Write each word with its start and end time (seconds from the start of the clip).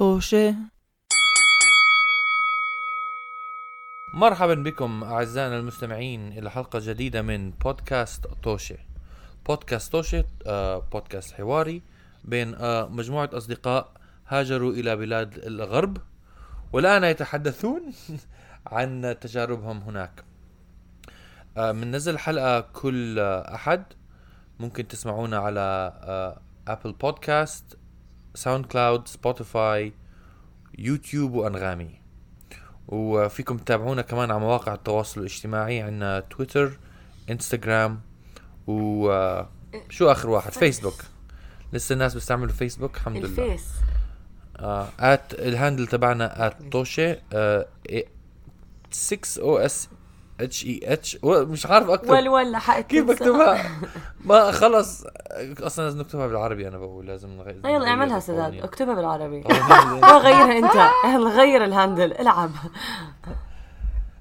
طوشة 0.00 0.54
مرحبا 4.14 4.54
بكم 4.54 5.04
أعزائنا 5.04 5.58
المستمعين 5.58 6.32
إلى 6.32 6.50
حلقة 6.50 6.78
جديدة 6.82 7.22
من 7.22 7.50
بودكاست 7.50 8.26
طوشة 8.42 8.76
بودكاست 9.46 9.92
طوشة 9.92 10.24
آه 10.46 10.78
بودكاست 10.92 11.34
حواري 11.34 11.82
بين 12.24 12.54
آه 12.54 12.88
مجموعة 12.88 13.30
أصدقاء 13.32 13.92
هاجروا 14.28 14.72
إلى 14.72 14.96
بلاد 14.96 15.38
الغرب 15.38 15.98
والآن 16.72 17.04
يتحدثون 17.04 17.82
عن 18.66 19.16
تجاربهم 19.20 19.78
هناك. 19.78 20.24
آه 21.56 21.72
بننزل 21.72 22.18
حلقة 22.18 22.60
كل 22.60 23.18
آه 23.18 23.54
أحد. 23.54 23.84
ممكن 24.60 24.88
تسمعونا 24.88 25.38
على 25.38 25.92
آه 26.02 26.40
أبل 26.68 26.92
بودكاست 26.92 27.79
ساوند 28.34 28.66
كلاود 28.66 29.08
سبوتيفاي 29.08 29.92
يوتيوب 30.78 31.34
وأنغامي. 31.34 32.00
وفيكم 32.88 33.58
تتابعونا 33.58 34.02
كمان 34.02 34.30
على 34.30 34.40
مواقع 34.40 34.74
التواصل 34.74 35.20
الاجتماعي 35.20 35.82
عندنا 35.82 36.20
تويتر 36.20 36.78
إنستغرام 37.30 38.00
وشو 38.66 40.10
آخر 40.10 40.30
واحد؟ 40.30 40.52
فيسبوك. 40.52 41.02
لسه 41.72 41.92
الناس 41.92 42.14
بيستعملوا 42.14 42.52
فيسبوك؟ 42.52 42.96
الحمد 42.96 43.16
لله. 43.24 43.58
آه 44.56 44.88
ات 45.00 45.34
الهاندل 45.34 45.86
تبعنا 45.86 46.46
ات 46.46 46.62
توشي 46.72 47.16
آه 47.32 47.66
6 48.90 49.42
أو 49.42 49.58
اس 49.58 49.88
اتش 50.44 50.64
اي 50.64 50.80
اتش 50.84 51.18
مش 51.24 51.66
عارف 51.66 51.90
أكتب. 51.90 52.10
ولا 52.10 52.58
حق 52.58 52.80
كيف 52.80 53.04
بكتبها 53.04 53.70
ما 54.24 54.50
خلص. 54.50 55.04
أصلا 55.60 55.84
لازم 55.84 56.00
نكتبها 56.00 56.26
بالعربي 56.26 56.68
أنا 56.68 56.78
بقول 56.78 57.06
لازم 57.06 57.28
نغير 57.30 57.56
يلا 57.66 57.88
اعملها 57.88 58.20
سداد. 58.20 58.54
اكتبها 58.54 58.94
بالعربي. 58.94 59.40
غيرها 60.26 60.58
أنت. 60.58 60.90
يلا 61.04 61.30
غير 61.30 61.64
الهاندل. 61.64 62.12
العب. 62.12 62.50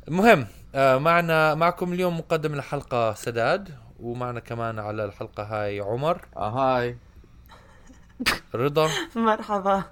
المهم 0.08 0.48
آه 0.76 0.98
معنا 0.98 1.56
معكم 1.56 1.94
اليوم 1.94 2.18
مقدم 2.18 2.54
الحلقة 2.54 3.14
سداد 3.14 3.70
ومعنا 4.00 4.40
كمان 4.40 4.80
على 4.80 5.06
الحلقة 5.06 5.44
هاي 5.44 5.80
عمر. 5.80 6.22
آه 6.38 6.50
هاي. 6.50 6.98
رضا. 8.56 8.90
مرحبا. 9.16 9.84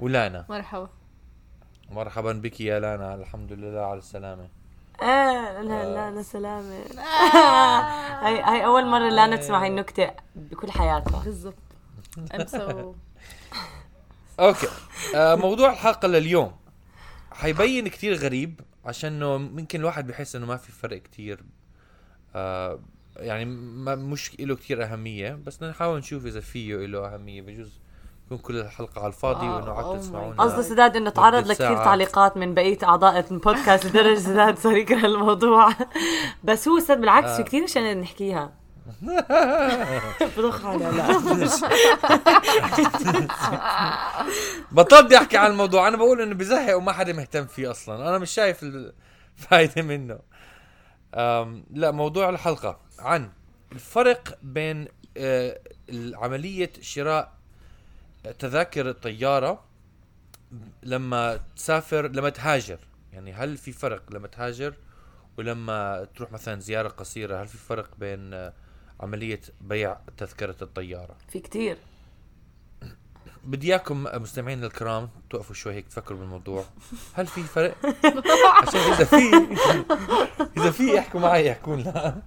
ولانا. 0.00 0.44
مرحبا. 0.48 0.88
مرحبا 1.90 2.32
بك 2.32 2.60
يا 2.60 2.80
لانا. 2.80 3.14
الحمد 3.14 3.52
لله 3.52 3.80
على 3.80 3.98
السلامة. 3.98 4.48
إيه 5.02 5.62
لا 5.62 5.84
لا 5.94 6.10
لا 6.10 6.22
سلامة. 6.22 6.84
هاي 8.22 8.40
هاي 8.40 8.64
أول 8.64 8.86
مرة 8.86 9.08
لا 9.08 9.36
تسمع 9.36 9.62
هاي 9.62 9.68
النكتة 9.68 10.10
بكل 10.34 10.70
حياتها 10.70 11.24
بالضبط. 11.24 11.54
I'm 12.34 12.46
so 12.48 12.60
أوكي. 14.40 14.68
آه 15.16 15.34
موضوع 15.34 15.72
الحلقة 15.72 16.08
لليوم. 16.08 16.52
حيبين 17.32 17.88
كتير 17.88 18.14
غريب 18.14 18.60
عشانه 18.84 19.36
ممكن 19.38 19.80
الواحد 19.80 20.06
بحس 20.06 20.36
إنه 20.36 20.46
ما 20.46 20.56
في 20.56 20.72
فرق 20.72 21.02
كتير. 21.02 21.44
آه 22.34 22.78
يعني 23.16 23.44
ما 23.44 23.94
مش 23.94 24.40
له 24.40 24.56
كتير 24.56 24.84
أهمية 24.84 25.38
بس 25.46 25.56
بدنا 25.56 25.70
نحاول 25.70 25.98
نشوف 25.98 26.26
إذا 26.26 26.40
فيه 26.40 26.76
له 26.76 27.14
أهمية 27.14 27.42
بجوز 27.42 27.80
يكون 28.28 28.38
كل 28.38 28.56
الحلقة 28.56 28.98
على 28.98 29.08
الفاضي 29.08 29.46
آه، 29.46 29.56
وإنه 29.56 29.74
oh 29.74 29.78
عاد 29.78 29.96
my 29.96 30.00
تسمعونا 30.00 30.42
قصدي 30.42 30.62
سداد 30.62 30.96
إنه 30.96 31.10
تعرض 31.10 31.46
لكثير. 31.46 31.76
تعليقات 31.76 32.36
من 32.36 32.54
بقية 32.54 32.78
أعضاء 32.82 33.26
البودكاست 33.30 33.86
لدرجة 33.86 34.18
سداد 34.18 34.58
صار 34.58 34.76
يكره 34.76 35.06
الموضوع. 35.06 35.68
بس 36.44 36.68
هو 36.68 36.78
سداد 36.78 37.00
بالعكس 37.00 37.30
في 37.30 37.42
كثير 37.42 37.64
اشياء 37.64 37.94
نحكيها. 37.94 38.52
بضخ 40.36 40.66
على 40.66 40.84
لا. 40.84 41.18
بطلت 44.72 45.04
بدي 45.04 45.16
احكي 45.16 45.36
عن 45.36 45.50
الموضوع. 45.50 45.88
أنا 45.88 45.96
بقول 45.96 46.20
إنه 46.20 46.34
بزهق 46.34 46.76
وما 46.76 46.92
حدا 46.92 47.12
مهتم 47.12 47.46
فيه 47.46 47.70
أصلا. 47.70 48.08
أنا 48.08 48.18
مش 48.18 48.30
شايف 48.30 48.62
الفائده 48.62 49.82
منه. 49.82 50.18
لا 51.70 51.90
موضوع 51.90 52.28
الحلقة. 52.28 52.80
عن 52.98 53.30
الفرق 53.72 54.38
بين 54.42 54.88
آه، 55.16 55.60
عملية 56.14 56.72
شراء 56.80 57.37
تذاكر 58.38 58.88
الطيارة 58.90 59.64
لما 60.82 61.40
تسافر 61.56 62.08
لما 62.08 62.28
تهاجر. 62.28 62.78
يعني 63.12 63.32
هل 63.32 63.56
في 63.56 63.72
فرق 63.72 64.02
لما 64.12 64.28
تهاجر 64.28 64.74
ولما 65.38 66.06
تروح 66.16 66.32
مثلا 66.32 66.60
زيارة 66.60 66.88
قصيرة؟ 66.88 67.42
هل 67.42 67.48
في 67.48 67.58
فرق 67.58 67.90
بين 67.98 68.50
عملية 69.00 69.40
بيع 69.60 69.98
تذكرة 70.16 70.56
الطيارة؟ 70.62 71.16
في 71.28 71.40
كثير 71.40 71.76
بدي 73.44 73.66
إياكم 73.66 74.06
مستمعينا 74.14 74.66
الكرام 74.66 75.08
توقفوا 75.30 75.54
شوي 75.54 75.74
هيك 75.74 75.88
تفكروا 75.88 76.18
بالموضوع. 76.18 76.64
هل 77.14 77.26
في 77.26 77.42
فرق؟ 77.42 77.76
عشان 78.62 78.80
إذا 78.80 79.04
في 79.04 79.48
إذا 80.56 80.70
في 80.70 80.98
احكوا 80.98 81.20
معي 81.20 81.52
احكوا 81.52 81.76
لنا 81.76 82.22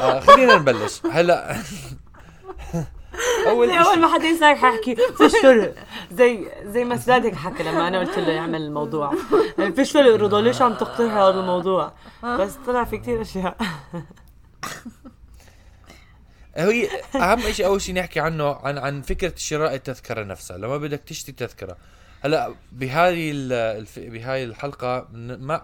آه 0.00 0.20
خلينا 0.20 0.56
نبلش. 0.56 1.06
هلا 1.06 1.56
أول 3.46 3.70
أول 3.70 3.98
ما 3.98 4.14
حدا 4.14 4.24
يسمعك 4.24 4.56
حيحكي 4.56 4.96
فيش 5.18 5.32
فرق 5.42 5.74
زي 6.12 6.46
زي 6.64 6.84
ما 6.84 6.96
سداد 6.96 7.34
حكى 7.34 7.62
لما 7.62 7.88
أنا 7.88 7.98
قلت 8.00 8.18
له 8.18 8.32
يعمل 8.32 8.62
الموضوع. 8.62 9.14
يعني 9.58 9.72
فيش 9.74 9.92
فرق 9.92 10.14
رضا 10.16 10.40
ليش 10.40 10.62
عم 10.62 10.74
تقترح 10.74 11.12
هذا 11.12 11.40
الموضوع. 11.40 11.92
بس 12.22 12.52
طلع 12.66 12.84
في 12.84 12.98
كثير 12.98 13.20
أشياء. 13.22 13.56
هي 16.56 16.88
أهم 17.14 17.40
شيء 17.40 17.66
أول 17.66 17.80
شيء 17.80 17.94
نحكي 17.94 18.20
عنه 18.20 18.44
عن 18.54 18.78
عن 18.78 19.02
فكرة 19.02 19.32
شراء 19.36 19.74
التذكرة 19.74 20.24
نفسها. 20.24 20.56
لما 20.58 20.76
بدك 20.78 21.00
تشتري 21.00 21.32
تذكرة. 21.36 21.76
هلأ 22.24 22.54
الف- 23.78 23.98
بهاي 23.98 24.44
الحلقة 24.44 25.08
ما 25.12 25.62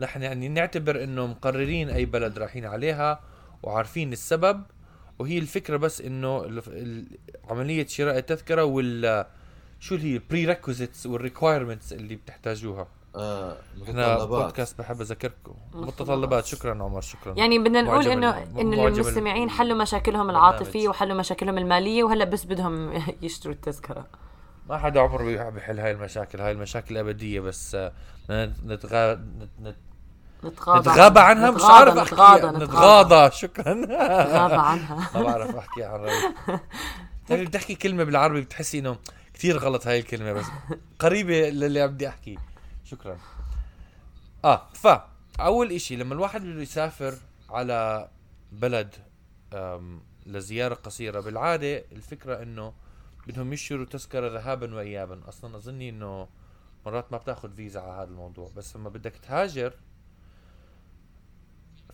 نحن 0.00 0.22
يعني 0.22 0.48
نعتبر 0.48 1.02
إنه 1.04 1.26
مقررين 1.26 1.90
أي 1.90 2.04
بلد 2.04 2.38
رايحين 2.38 2.64
عليها 2.66 3.20
وعارفين 3.62 4.12
السبب. 4.12 4.62
وهي 5.18 5.38
الفكرة 5.38 5.76
بس 5.76 6.00
إنه 6.00 6.62
عملية 7.50 7.86
شراء 7.86 8.18
التذكرة 8.18 8.64
وال 8.64 9.24
شو 9.80 9.94
اللي 9.94 10.12
هي 10.12 10.16
ال 10.16 10.46
prerequisites 10.46 11.06
وال 11.06 11.18
requirements 11.18 11.92
اللي 11.92 12.16
بتحتاجوها. 12.16 12.88
آه 13.16 13.56
إحنا 13.82 14.14
متطلبات. 14.14 14.44
بودكاست 14.44 14.78
بحب 14.78 15.00
أذكركم. 15.00 15.54
متطلبات. 15.74 16.46
شكرا 16.46 16.82
عمر 16.84 17.00
شكرا. 17.00 17.34
يعني 17.38 17.58
بدنا 17.58 17.82
نقول 17.82 18.06
انه 18.08 18.42
إنه 18.60 18.86
المستمعين 18.86 19.44
ال- 19.44 19.50
حلوا 19.50 19.78
مشاكلهم. 19.78 20.30
العاطفية 20.30 20.88
وحلوا 20.88 21.16
مشاكلهم 21.16 21.58
المالية 21.58 22.04
وهلأ 22.04 22.24
بس 22.24 22.44
بدهم 22.44 22.92
يشتروا 23.22 23.54
التذكرة. 23.54 24.06
ما 24.68 24.78
حدا 24.78 25.00
عمره 25.00 25.24
بيح- 25.24 25.48
بيحل 25.48 25.80
هاي 25.80 25.90
المشاكل. 25.90 26.40
هاي 26.40 26.52
المشاكل 26.52 26.96
أبدية 26.96 27.40
بس 27.40 27.74
آه، 27.74 27.92
نتغا... 28.66 29.14
نت... 29.62 29.76
نت... 30.44 30.52
نتغاضى 30.52 30.80
نتغابى 30.90 31.20
عنها 31.20 31.50
مش 31.50 31.62
نتغاضى- 31.62 31.64
عارف 31.70 31.96
احكي 31.98 32.14
نتغاضى 32.14 32.64
نتغاضى. 32.64 33.30
شكرا. 33.36 33.74
نتغاضى 33.74 34.54
عنها. 34.54 35.10
ما 35.14 35.22
بعرف 35.22 35.56
احكي 35.64 35.84
عربي 35.84 36.10
بتعرفي 37.24 37.44
بتحكي 37.44 37.74
كلمة 37.74 38.04
بالعربي 38.04 38.40
بتحسي 38.40 38.78
إنه 38.78 38.96
كثير 39.34 39.58
غلط 39.58 39.86
هاي 39.86 39.98
الكلمة 39.98 40.32
بس 40.32 40.44
قريبة 40.98 41.48
للي 41.50 41.80
عم 41.80 41.90
بدي 41.90 42.08
أحكي. 42.08 42.38
شكرا. 42.84 43.18
آه 44.44 44.68
ف 44.74 44.86
أول 45.40 45.72
إشي 45.72 45.96
لما 45.96 46.14
الواحد 46.14 46.42
بده 46.42 46.62
يسافر 46.62 47.14
على 47.50 48.08
بلد 48.52 48.94
لزيارة 50.26 50.74
قصيرة 50.74 51.20
بالعادة 51.20 51.84
الفكرة 51.92 52.42
إنه 52.42 52.72
بدهم 53.26 53.52
يشتروا 53.52 53.84
تذكرة 53.84 54.28
ذهابا 54.38 54.74
وايابا. 54.74 55.20
أصلا 55.28 55.56
أظني 55.56 55.88
إنه 55.88 56.28
مرات 56.86 57.12
ما 57.12 57.18
بتأخذ 57.18 57.52
فيزا 57.54 57.80
على 57.80 57.92
هذا 57.92 58.04
الموضوع 58.10 58.50
بس 58.56 58.76
لما 58.76 58.88
بدك 58.88 59.12
تهاجر 59.16 59.72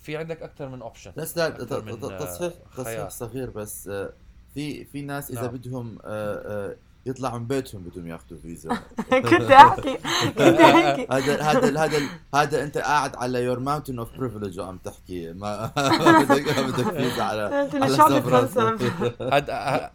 في 0.03 0.17
عندك 0.17 0.43
أكثر 0.43 0.69
من 0.69 0.83
option 0.83 1.13
بس 1.17 1.37
لا 1.39 1.47
أكثر 1.47 1.81
ت- 1.81 1.85
من، 1.85 2.01
ت- 2.01 2.05
آه، 2.05 2.19
تصحيح 2.19 2.53
تصحيح. 2.77 3.09
صغير 3.09 3.51
بس 3.51 3.89
آه، 3.89 4.13
في 4.55 4.85
في 4.85 5.03
ناس 5.03 5.31
إذا 5.31 5.43
نعم. 5.43 5.51
بدهم 5.51 5.99
آه، 6.05 6.77
يطلعوا 7.07 7.39
من 7.39 7.47
بيتهم 7.47 7.83
بدهم 7.83 8.07
ياخذوا 8.07 8.39
فيزا 8.39 8.69
كنت 9.31 9.51
أحكي 9.51 9.99
كنت 10.29 10.41
أحكي 10.61 11.07
هذا 11.11 11.43
هذا 11.43 11.85
هذا 11.85 12.09
هذا 12.35 12.63
أنت 12.63 12.79
قاعد 12.79 13.17
على 13.17 13.43
your 13.45 13.59
mountain 13.59 13.99
of 13.99 14.19
privilege 14.19 14.61
وعم 14.61 14.79
تحكي 14.79 15.33
ما 15.33 15.67
بدك 16.31 16.59
بدك 16.61 16.89
فيزا 16.97 17.23
على 17.23 17.69
على؟ 17.75 19.11
هذا 19.33 19.91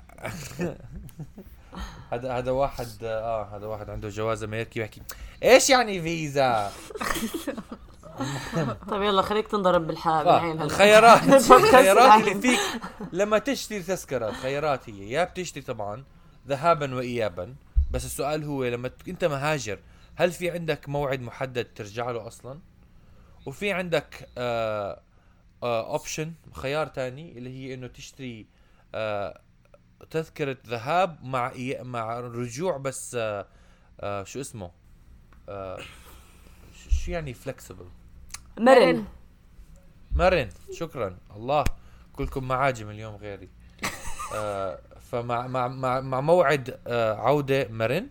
هذا 2.11 2.31
هذا 2.31 2.51
واحد 2.51 2.87
آه 3.03 3.55
هذا 3.57 3.65
واحد 3.65 3.89
عنده 3.89 4.09
جواز 4.09 4.43
امريكي 4.43 4.79
بيحكي 4.79 5.01
إيش 5.43 5.69
يعني 5.69 6.01
فيزا؟ 6.01 6.71
طيب 8.89 9.01
يلا 9.01 9.21
خليك 9.21 9.47
تنضرب 9.47 9.87
بالحال 9.87 10.25
بالعين 10.25 10.55
هلا. 10.55 10.63
الخيارات 10.63 11.23
الخيارات. 11.51 12.21
اللي 12.27 12.41
فيك 12.41 12.59
لما 13.13 13.37
تشتري 13.37 13.79
تذكرة 13.83 14.29
الخيارات 14.29 14.89
هي 14.89 15.09
يا 15.11 15.23
بتشتري 15.23 15.63
طبعا 15.63 16.03
ذهابا 16.47 16.95
وايابا 16.95 17.55
بس 17.91 18.05
السؤال 18.05 18.43
هو 18.43 18.65
لما 18.65 18.91
أنت 19.07 19.25
مهاجر 19.25 19.79
هل 20.15 20.31
في 20.31 20.51
عندك 20.51 20.89
موعد 20.89 21.21
محدد 21.21 21.65
ترجع 21.75 22.11
له 22.11 22.27
أصلا؟ 22.27 22.59
وفي 23.45 23.71
عندك 23.71 24.29
آه 24.37 25.01
اوبشن 25.63 26.33
خيار 26.53 26.87
تاني 26.87 27.37
اللي 27.37 27.49
هي 27.49 27.73
إنه 27.73 27.87
تشتري 27.87 28.45
آه 28.95 29.41
تذكرة 30.09 30.57
ذهاب 30.67 31.23
مع 31.23 31.51
مع 31.81 32.19
رجوع 32.19 32.77
بس 32.77 33.15
آه 33.19 33.47
آه 34.01 34.23
شو 34.23 34.41
اسمه 34.41 34.71
آه 35.49 35.79
شو 36.89 37.11
يعني 37.11 37.33
فلكسبل 37.33 37.85
مرن. 38.59 39.05
مرن. 40.15 40.49
شكرا. 40.71 41.17
الله 41.35 41.63
كلكم 42.13 42.47
معاجم 42.47 42.89
اليوم 42.89 43.15
غيري. 43.15 43.49
آه 44.35 44.79
فمع 45.11 45.47
مع 45.47 45.67
مع, 45.67 45.99
مع 46.01 46.21
موعد 46.21 46.79
آه 46.87 47.13
عودة 47.15 47.67
مرن. 47.67 48.07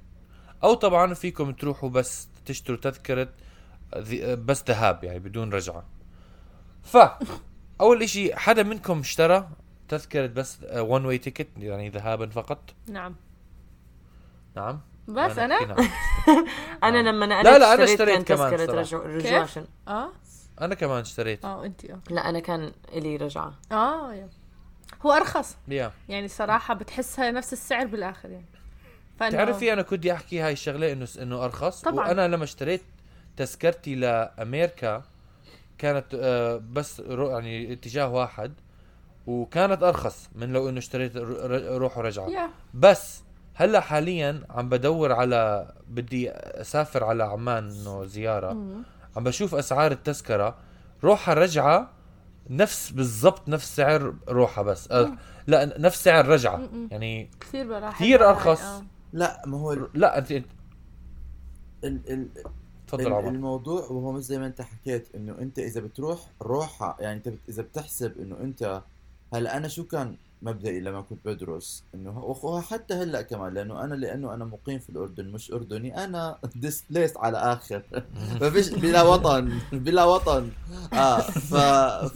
أو 0.65 0.75
طبعا 0.75 1.15
فيكم 1.15 1.53
تروحوا 1.53 1.89
بس 1.89 2.29
تشتروا 2.47 2.79
تذكرة 2.79 3.29
ذي- 3.99 4.25
آه، 4.33 4.35
بس 4.35 4.65
ذهاب 4.69 5.05
يعني 5.05 5.19
بدون 5.19 5.53
رجعة. 5.53 5.85
ف 6.83 6.97
أول 7.81 8.03
إشي 8.03 8.37
حدا 8.37 8.63
منكم 8.63 8.99
اشترى 9.01 9.49
تذكرة 9.89 10.27
بس 10.27 10.59
one 10.77 11.05
way 11.07 11.19
ticket 11.19 11.49
يعني 11.59 11.89
ذهابا 11.89 12.27
فقط؟ 12.27 12.75
نعم. 12.89 13.15
نعم. 14.57 14.81
بس 15.09 15.39
أحكي 15.39 15.45
أنا؟ 15.45 15.67
نعم. 15.67 15.89
أنا 16.85 16.99
آه. 16.99 17.03
لما 17.03 17.25
أنا 17.25 17.43
لا، 17.43 17.59
لا، 17.59 17.75
أنا 17.75 17.85
اشتريت 17.85 18.23
كمان 18.33 18.51
تذكرة 18.57 18.83
صراحة. 18.83 19.07
رجوع؟ 19.07 19.41
عشان. 19.43 19.67
آه. 19.89 20.09
أنا 20.61 20.75
كمان 20.75 21.01
اشتريت. 21.01 21.45
آه 21.45 21.65
انت 21.67 21.85
آه 21.85 22.01
لا 22.11 22.29
أنا 22.29 22.41
كان 22.41 22.73
إلي 22.93 23.17
رجعة. 23.17 23.55
آه 23.73 24.15
yeah. 24.15 24.29
هو 25.07 25.13
أرخص. 25.13 25.57
yeah. 25.69 25.93
يعني 26.09 26.29
صراحة 26.29 26.75
بتحسها 26.75 27.31
نفس 27.31 27.53
السعر 27.53 27.87
بالآخر 27.87 28.31
يعني. 28.31 28.47
فإنه- 29.21 29.33
تعرفي 29.33 29.73
أنا 29.73 29.83
كنت 29.83 30.07
أحكي 30.07 30.41
هاي 30.41 30.53
الشغلة 30.53 30.93
إنه 30.93 31.09
إنه 31.23 31.45
أرخص؟ 31.45 31.81
طبعاً. 31.83 32.09
وأنا 32.09 32.29
لما 32.29 32.45
اشتريت 32.45 32.83
تذكرتي 33.37 33.95
لأمريكا 33.95 35.03
كانت 35.79 36.07
آه، 36.15 36.57
بس 36.73 37.01
رو 37.01 37.31
يعني 37.31 37.73
اتجاه 37.73 38.09
واحد 38.09 38.53
وكانت 39.27 39.83
أرخص 39.83 40.29
من 40.35 40.53
لو 40.53 40.69
إنه 40.69 40.79
اشتريت 40.79 41.17
ر- 41.17 41.21
ر- 41.51 41.79
روح 41.79 41.99
ورجعة. 41.99 42.29
يا. 42.29 42.51
بس 42.75 43.23
هلأ 43.55 43.81
حاليا 43.81 44.43
عم 44.51 44.69
بدور 44.69 45.13
على 45.13 45.73
بدي 45.89 46.31
أسافر 46.31 47.05
على 47.05 47.25
عمان 47.25 47.71
إنه 47.71 48.05
زيارة. 48.05 48.53
مم. 48.53 48.83
عم 49.17 49.25
بشوف 49.25 49.55
أسعار 49.55 49.93
التذكرة 49.93 50.57
روحها 51.05 51.35
رجعة 51.35 51.91
نفس 52.51 52.91
بالضبط 52.91 53.49
نفس 53.49 53.77
سعر 53.77 54.15
روحها 54.29 54.65
بس 54.65 54.91
أه 54.91 55.13
لا 55.47 55.79
نفس 55.79 56.05
سعر 56.05 56.29
رجعة. 56.29 56.69
يعني 56.91 57.31
كثير 57.41 57.69
براحة 57.69 57.95
كثير 57.95 58.29
أرخص. 58.29 58.63
آه. 58.63 58.83
لا 59.13 59.43
ما 59.47 59.59
هو 59.59 59.73
ال 59.73 59.89
لا 59.95 60.19
أنت 60.19 60.33
إنت 60.33 60.47
ال 61.85 62.13
ال 62.13 62.29
تفضل 62.89 63.07
ال- 63.07 63.13
عمر 63.13 63.29
الموضوع 63.29 63.81
وهو 63.81 64.13
مش 64.13 64.23
زي 64.23 64.39
ما 64.39 64.47
أنت 64.47 64.63
حكيت 64.63 65.09
إنه 65.15 65.39
أنت 65.39 65.59
إذا 65.59 65.81
بتروح 65.81 66.21
روحها 66.43 66.97
يعني 67.01 67.17
أنت 67.17 67.29
بت- 67.29 67.49
إذا 67.49 67.63
بتحسب 67.63 68.19
إنه 68.21 68.37
أنت 68.41 68.83
هلأ 69.35 69.57
أنا 69.57 69.69
شو 69.69 69.85
كان 69.85 70.17
مبدئي 70.43 70.81
لما 70.81 71.01
كنت 71.01 71.19
بدرس 71.25 71.85
إنه 71.95 72.19
وحتى 72.43 72.95
هلأ 72.95 73.23
كمان 73.23 73.55
لأنه 73.55 73.85
أنا 73.85 73.95
لأنه 73.95 74.35
أنا 74.35 74.45
مقيم 74.45 74.79
في 74.79 74.91
الأردن 74.91 75.29
مش 75.33 75.53
أردني 75.53 76.05
أنا 76.05 76.39
ديسبليس 76.55 77.17
على 77.17 77.39
آخر. 77.39 77.83
ما 78.41 78.51
فيش 78.51 78.69
بلا 78.69 79.03
وطن 79.03 79.59
بلا 79.73 80.05
وطن. 80.05 80.51
آه 80.93 81.21
ف 81.21 81.55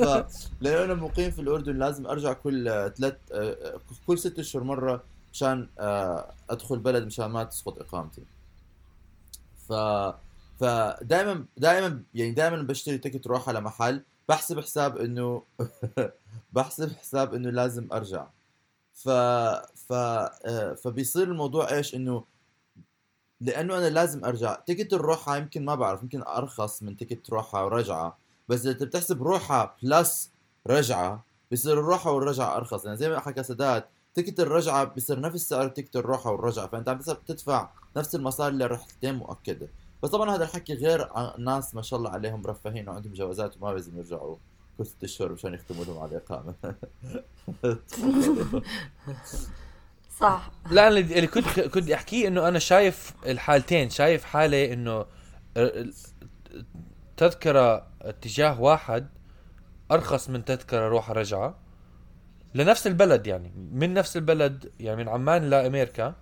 ف 0.02 0.24
لأنه 0.60 0.84
أنا 0.84 0.94
مقيم 0.94 1.30
في 1.30 1.40
الأردن 1.40 1.78
لازم 1.78 2.06
أرجع 2.06 2.32
كل 2.32 2.90
ثلاث 2.96 3.16
كل 4.06 4.18
ست 4.18 4.38
أشهر 4.38 4.62
مرة 4.64 5.02
مشان 5.32 5.68
آه 5.78 6.32
أدخل 6.50 6.78
بلد 6.78 7.04
مشان 7.06 7.26
ما 7.26 7.44
تسقط 7.44 7.78
إقامتي. 7.80 8.22
ف 9.68 9.72
فدائما 10.60 11.44
دائما 11.56 12.02
يعني 12.14 12.32
دائما 12.32 12.62
بشتري 12.62 12.98
ticket 12.98 13.26
روح 13.26 13.48
على 13.48 13.60
محل 13.60 14.02
بحسب 14.28 14.60
حساب 14.60 14.96
إنه 14.96 15.42
بحسب 16.52 16.92
حساب 16.92 17.34
إنه 17.34 17.50
لازم 17.50 17.88
أرجع. 17.92 18.26
ف 18.94 19.08
ف 19.88 19.92
آه، 19.92 20.74
فبيصير 20.84 21.22
الموضوع 21.22 21.70
إيش 21.72 21.94
إنه 21.94 22.24
لأنه 23.40 23.78
أنا 23.78 23.90
لازم 23.90 24.24
أرجع. 24.24 24.54
ticket 24.54 24.92
الروحة 24.92 25.36
يمكن 25.36 25.64
ما 25.64 25.74
بعرف 25.74 26.02
يمكن 26.02 26.22
أرخص 26.22 26.82
من 26.82 26.96
ticket 26.96 27.30
روحة 27.30 27.64
ورجعة. 27.64 28.18
بس 28.48 28.66
إذا 28.66 28.84
بتحسب 28.84 29.22
روحة 29.22 29.76
plus 29.82 30.30
رجعة 30.66 31.24
بيصير 31.50 31.72
الروحة 31.72 32.10
والرجعة 32.10 32.56
أرخص. 32.56 32.84
يعني 32.84 32.96
زي 32.96 33.08
ما 33.08 33.20
حكى 33.20 33.42
سداد 33.42 33.84
ticket 34.14 34.40
الرجعة 34.40 34.84
بيصير 34.84 35.20
نفس 35.20 35.48
سعر 35.48 35.68
ticket 35.68 35.96
الروحة 35.96 36.30
والرجعة 36.30 36.66
فأنت 36.68 36.88
عم 36.88 36.98
بتدفع 36.98 37.70
نفس 37.96 38.14
المصاري 38.14 38.56
للرحلتين 38.56 39.14
مؤكدة. 39.14 39.68
بس 40.02 40.10
طبعا 40.10 40.34
هذا 40.34 40.44
الحكي 40.44 40.74
غير 40.74 41.08
ناس 41.38 41.74
ما 41.74 41.82
شاء 41.82 41.98
الله 41.98 42.10
عليهم 42.10 42.42
مرفهين 42.42 42.88
وعندهم 42.88 43.12
جوازات 43.12 43.56
وما 43.56 43.68
لازم 43.72 43.98
يرجعوا. 43.98 44.36
ست 44.84 45.04
أشهر 45.04 45.32
مشان 45.32 45.54
يختموا 45.54 45.84
لهم 45.84 45.98
على 45.98 46.10
الإقامة. 46.10 46.54
صح. 50.20 50.50
لا 50.70 50.88
أنا 50.88 50.98
اللي 50.98 51.26
كنت 51.26 51.60
كنت 51.60 51.90
احكيه 51.90 52.28
إنه 52.28 52.48
أنا 52.48 52.58
شايف 52.58 53.12
الحالتين. 53.26 53.90
شايف 53.90 54.24
حالة 54.24 54.72
إنه 54.72 55.06
تذكرة 57.16 57.86
اتجاه 58.02 58.60
واحد 58.60 59.08
أرخص 59.90 60.30
من 60.30 60.44
تذكرة 60.44 60.88
روح 60.88 61.10
رجعة. 61.10 61.58
لنفس 62.54 62.86
البلد 62.86 63.26
يعني 63.26 63.52
من 63.72 63.94
نفس 63.94 64.16
البلد 64.16 64.72
يعني 64.80 64.96
من 64.96 65.08
عمان 65.08 65.50
لأمريكا 65.50 66.14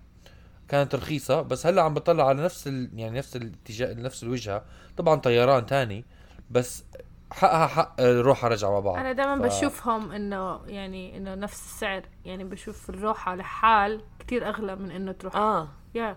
كانت 0.68 0.94
رخيصة. 0.94 1.42
بس 1.42 1.66
هلأ 1.66 1.82
عم 1.82 1.94
بطلع 1.94 2.28
على 2.28 2.42
نفس 2.42 2.66
ال 2.68 2.90
يعني 2.94 3.18
نفس 3.18 3.36
الاتجاه 3.36 3.94
نفس 3.94 4.22
الوجهة. 4.22 4.64
طبعا 4.96 5.16
طيران 5.20 5.66
تاني 5.66 6.04
بس 6.50 6.84
حقها 7.32 7.66
حق 7.66 8.00
روح 8.00 8.44
رجعة 8.44 8.70
مع 8.70 8.80
بعض. 8.80 8.96
أنا 8.96 9.12
دائما 9.12 9.36
ف- 9.36 9.42
بشوفهم 9.56 10.12
إنه 10.12 10.60
يعني 10.66 11.16
إنه 11.16 11.34
نفس 11.34 11.60
السعر 11.66 12.02
يعني 12.24 12.44
بشوف 12.44 12.90
الروحة 12.90 13.34
لحال 13.34 14.00
كثير 14.18 14.48
أغلى 14.48 14.76
من 14.76 14.90
إنه 14.90 15.12
تروح. 15.12 15.36
آه. 15.36 15.68
يا 15.94 16.16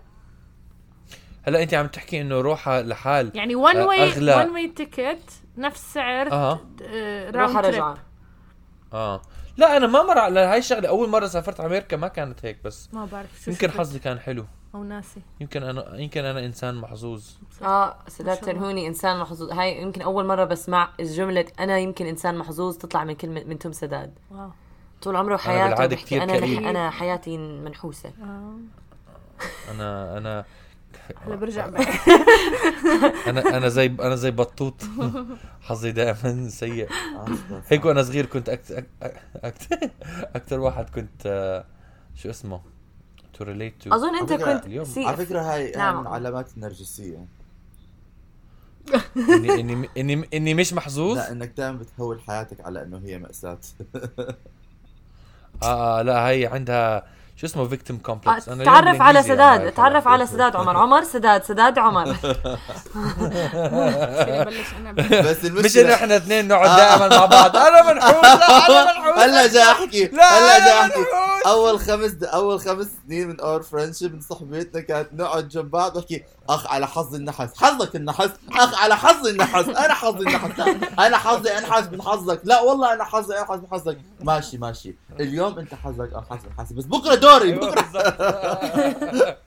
هلا 1.42 1.62
انت 1.62 1.74
عم 1.74 1.86
تحكي 1.86 2.20
إنه 2.20 2.40
روحها 2.40 2.82
لحال 2.82 3.30
يعني 3.34 3.54
one 3.54 3.76
آه، 3.76 3.86
way. 3.86 4.08
one 4.36 4.50
way 4.50 4.68
ticket 4.68 5.30
نفس 5.58 5.92
سعر 5.94 6.32
أها 6.32 6.60
round 7.30 7.36
روح 7.36 7.52
trip 7.62 7.74
رجعة. 7.74 7.98
آه. 8.92 9.22
لا 9.56 9.76
أنا 9.76 9.86
ما 9.86 10.02
مر 10.02 10.18
على 10.18 10.40
هاي 10.40 10.58
الشغلة 10.58 10.88
أول 10.88 11.08
مرة 11.08 11.26
سافرت 11.26 11.60
على 11.60 11.66
أمريكا 11.66 11.96
ما 11.96 12.08
كانت 12.08 12.44
هيك 12.44 12.58
بس. 12.64 12.88
ما 12.94 13.04
بعرف 13.04 13.40
شو 13.44 13.50
يمكن 13.50 13.70
حظي 13.70 13.98
كان 13.98 14.18
حلو. 14.18 14.44
أو 14.74 14.84
ناسي. 14.84 15.20
يمكن 15.40 15.62
أنا 15.62 15.96
يمكن 15.96 16.24
أنا 16.24 16.46
إنسان 16.46 16.74
محظوظ. 16.74 17.24
آه 17.62 17.96
الله. 18.20 18.34
ترهوني 18.34 18.86
إنسان 18.86 19.20
محظوظ. 19.20 19.52
هاي 19.52 19.82
يمكن 19.82 20.02
أول 20.02 20.26
مرة 20.26 20.44
بسمع 20.44 20.88
الجملة 21.00 21.46
أنا 21.60 21.78
يمكن 21.78 22.06
إنسان 22.06 22.38
محظوظ 22.38 22.76
تطلع 22.76 23.04
من 23.04 23.14
كلمة 23.14 23.44
من 23.44 23.58
تم 23.58 23.72
سداد. 23.72 24.14
wow. 24.30 24.50
طول 25.02 25.16
عمره 25.16 25.36
حياته 25.36 25.70
بالعادة 25.70 25.96
بحكي 25.96 26.06
كتير 26.06 26.22
أنا 26.22 26.38
كئيب. 26.40 26.62
أنا 26.62 26.90
حياتي 26.90 27.38
منحوسة. 27.38 28.12
آه. 28.22 28.54
أنا 29.70 30.18
أنا 30.18 30.44
هلا 31.26 31.36
برجع 31.36 31.68
أنا 33.26 33.56
أنا 33.56 33.68
زي 33.68 33.86
أنا 33.86 34.16
زي 34.16 34.30
بطوط. 34.30 34.82
حظي 35.66 35.92
دائما 35.92 36.48
سيء. 36.48 36.88
هيك 37.68 37.84
وأنا 37.84 38.02
صغير 38.02 38.26
كنت 38.26 38.48
أكثر 38.48 38.84
أكثر 39.36 39.90
أكثر 40.34 40.60
واحد 40.60 40.90
كنت 40.90 41.22
آه، 41.26 41.64
شو 42.14 42.30
اسمه؟ 42.30 42.60
to 43.32 43.44
relate 43.44 43.74
to 43.82 43.94
أظن 43.94 44.16
أنت 44.16 44.32
كنت 44.32 44.66
اليوم. 44.66 44.84
see 44.84 45.04
على 45.04 45.16
فكرة 45.16 45.40
هاي 45.40 45.72
نعم. 45.76 46.00
من 46.00 46.06
علامات 46.06 46.48
النرجسية 46.56 47.26
اني 49.16 49.60
اني 49.60 49.88
اني 49.96 50.28
إني 50.34 50.54
مش 50.54 50.72
محظوظ 50.72 51.16
لا 51.16 51.32
إنك 51.32 51.52
دائما 51.56 51.78
بتهول 51.78 52.20
حياتك 52.20 52.60
على 52.60 52.82
إنه 52.82 52.98
هي 53.04 53.18
مأساة 53.18 53.58
آه, 55.62 55.98
آه 55.98 56.02
لا 56.02 56.28
هي 56.28 56.46
عندها 56.46 57.06
شو 57.42 57.46
اسمه 57.46 57.68
victim 57.68 57.96
آه، 57.96 58.00
complex 58.02 58.48
أنا 58.48 58.64
تعرف 58.64 59.02
على 59.02 59.22
سداد 59.22 59.72
تعرف 59.72 60.08
على. 60.08 60.26
سداد 60.26 60.56
عمر. 60.56 60.76
عمر 60.76 61.04
سداد 61.04 61.44
سداد 61.44 61.78
عمر. 61.78 62.04
بس 65.24 65.44
مش 65.44 65.76
انه 65.78 65.94
إحنا 65.94 66.16
اثنين 66.16 66.48
نقعد 66.48 66.76
دائما 66.76 67.08
مع 67.18 67.26
بعض. 67.26 67.56
أنا 67.56 67.92
منحوس. 67.92 68.24
لا 68.24 68.66
أنا 68.66 68.84
منحوس. 68.92 69.18
هلا 69.18 69.46
جاي 69.46 69.62
أحكي. 69.62 70.04
لا 70.04 70.38
هلا 70.38 70.58
جاي 70.58 70.80
أحكي. 70.80 71.04
أول 71.46 71.80
خمس. 71.80 72.22
أول 72.22 72.60
خمس 72.60 72.86
سنين 73.06 73.28
من 73.28 73.40
our 73.40 73.62
friendship 73.62 74.14
من 74.14 74.20
صحبتنا 74.20 74.80
كانت 74.80 75.08
نقعد 75.12 75.48
جنب 75.48 75.70
بعض. 75.70 75.96
واحكي 75.96 76.24
أخ 76.48 76.66
على 76.72 76.86
حظ 76.86 77.14
النحس. 77.14 77.50
حظك 77.62 77.96
النحس. 77.96 78.30
أخ 78.52 78.82
على 78.82 78.96
حظ 78.96 79.26
النحس. 79.26 79.68
أنا 79.68 79.94
حظي 79.94 80.18
النحس. 80.26 80.60
أنا 80.98 81.16
حظي 81.16 81.58
أنحس 81.58 81.84
من 81.92 82.02
حظك. 82.02 82.40
لا 82.44 82.60
والله 82.60 82.92
أنا 82.92 83.04
حظي 83.04 83.38
أنحس 83.38 83.58
من 83.58 83.66
حظك. 83.72 83.98
ماشي 84.20 84.58
ماشي. 84.58 84.96
اليوم 85.20 85.58
أنت 85.58 85.74
حظك 85.74 86.10
انحس 86.14 86.44
من 86.44 86.52
حظي. 86.58 86.74
بس 86.74 86.84
بكرة 86.84 87.14
دوري 87.14 87.31
أيوة 87.40 87.70
بكره. 87.70 89.38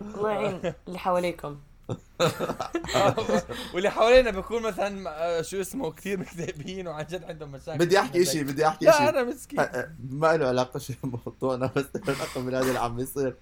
الله 0.00 0.30
يعين 0.30 0.74
اللي 0.88 0.98
حواليكم. 0.98 1.56
واللي 3.74 3.90
حوالينا 3.90 4.30
بيكون 4.30 4.62
مثلا 4.62 5.10
آه، 5.10 5.42
شو 5.42 5.60
اسمه 5.60 5.90
كثير 5.92 6.20
مكتئبين 6.20 6.88
وعن 6.88 7.04
جد 7.10 7.24
عندهم 7.24 7.52
مشاكل. 7.52 7.78
بدي 7.78 7.98
أحكي 7.98 8.24
شيء 8.24 8.42
بدي 8.42 8.66
أحكي 8.66 8.84
لا 8.84 8.92
شيء 8.92 9.08
أنا 9.08 9.22
مسكين. 9.22 9.66
ما 10.10 10.36
له 10.36 10.48
علاقة 10.48 10.78
شيء 10.78 10.96
بموضوعنا 11.04 11.70
بس 11.76 11.84
الرقم 11.96 12.44
من 12.44 12.54
هذا 12.54 12.66
اللي 12.68 12.78
عم 12.78 13.00
يصير 13.00 13.34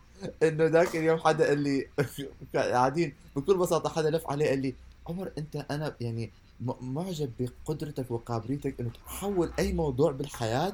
إنه 0.43 0.65
ذاك 0.65 0.97
اليوم 0.97 1.19
حدا 1.19 1.47
قال 1.47 1.59
لي 1.59 1.89
قاعدين 2.55 3.15
بكل 3.37 3.57
بساطة 3.57 3.91
حدا 3.91 4.11
لف 4.11 4.31
عليه 4.31 4.49
قال 4.49 4.59
لي 4.59 4.75
عمر 5.07 5.31
أنت 5.39 5.67
أنا 5.71 5.95
يعني 6.01 6.31
معجب 6.81 7.31
بقدرتك 7.41 8.11
وقابليتك 8.11 8.75
إنه 8.81 8.91
تحول 9.07 9.51
أي 9.59 9.73
موضوع 9.73 10.13
بالحياة 10.13 10.73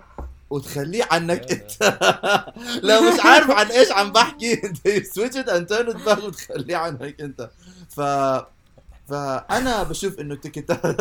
وتخليه 0.54 1.08
عنك 1.10 1.52
انت. 1.52 1.82
لو 2.88 3.00
مش 3.00 3.20
عارف 3.20 3.50
عن 3.50 3.66
إيش 3.66 3.92
عم 3.92 4.12
بحكي. 4.12 4.66
انت 4.66 5.06
switch 5.06 5.36
and 5.36 5.66
turn 5.66 6.04
back 6.04 6.18
وتخليه 6.18 6.76
عنك 6.76 7.20
انت. 7.20 7.50
ف 7.90 8.00
فانا 9.08 9.82
بشوف 9.82 10.20
إنه 10.20 10.34
التيكيتات 10.34 10.80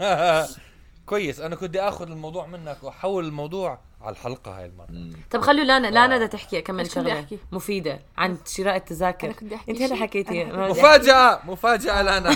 كويس 1.06 1.40
أنا 1.40 1.56
كنت 1.56 1.76
آخذ 1.76 2.10
الموضوع 2.10 2.46
منك 2.46 2.76
وأحول 2.82 3.24
الموضوع 3.24 3.78
على 4.04 4.12
الحلقة 4.12 4.58
هاي 4.58 4.66
المرة. 4.66 5.16
طب 5.30 5.40
خلوا 5.40 5.64
لانا 5.64 5.86
لانا 5.86 6.16
بدها 6.16 6.26
تحكي 6.26 6.60
كمان 6.60 6.84
بدي 6.84 6.94
شغلة؟ 6.94 7.26
مفيدة 7.52 8.00
عن 8.18 8.38
شراء 8.46 8.76
التذاكر. 8.76 9.26
أنا 9.26 9.34
كنت 9.34 9.44
بدي 9.44 9.54
أحكي 9.54 9.70
أنت 9.70 9.82
هلا. 9.82 9.96
حكيتي. 9.96 10.44
مفاجأة 10.44 11.40
مفاجأة 11.44 11.92
عندك 12.02 12.28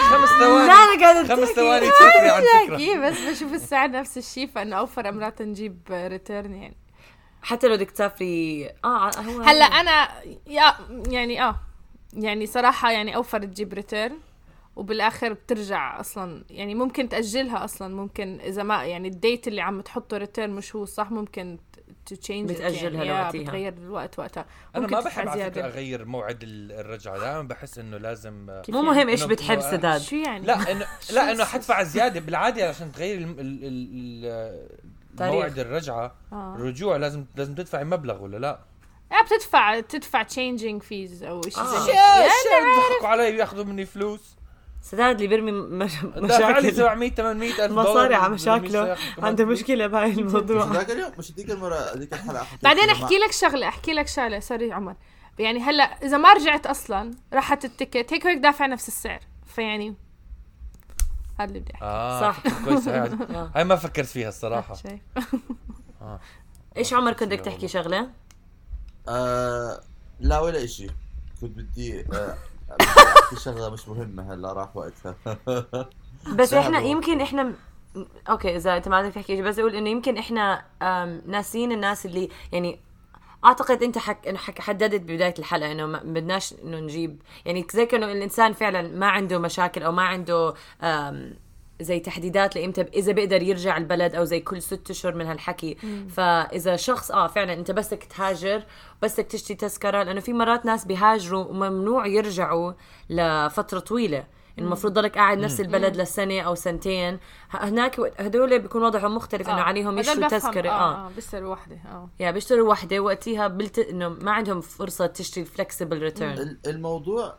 خمس 0.00 0.28
ثواني. 0.28 0.66
لانا 0.66 1.00
قاعدة 1.00 1.36
خمس. 1.36 1.48
ثواني 1.48 1.86
تفكري 1.90 2.28
عن 2.28 2.42
فكرة. 2.42 2.74
أحكي 2.74 2.98
بس 2.98 3.20
بشوف 3.20 3.52
السعر 3.52 3.90
نفس 3.90 4.18
الشيء 4.18 4.46
فانه 4.46 4.76
أوفر 4.76 5.08
امرات 5.08 5.42
نجيب 5.42 5.78
return 5.90 6.54
يعني. 6.54 6.76
حتى 7.42 7.68
لو 7.68 7.74
بدك 7.76 7.90
تسافري. 7.90 8.70
آه 8.84 9.10
هو 9.16 9.40
هلا 9.40 9.64
أنا 9.64 10.08
يا 10.46 10.74
يعني 11.08 11.42
آه. 11.42 11.56
يعني 12.12 12.46
صراحة 12.46 12.90
يعني 12.90 13.16
أوفر 13.16 13.44
تجيب 13.44 13.72
return 13.72 14.18
وبالآخر 14.76 15.32
بترجع 15.32 16.00
أصلا 16.00 16.44
يعني 16.50 16.74
ممكن 16.74 17.08
تأجلها 17.08 17.64
أصلا 17.64 17.94
ممكن 17.96 18.40
إذا 18.40 18.62
ما 18.62 18.84
يعني 18.84 19.08
ال 19.08 19.16
date 19.16 19.48
اللي 19.48 19.60
عم 19.60 19.80
تحطه 19.80 20.16
return 20.16 20.50
مش 20.50 20.76
هو 20.76 20.84
صح 20.84 21.10
ممكن 21.10 21.58
change 22.06 22.50
بتأجلها 22.52 23.04
يعني 23.04 23.08
لوقتها. 23.20 23.42
بتغير 23.42 23.72
الوقت 23.72 24.18
وقتها 24.18 24.46
أنا 24.76 24.86
ما 24.86 25.00
بحب 25.00 25.28
على 25.28 25.50
فكرة. 25.50 25.64
أغير 25.66 26.04
موعد 26.04 26.38
ال- 26.42 26.72
الرجعة 26.72 27.18
دائما 27.18 27.42
بحس 27.42 27.78
إنه 27.78 27.96
لازم 27.96 28.50
آه، 28.50 28.62
مو 28.68 28.74
يعني؟ 28.78 28.86
مهم 28.88 29.08
إيش 29.08 29.24
بتحب 29.24 29.60
سداد 29.60 30.00
شو 30.00 30.16
يعني 30.16 30.46
لا 30.46 30.72
انه 30.72 30.86
لا 31.14 31.32
إنه 31.32 31.44
حدفع 31.44 31.82
زيادة 31.82 32.20
بالعادة 32.20 32.68
عشان 32.68 32.92
تغير 32.92 33.18
الم- 33.18 33.36
ال- 33.38 33.60
ال-. 33.62 34.68
موعد 35.20 35.58
الرجعة 35.58 36.14
آه. 36.32 36.54
الرجوع 36.54 36.96
لازم 36.96 37.24
لازم 37.36 37.54
تدفعي 37.54 37.84
مبلغ 37.84 38.22
ولا 38.22 38.36
لا؟ 38.36 38.60
لا 39.10 39.22
بتدفع 39.22 39.80
تدفع 39.80 40.22
changing 40.22 40.82
fees 40.82 41.24
أو 41.24 41.42
شيء 41.42 41.58
آه. 41.62 41.86
زي 41.86 41.92
هيك 41.92 42.76
يضحكوا 42.88 43.08
علي 43.08 43.32
بياخذوا 43.32 43.64
مني 43.64 43.84
فلوس 43.86 44.36
سداد 44.84 45.14
اللي 45.16 45.26
بيرمي 45.26 45.52
مش... 45.52 46.04
مشاكل. 46.04 46.74
700 46.74 47.10
800 47.10 47.64
ألف 47.64 47.72
مصاري 47.72 48.14
على 48.14 48.32
مشاكله. 48.32 48.96
عنده. 49.18 49.44
مشكلة 49.44 49.86
بهاي 49.86 50.10
مش 50.10 50.18
الموضوع. 50.18 50.72
ذاك 50.72 50.90
اليوم 50.90 51.12
مش 51.18 51.32
هديك 51.32 51.50
المرة 51.50 51.74
هذيك 51.74 52.12
الحلقة. 52.12 52.46
بعدين 52.62 52.90
أحكي 52.90 53.18
لك 53.18 53.32
شغلة 53.32 53.68
أحكي 53.68 53.92
لك 53.92 54.08
شغلة. 54.08 54.40
sorry 54.40 54.72
عمر. 54.72 54.96
يعني 55.38 55.60
هلأ 55.60 55.84
إذا 55.84 56.16
ما 56.16 56.32
رجعت 56.32 56.66
أصلا 56.66 57.10
راحت 57.32 57.64
ال 57.64 57.70
ticket. 57.70 58.12
هيك 58.12 58.26
هيك 58.26 58.38
دافع 58.38 58.66
نفس 58.66 58.88
السعر. 58.88 59.20
فيعني 59.46 59.94
هذا 61.40 61.48
اللي 61.48 61.60
بدي 61.60 61.74
أحكي. 61.74 61.84
آه 61.84 62.20
صح. 62.20 62.42
هاي. 62.88 63.10
آه. 63.36 63.50
هاي 63.54 63.64
ما 63.64 63.76
فكرت 63.76 64.06
فيها 64.06 64.28
الصراحة. 64.28 64.74
شايف 64.74 65.00
إيش 66.76 66.92
عمر 66.92 67.12
كنت 67.12 67.28
بدك 67.28 67.40
تحكي 67.40 67.68
شغلة؟ 67.68 68.10
آه 69.08 69.80
لا 70.20 70.40
ولا 70.40 70.64
إشي. 70.64 70.86
كنت 71.40 71.56
بدي 71.56 72.00
آه 72.00 72.36
احكي 73.24 73.36
شغلة 73.36 73.70
مش 73.70 73.88
مهمة 73.88 74.34
هلا 74.34 74.52
راح 74.52 74.76
وقتها 74.76 75.16
بس 76.36 76.54
إحنا. 76.54 76.78
يمكن 76.80 77.20
إحنا 77.20 77.52
أوكي 78.30 78.56
إذا 78.56 78.76
أنت 78.76 78.88
ما 78.88 79.02
بدك 79.02 79.14
تحكي 79.14 79.42
بس 79.42 79.58
أقول 79.58 79.74
إنه 79.74 79.90
يمكن 79.90 80.18
إحنا 80.18 80.64
آم، 80.82 81.22
ناسيين 81.26 81.72
الناس 81.72 82.06
اللي 82.06 82.28
يعني 82.52 82.80
أعتقد 83.44 83.82
أنت 83.82 83.98
حك 83.98 84.28
إنه 84.28 84.38
حك 84.38 84.60
حددت 84.60 85.00
ببداية 85.00 85.34
الحلقة 85.38 85.72
إنه 85.72 85.86
ما 85.86 85.98
بدناش 86.04 86.54
إنه 86.64 86.76
نجيب 86.80 87.22
يعني 87.44 87.66
زي 87.72 87.86
كأنه 87.86 88.06
الإنسان 88.12 88.52
فعلا 88.52 88.82
ما 88.82 89.06
عنده 89.06 89.38
مشاكل 89.38 89.82
أو 89.82 89.92
ما 89.92 90.02
عنده 90.02 90.54
زي 91.80 92.00
تحديدات 92.00 92.56
لامتى 92.56 92.80
إذا 92.82 93.12
بيقدر 93.12 93.42
يرجع 93.42 93.76
البلد 93.76 94.14
أو 94.14 94.24
زي 94.24 94.40
كل 94.40 94.62
ست 94.62 94.90
أشهر 94.90 95.14
من 95.14 95.26
هالحكي. 95.26 95.74
فإذا 96.08 96.76
شخص 96.76 97.10
آه 97.10 97.26
فعلا 97.26 97.52
أنت 97.52 97.70
بس 97.70 97.94
بدك 97.94 98.04
تهاجر 98.04 98.62
بس 99.02 99.20
بدك 99.20 99.26
تشتري 99.30 99.56
تذكرة 99.56 100.02
لأنه 100.02 100.20
في 100.20 100.32
مرات 100.32 100.64
ناس 100.66 100.84
بيهاجروا 100.84 101.44
وممنوع 101.44 102.06
يرجعوا 102.06 102.72
لفترة 103.10 103.78
طويلة. 103.78 104.26
المفروض 104.58 104.92
ضلك 104.92 105.14
قاعد 105.18 105.38
نفس 105.38 105.60
البلد 105.60 105.96
لسنة 105.96 106.40
أو 106.40 106.54
سنتين. 106.54 107.18
هناك 107.50 108.00
هدول 108.20 108.58
بيكون 108.58 108.82
وضعهم 108.84 109.14
مختلف 109.16 109.48
إنه 109.48 109.58
آه. 109.58 109.62
عليهم 109.62 109.98
هذول 109.98 110.00
يشتروا. 110.00 110.28
تذكرة. 110.28 110.68
آه, 110.70 110.72
آه. 110.94 111.06
آه 111.06 111.10
بيصير 111.14 111.44
وحدة 111.44 111.76
آه. 111.76 112.08
يا 112.20 112.30
بيشتروا 112.30 112.68
وحدة 112.70 113.00
وقتها 113.00 113.46
بلت... 113.48 113.78
إنه 113.78 114.08
ما 114.08 114.30
عندهم 114.32 114.60
فرصة 114.60 115.06
تشتري 115.06 115.44
flexible 115.44 115.98
return 115.98 116.32
ال- 116.32 116.58
الموضوع 116.66 117.38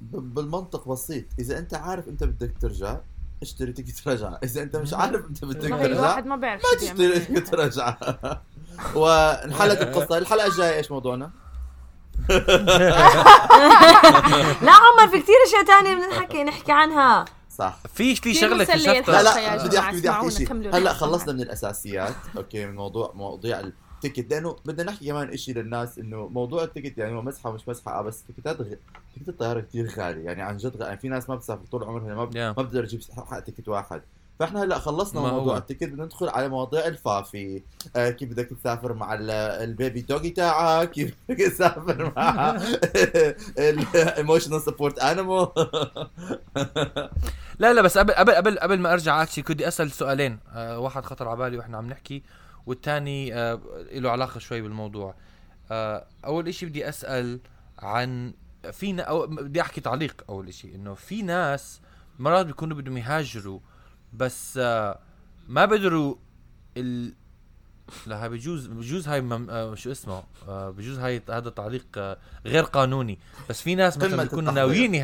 ب- 0.00 0.34
بالمنطق 0.34 0.88
بسيط. 0.88 1.24
إذا 1.38 1.58
أنت 1.58 1.74
عارف 1.74 2.08
أنت 2.08 2.24
بدك 2.24 2.52
ترجع 2.60 3.00
اشتري 3.42 3.72
ticket 3.72 4.08
رجعة؟ 4.08 4.38
إذا 4.44 4.62
أنت 4.62 4.76
مش 4.76 4.94
عارف 5.00 5.26
أنت 5.26 5.44
بدك 5.44 5.62
ترجع 5.62 6.20
ما 6.20 6.36
بيعرف 6.36 6.62
ما 6.62 6.78
تشتري. 6.80 7.20
ticket 7.20 7.54
رجعة. 7.64 7.98
وانحلت 8.94 9.80
القصة 9.82 10.18
الحلقة 10.18 10.46
الجاية 10.46 10.76
إيش 10.76 10.90
موضوعنا؟ 10.90 11.30
لا 14.62 14.72
عمر 14.72 15.08
في 15.10 15.20
كتير 15.22 15.34
أشياء 15.46 15.64
تانية 15.64 15.94
بدنا 15.94 16.18
نحكي 16.18 16.44
نحكي 16.44 16.72
عنها. 16.72 17.24
صح. 17.58 17.78
في 17.94 18.16
في 18.16 18.34
شغلة 18.34 18.62
اكتشفتها 18.62 19.22
لا 19.22 19.66
بدي 19.66 19.78
أحكي 19.78 19.96
بدي 19.96 20.10
أحكي 20.10 20.30
شيء. 20.30 20.52
هلأ 20.76 20.92
خلصنا. 20.92 21.32
من 21.32 21.40
الأساسيات 21.40 22.14
أوكي 22.36 22.66
من 22.66 22.74
موضوع 22.74 23.12
مواضيع 23.14 23.62
ال 24.04 24.08
ticket 24.08 24.30
لأنه 24.32 24.56
بدنا 24.64 24.90
نحكي 24.92 25.06
كمان 25.06 25.36
شيء 25.36 25.54
للناس 25.54 25.98
إنه 25.98 26.28
موضوع 26.28 26.62
ال 26.64 26.69
ticket 26.69 26.98
يعني 26.98 27.14
هو 27.16 27.22
مسحة 27.22 27.52
مش 27.52 27.68
مسحة 27.68 27.98
آه، 27.98 28.02
بس 28.02 28.22
تيكتات 28.22 28.60
غ... 28.60 28.64
ticket 29.14 29.28
الطيارة 29.28 29.60
كثير 29.60 29.88
غالي 29.98 30.24
يعني 30.24 30.42
عن 30.42 30.56
جد 30.56 30.80
يعني 30.80 30.98
في 30.98 31.08
ناس 31.08 31.28
ما 31.28 31.34
بتسافر 31.34 31.62
طول 31.70 31.84
عمرها 31.84 32.14
ما, 32.14 32.24
ب... 32.24 32.32
Yeah. 32.32 32.36
ما 32.36 32.52
بتقدر 32.62 32.86
تجيب 32.86 33.00
حق 33.16 33.40
ticket 33.40 33.68
واحد. 33.68 34.02
فإحنا 34.38 34.62
هلأ 34.64 34.78
خلصنا 34.78 35.20
موضوع 35.20 35.54
هو. 35.54 35.58
ال 35.58 35.62
ticket 35.62 35.84
بدنا 35.84 36.04
ندخل 36.04 36.28
على 36.28 36.48
مواضيع 36.48 36.86
الفافي. 36.86 37.62
آه 37.96 38.10
كيف 38.10 38.28
بدك 38.30 38.46
تسافر 38.46 38.92
مع 38.92 39.14
ال- 39.14 39.30
ال 39.30 39.44
baby 39.44 40.00
doggy 40.00 40.30
تاعك 40.30 40.90
كيف 40.90 41.14
بدك 41.28 41.38
تسافر 41.38 42.12
مع 42.16 42.56
ال 43.58 43.68
emotional 43.68 44.60
support 44.60 44.98
animal 44.98 45.48
لا 47.58 47.72
لا 47.72 47.82
بس 47.82 47.98
قبل 47.98 48.12
قبل 48.12 48.32
قبل 48.32 48.58
قبل 48.58 48.78
ما 48.78 48.92
أرجع 48.92 49.22
actually 49.22 49.44
كنت 49.44 49.62
أسأل 49.62 49.90
سؤالين. 49.90 50.38
آه 50.54 50.78
واحد 50.78 51.04
خطر 51.04 51.28
على 51.28 51.38
بالي 51.38 51.58
وإحنا 51.58 51.78
عم 51.78 51.86
نحكي. 51.86 52.22
والثاني 52.68 53.34
آه 53.34 53.60
له 53.92 54.10
علاقة 54.10 54.38
شوي 54.38 54.60
بالموضوع 54.60 55.14
آه 55.70 56.06
أول 56.24 56.48
إشي 56.48 56.66
بدي 56.66 56.88
أسأل 56.88 57.40
عن 57.78 58.34
في 58.72 59.00
أو 59.00 59.26
بدي 59.26 59.60
أحكي 59.60 59.80
تعليق 59.80 60.24
أول 60.28 60.48
إشي 60.48 60.74
إنه 60.74 60.94
في 60.94 61.22
ناس 61.22 61.80
مرات 62.18 62.46
بيكونوا 62.46 62.76
بدهم 62.76 62.96
يهاجروا 62.98 63.60
بس 64.12 64.58
آه 64.62 64.98
ما 65.48 65.64
بيقدروا 65.64 66.14
ال 66.76 67.14
لا 68.06 68.22
هاي 68.22 68.28
بجوز 68.28 68.66
بجوز 68.66 69.08
هاي 69.08 69.20
مم... 69.20 69.50
آه 69.50 69.74
شو 69.74 69.90
اسمه 69.90 70.22
آه 70.48 70.70
بجوز 70.70 70.98
هاي 70.98 71.22
هذا 71.30 71.50
تعليق 71.50 71.86
آه 71.96 72.18
غير 72.46 72.62
قانوني 72.62 73.18
بس 73.50 73.62
في 73.62 73.74
ناس 73.74 73.98
مثلا 73.98 74.22
بيكونوا. 74.22 74.52
ناويين. 74.52 74.94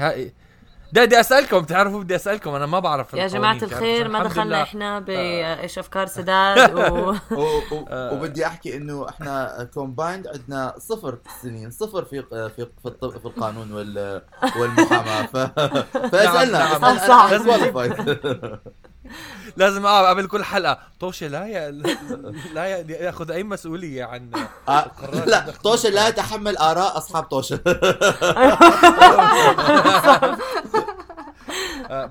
ده 0.94 1.04
بدي 1.04 1.20
أسألكم 1.20 1.60
بتعرفوا 1.60 2.02
بدي 2.02 2.16
أسألكم 2.16 2.54
أنا 2.54 2.66
ما 2.66 2.78
بعرف 2.78 3.14
يا 3.14 3.26
بتعرفوا؟ 3.26 3.62
الخير 3.62 4.08
ما 4.08 4.24
دخلنا 4.24 4.44
لله. 4.44 4.62
إحنا 4.62 4.98
بايش 5.00 5.78
أفكار 5.78 6.06
سداد 6.16 6.74
و... 6.74 6.80
و- 7.38 7.60
و- 7.72 7.84
وبدي 8.14 8.46
أحكي 8.46 8.76
إنه 8.76 9.08
إحنا 9.08 9.68
كومبايند 9.74 10.26
عندنا 10.26 10.74
صفر 10.78 11.18
سنين 11.42 11.70
صفر 11.70 12.04
في 12.04 12.22
في 12.22 12.66
في, 12.82 12.86
الطب 12.86 13.18
في 13.18 13.26
القانون 13.26 13.72
وال 13.72 14.22
والمحاماة 14.60 15.26
ف... 15.26 15.36
فاسألنا 16.12 16.58
نعم، 16.58 16.80
نعم. 16.82 16.98
صح. 16.98 17.30
لازم 19.56 19.86
آه 19.86 20.08
قبل 20.08 20.26
كل 20.26 20.44
حلقة 20.44 20.78
طوشة 21.00 21.26
لا 21.26 21.46
ي... 21.46 21.70
لا 22.54 22.66
ي... 22.66 22.84
يأخذ 22.88 23.30
أي 23.30 23.42
مسؤولية 23.42 24.04
عن 24.04 24.30
آه، 24.68 24.90
لا 25.26 25.44
طوشة 25.64 25.88
لا 25.88 26.08
يتحمل 26.08 26.56
آراء 26.56 26.96
أصحاب 26.98 27.22
طوشة 27.22 27.60
آه 27.66 28.58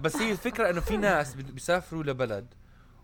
بس 0.03 0.15
هي 0.15 0.31
الفكرة 0.31 0.69
إنه 0.69 0.81
في 0.81 0.97
ناس 0.97 1.33
بي- 1.35 1.43
بيسافروا 1.43 2.03
لبلد 2.03 2.53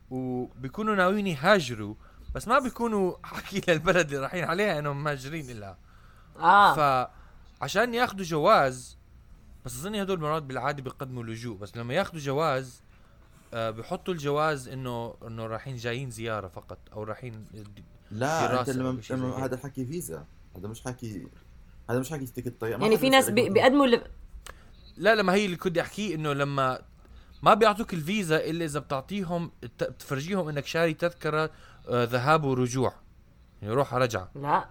وبيكونوا 0.10 0.96
ناويين 0.96 1.28
يهاجروا 1.28 1.96
بس 2.36 2.48
ما 2.48 2.60
بيكونوا 2.60 3.14
حكي 3.24 3.62
للبلد 3.68 4.06
اللي 4.08 4.18
رايحين 4.22 4.44
عليها 4.44 4.80
إنهم 4.80 5.04
مهاجرين 5.04 5.50
الا 5.50 5.78
آه 6.40 6.76
فعشان 7.60 7.94
ياخذوا 7.94 8.24
جواز 8.26 8.98
بس 9.66 9.80
أظن 9.80 9.96
هدول 9.96 10.20
مرات 10.20 10.44
بالعادة 10.44 10.84
بيقدموا 10.84 11.24
لجوء 11.24 11.58
بس 11.58 11.78
لما 11.78 11.94
ياخذوا 11.94 12.20
جواز 12.22 12.82
آه 13.54 13.70
بيحطوا 13.70 14.14
الجواز 14.14 14.68
إنه 14.68 15.14
إنه 15.28 15.46
رايحين 15.46 15.76
جايين 15.76 16.10
زيارة 16.12 16.48
فقط 16.48 16.78
أو 16.94 17.04
رايحين 17.04 17.46
لا 18.12 18.60
أنت 18.60 18.70
لما. 18.78 18.90
هذا 19.46 19.58
حكي 19.58 19.86
فيزا 19.86 20.26
هذا 20.58 20.68
مش 20.68 20.82
حكي 20.82 21.28
هذا 21.90 22.00
مش 22.00 22.12
حكي 22.12 22.26
تيكت 22.26 22.62
طيارة 22.62 22.82
يعني 22.82 22.98
في 22.98 23.10
ناس. 23.10 23.30
بيقدموا 23.30 23.88
ل... 23.88 24.02
لا 24.98 25.16
لما 25.16 25.34
هي 25.34 25.46
اللي 25.46 25.56
كنت 25.56 25.78
أحكيه 25.78 26.16
إنه 26.16 26.34
لما 26.34 26.82
ما 27.44 27.54
بيعطوك 27.54 27.94
الفيزا 27.94 28.38
إلا 28.38 28.66
إذا 28.66 28.80
بتعطيهم 28.80 29.52
ت- 29.78 29.84
بتفرجيهم 29.84 30.48
إنك 30.50 30.66
شاري 30.66 30.94
تذكرة 30.94 31.50
آه، 31.90 32.04
ذهاب 32.04 32.44
ورجوع. 32.44 32.94
يعني 33.62 33.74
روح 33.74 33.94
رجعة. 33.94 34.30
لا. 34.36 34.66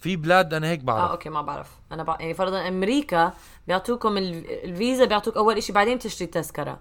في 0.00 0.16
بلاد 0.16 0.54
أنا 0.54 0.68
هيك 0.68 0.80
آه 0.80 0.84
بعرف 0.84 1.10
أوكي 1.10 1.28
ما 1.28 1.42
بعرف. 1.42 1.70
أنا 1.92 2.02
بع... 2.02 2.16
يعني 2.20 2.34
فرضا 2.34 2.68
أمريكا 2.68 3.32
بيعطوكم 3.68 4.16
ال... 4.16 4.50
الفيزا 4.64 5.04
بيعطوك 5.04 5.36
أول 5.36 5.62
شيء 5.62 5.74
بعدين 5.74 5.96
بتشتري 5.96 6.24
التذكره 6.26 6.80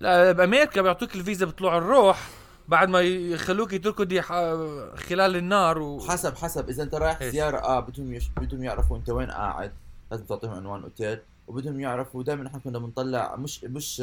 لا 0.00 0.32
بأمريكا 0.32 0.82
بيعطوك 0.82 1.14
الفيزا 1.14 1.46
بطلوع 1.46 1.78
الروح 1.78 2.28
بعد 2.68 2.88
ما 2.88 3.00
يخلوك 3.00 3.70
تركضي 3.74 4.22
ح- 4.22 4.54
خلال 4.96 5.36
النار 5.36 5.78
و... 5.78 6.00
حسب 6.08 6.36
حسب. 6.36 6.68
إذا 6.68 6.82
أنت 6.82 6.94
رايح؟ 6.94 7.22
زيارة 7.24 7.58
آه 7.58 7.80
بدهم 7.80 8.12
يش... 8.14 8.28
بدهم 8.28 8.62
يعرفوا 8.64 8.96
أنت 8.96 9.10
وين 9.10 9.30
قاعد. 9.30 9.72
لازم 10.10 10.24
تعطيهم 10.24 10.52
عنوان 10.52 10.82
أوتيل. 10.82 11.18
وبدهم 11.48 11.80
يعرفوا 11.80 12.22
دائما 12.22 12.42
نحن 12.44 12.58
كنا 12.60 12.78
بنطلع 12.78 13.36
مش 13.36 13.64
مش 13.64 14.02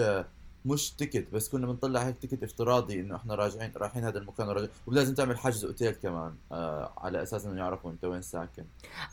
مش 0.65 0.91
ticket 0.91 1.27
بس 1.33 1.50
كنا 1.50 1.67
بنطلع 1.67 2.01
هيك 2.01 2.17
ticket 2.17 2.43
افتراضي 2.43 3.00
إنه 3.00 3.15
إحنا 3.15 3.36
راجعين 3.36 3.71
رايحين 3.77 4.03
هذا 4.03 4.19
المكان 4.19 4.48
وراجعين 4.48 4.69
ولازم 4.88 5.13
تعمل 5.13 5.38
حجز 5.38 5.65
أوتيل 5.65 5.91
كمان 5.91 6.33
آه 6.51 6.93
على 6.98 7.24
أساس 7.24 7.45
إنه 7.45 7.57
يعرفوا 7.60 7.91
أنت 7.91 8.05
وين 8.05 8.21
ساكن 8.21 8.63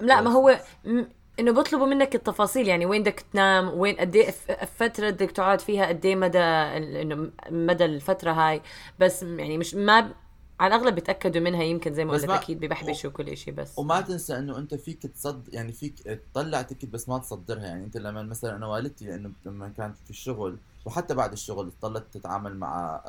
لا 0.01 0.21
ما 0.21 0.31
هو 0.31 0.61
م- 0.85 1.05
إنه 1.41 1.53
بيطلبوا 1.53 1.87
منك 1.87 2.15
التفاصيل 2.15 2.69
يعني 2.69 2.87
وين 2.87 3.03
بدك 3.03 3.25
تنام 3.33 3.69
وين 3.79 3.97
قد 3.97 4.17
إيه 4.17 4.31
ف- 4.31 4.53
فترة 4.53 5.11
بدك 5.11 5.31
تقعد 5.31 5.61
فيها 5.61 5.87
قد 5.87 6.07
إيه 6.07 6.17
مدى 6.17 6.39
إنه 6.39 7.31
مدى 7.51 7.85
الفترة 7.85 8.33
هاي 8.33 8.63
بس 8.99 9.23
يعني 9.23 9.59
مش 9.59 9.75
ما. 9.75 10.11
على 10.61 10.75
الأغلب 10.75 10.95
بيتأكدوا 10.95 11.41
منها 11.43 11.63
يمكن 11.63 11.95
زي 11.95 12.05
ما 12.05 12.13
قلت 12.13 12.25
ما- 12.25 12.35
أكيد 12.37 12.61
ببحبشوا 12.61 13.11
كل 13.11 13.37
شيء 13.37 13.55
بس. 13.55 13.79
وما 13.79 14.01
تنسى 14.01 14.39
إنه 14.39 14.59
أنت 14.59 14.75
فيك 14.75 15.03
تصد 15.07 15.55
يعني 15.55 15.73
فيك 15.73 15.95
تطلع 16.35 16.63
ticket 16.63 16.85
بس 16.85 17.09
ما 17.09 17.19
تصدرها. 17.19 17.67
يعني 17.67 17.85
أنت 17.85 17.97
لما 17.97 18.23
مثلا 18.23 18.57
أنا 18.57 18.67
والدتي 18.67 19.07
لأنه 19.07 19.31
لما 19.47 19.69
كانت 19.69 19.97
في 20.05 20.11
الشغل 20.11 20.57
وحتى 20.85 21.15
بعد 21.15 21.33
الشغل 21.33 21.67
اضطرت 21.83 22.05
تتعامل 22.15 22.57
مع 22.57 23.01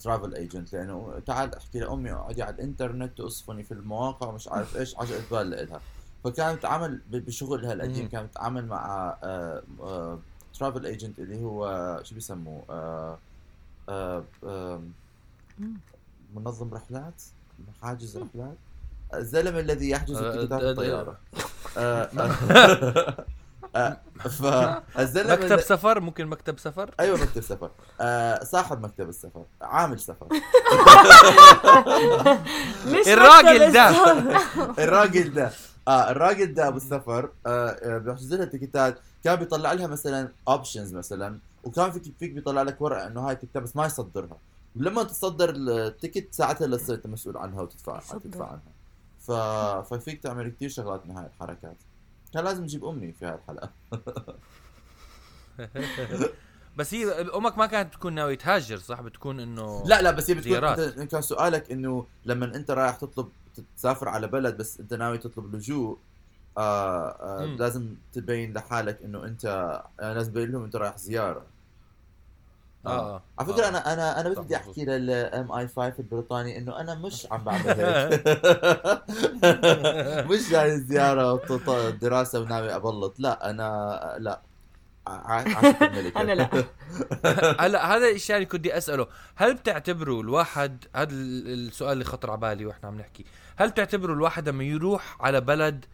travel 0.00 0.34
agent 0.34 0.72
لأنه 0.72 1.22
تعال 1.26 1.54
أحكي 1.54 1.80
لأمي 1.80 2.12
اقعدي 2.12 2.42
على 2.42 2.54
الإنترنت 2.54 3.20
واصفني 3.20 3.62
في 3.62 3.72
المواقع 3.74 4.28
ومش 4.28 4.48
عارف 4.48 4.76
إيش 4.76 4.96
عجقة 4.98 5.22
بال 5.30 5.50
لها 5.50 5.80
فكانت 6.24 6.62
تعامل 6.62 7.00
ب- 7.10 7.16
بشغلها 7.16 7.72
القديم. 7.72 8.08
كانت 8.08 8.30
تتعامل 8.30 8.66
مع 8.66 9.16
travel 10.58 10.86
agent 10.86 11.18
اللي 11.18 11.44
هو 11.44 12.00
شو 12.04 12.14
بيسموه؟ 12.14 12.62
آه، 12.70 13.18
آه، 13.88 14.24
منظم 16.34 16.74
رحلات 16.74 17.22
حاجز 17.82 18.16
رحلات. 18.16 18.56
الزلمة 19.14 19.60
الذي 19.60 19.90
يحجز 19.90 20.16
التيكتات 20.16 20.62
آه، 20.62 20.70
الطيارة. 20.70 21.18
آه، 21.78 22.08
آه، 22.18 23.24
آه، 23.76 23.98
فالزلمة 24.28 25.32
مكتب 25.34 25.60
سفر؟ 25.60 26.00
ممكن 26.00 26.26
مكتب 26.26 26.58
سفر؟ 26.58 26.94
أيوه 27.00 27.18
مكتب 27.22 27.40
سفر. 27.40 27.70
صاحب 28.44 28.82
مكتب 28.82 29.08
السفر. 29.08 29.44
عامل 29.62 30.00
سفر. 30.00 30.26
الراجل 33.06 33.72
ده. 33.72 33.90
الراجل 34.84 35.34
ده. 35.34 35.50
آه 35.88 36.10
الراجل 36.10 36.54
ده 36.54 36.68
أبو 36.68 36.76
السفر 36.76 37.30
آه 37.46 37.68
آه، 37.68 37.98
بيحجز 37.98 38.34
لها 38.34 38.44
تيكتات 38.44 38.98
كان 39.24 39.36
بيطلع 39.36 39.72
لها 39.72 39.86
مثلا 39.86 40.28
options 40.48 40.94
مثلا 40.94 41.38
وكان 41.64 41.90
فيك 41.90 42.02
فيك 42.18 42.30
بيطلع 42.32 42.62
لك 42.62 42.80
ورقة 42.80 43.06
إنه 43.06 43.20
هاي 43.28 43.36
ticket 43.36 43.62
بس 43.62 43.76
ما 43.76 43.86
يصدرها. 43.86 44.36
ولما 44.76 45.02
تصدر 45.02 45.50
ال 45.56 45.67
ticket 45.67 46.34
ساعتها 46.34 46.64
اللي 46.64 46.78
صرت 46.78 47.06
مسؤول 47.06 47.36
عنها 47.36 47.62
وتدفع. 47.62 48.00
تدفع 48.00 48.46
عنها 48.46 48.72
ف... 49.20 49.32
ففيك 49.94 50.22
تعمل 50.22 50.50
كثير 50.50 50.68
شغلات 50.68 51.06
من 51.06 51.16
هاي 51.16 51.26
الحركات 51.26 51.76
كان 52.34 52.44
لازم 52.44 52.62
نجيب 52.62 52.84
أمي 52.84 53.12
في 53.12 53.26
هاي 53.26 53.34
الحلقة 53.34 53.70
بس 56.76 56.94
هي 56.94 57.10
أمك 57.20 57.58
ما 57.58 57.66
كانت 57.66 57.94
تكون 57.94 58.12
ناوي 58.12 58.36
تهاجر 58.36 58.78
صح 58.78 59.00
بتكون 59.00 59.40
إنه 59.40 59.84
لا 59.86 60.02
لا 60.02 60.10
بس 60.10 60.30
هي 60.30 60.34
بتكون. 60.34 60.64
انت 60.64 61.10
كان 61.10 61.22
سؤالك 61.22 61.72
إنه 61.72 62.06
لما 62.24 62.56
أنت 62.56 62.70
رايح 62.70 62.96
تطلب 62.96 63.28
تسافر 63.76 64.08
على 64.08 64.26
بلد 64.26 64.56
بس 64.56 64.80
أنت 64.80 64.94
ناوي 64.94 65.18
تطلب 65.18 65.54
لجوء 65.54 65.98
آه 66.58 67.08
آه 67.08 67.46
مم. 67.46 67.56
لازم 67.56 67.94
تبين 68.12 68.52
لحالك 68.52 69.02
إنه 69.02 69.24
انت 69.24 69.44
آه 70.00 70.12
لازم 70.14 70.30
تبين 70.32 70.52
لهم 70.52 70.64
أنت 70.64 70.76
رايح 70.76 70.96
زيارة 70.98 71.46
آه. 72.86 73.22
على 73.38 73.52
فكرة 73.52 73.64
آه. 73.64 73.68
أنا 73.68 73.92
أنا 73.92 74.20
أنا 74.20 74.28
بدي. 74.28 74.56
أحكي 74.56 74.84
للام 74.84 75.52
اي 75.52 75.68
5 75.68 75.94
البريطاني 75.98 76.58
إنه 76.58 76.80
أنا 76.80 76.94
مش 76.94 77.26
عم 77.30 77.44
بعمل 77.44 77.68
هيك. 77.80 78.24
مش 80.30 80.50
جاي 80.50 80.80
زيارة 80.80 81.32
وط- 81.32 81.70
دراسة 82.00 82.40
وناوي 82.40 82.74
أبلط. 82.76 83.14
لا 83.18 83.50
أنا 83.50 84.16
لا. 84.18 84.40
أنا 86.16 86.34
لا. 86.34 86.48
هلا 87.64 87.96
هذا 87.96 88.08
الشيء 88.10 88.36
اللي 88.36 88.46
كنت 88.46 88.60
بدي 88.60 88.76
أسأله. 88.76 89.06
هل 89.36 89.54
بتعتبروا 89.54 90.22
الواحد 90.22 90.84
هذا 90.96 91.12
ال- 91.12 91.68
السؤال 91.68 91.92
اللي 91.92 92.04
خطر 92.04 92.30
على 92.30 92.40
بالي 92.40 92.66
وإحنا 92.66 92.88
عم 92.88 92.98
نحكي. 92.98 93.24
هل 93.56 93.68
بتعتبروا 93.70 94.16
الواحد 94.16 94.48
لما 94.48 94.64
يروح 94.64 95.16
على 95.20 95.40
بلد 95.40 95.84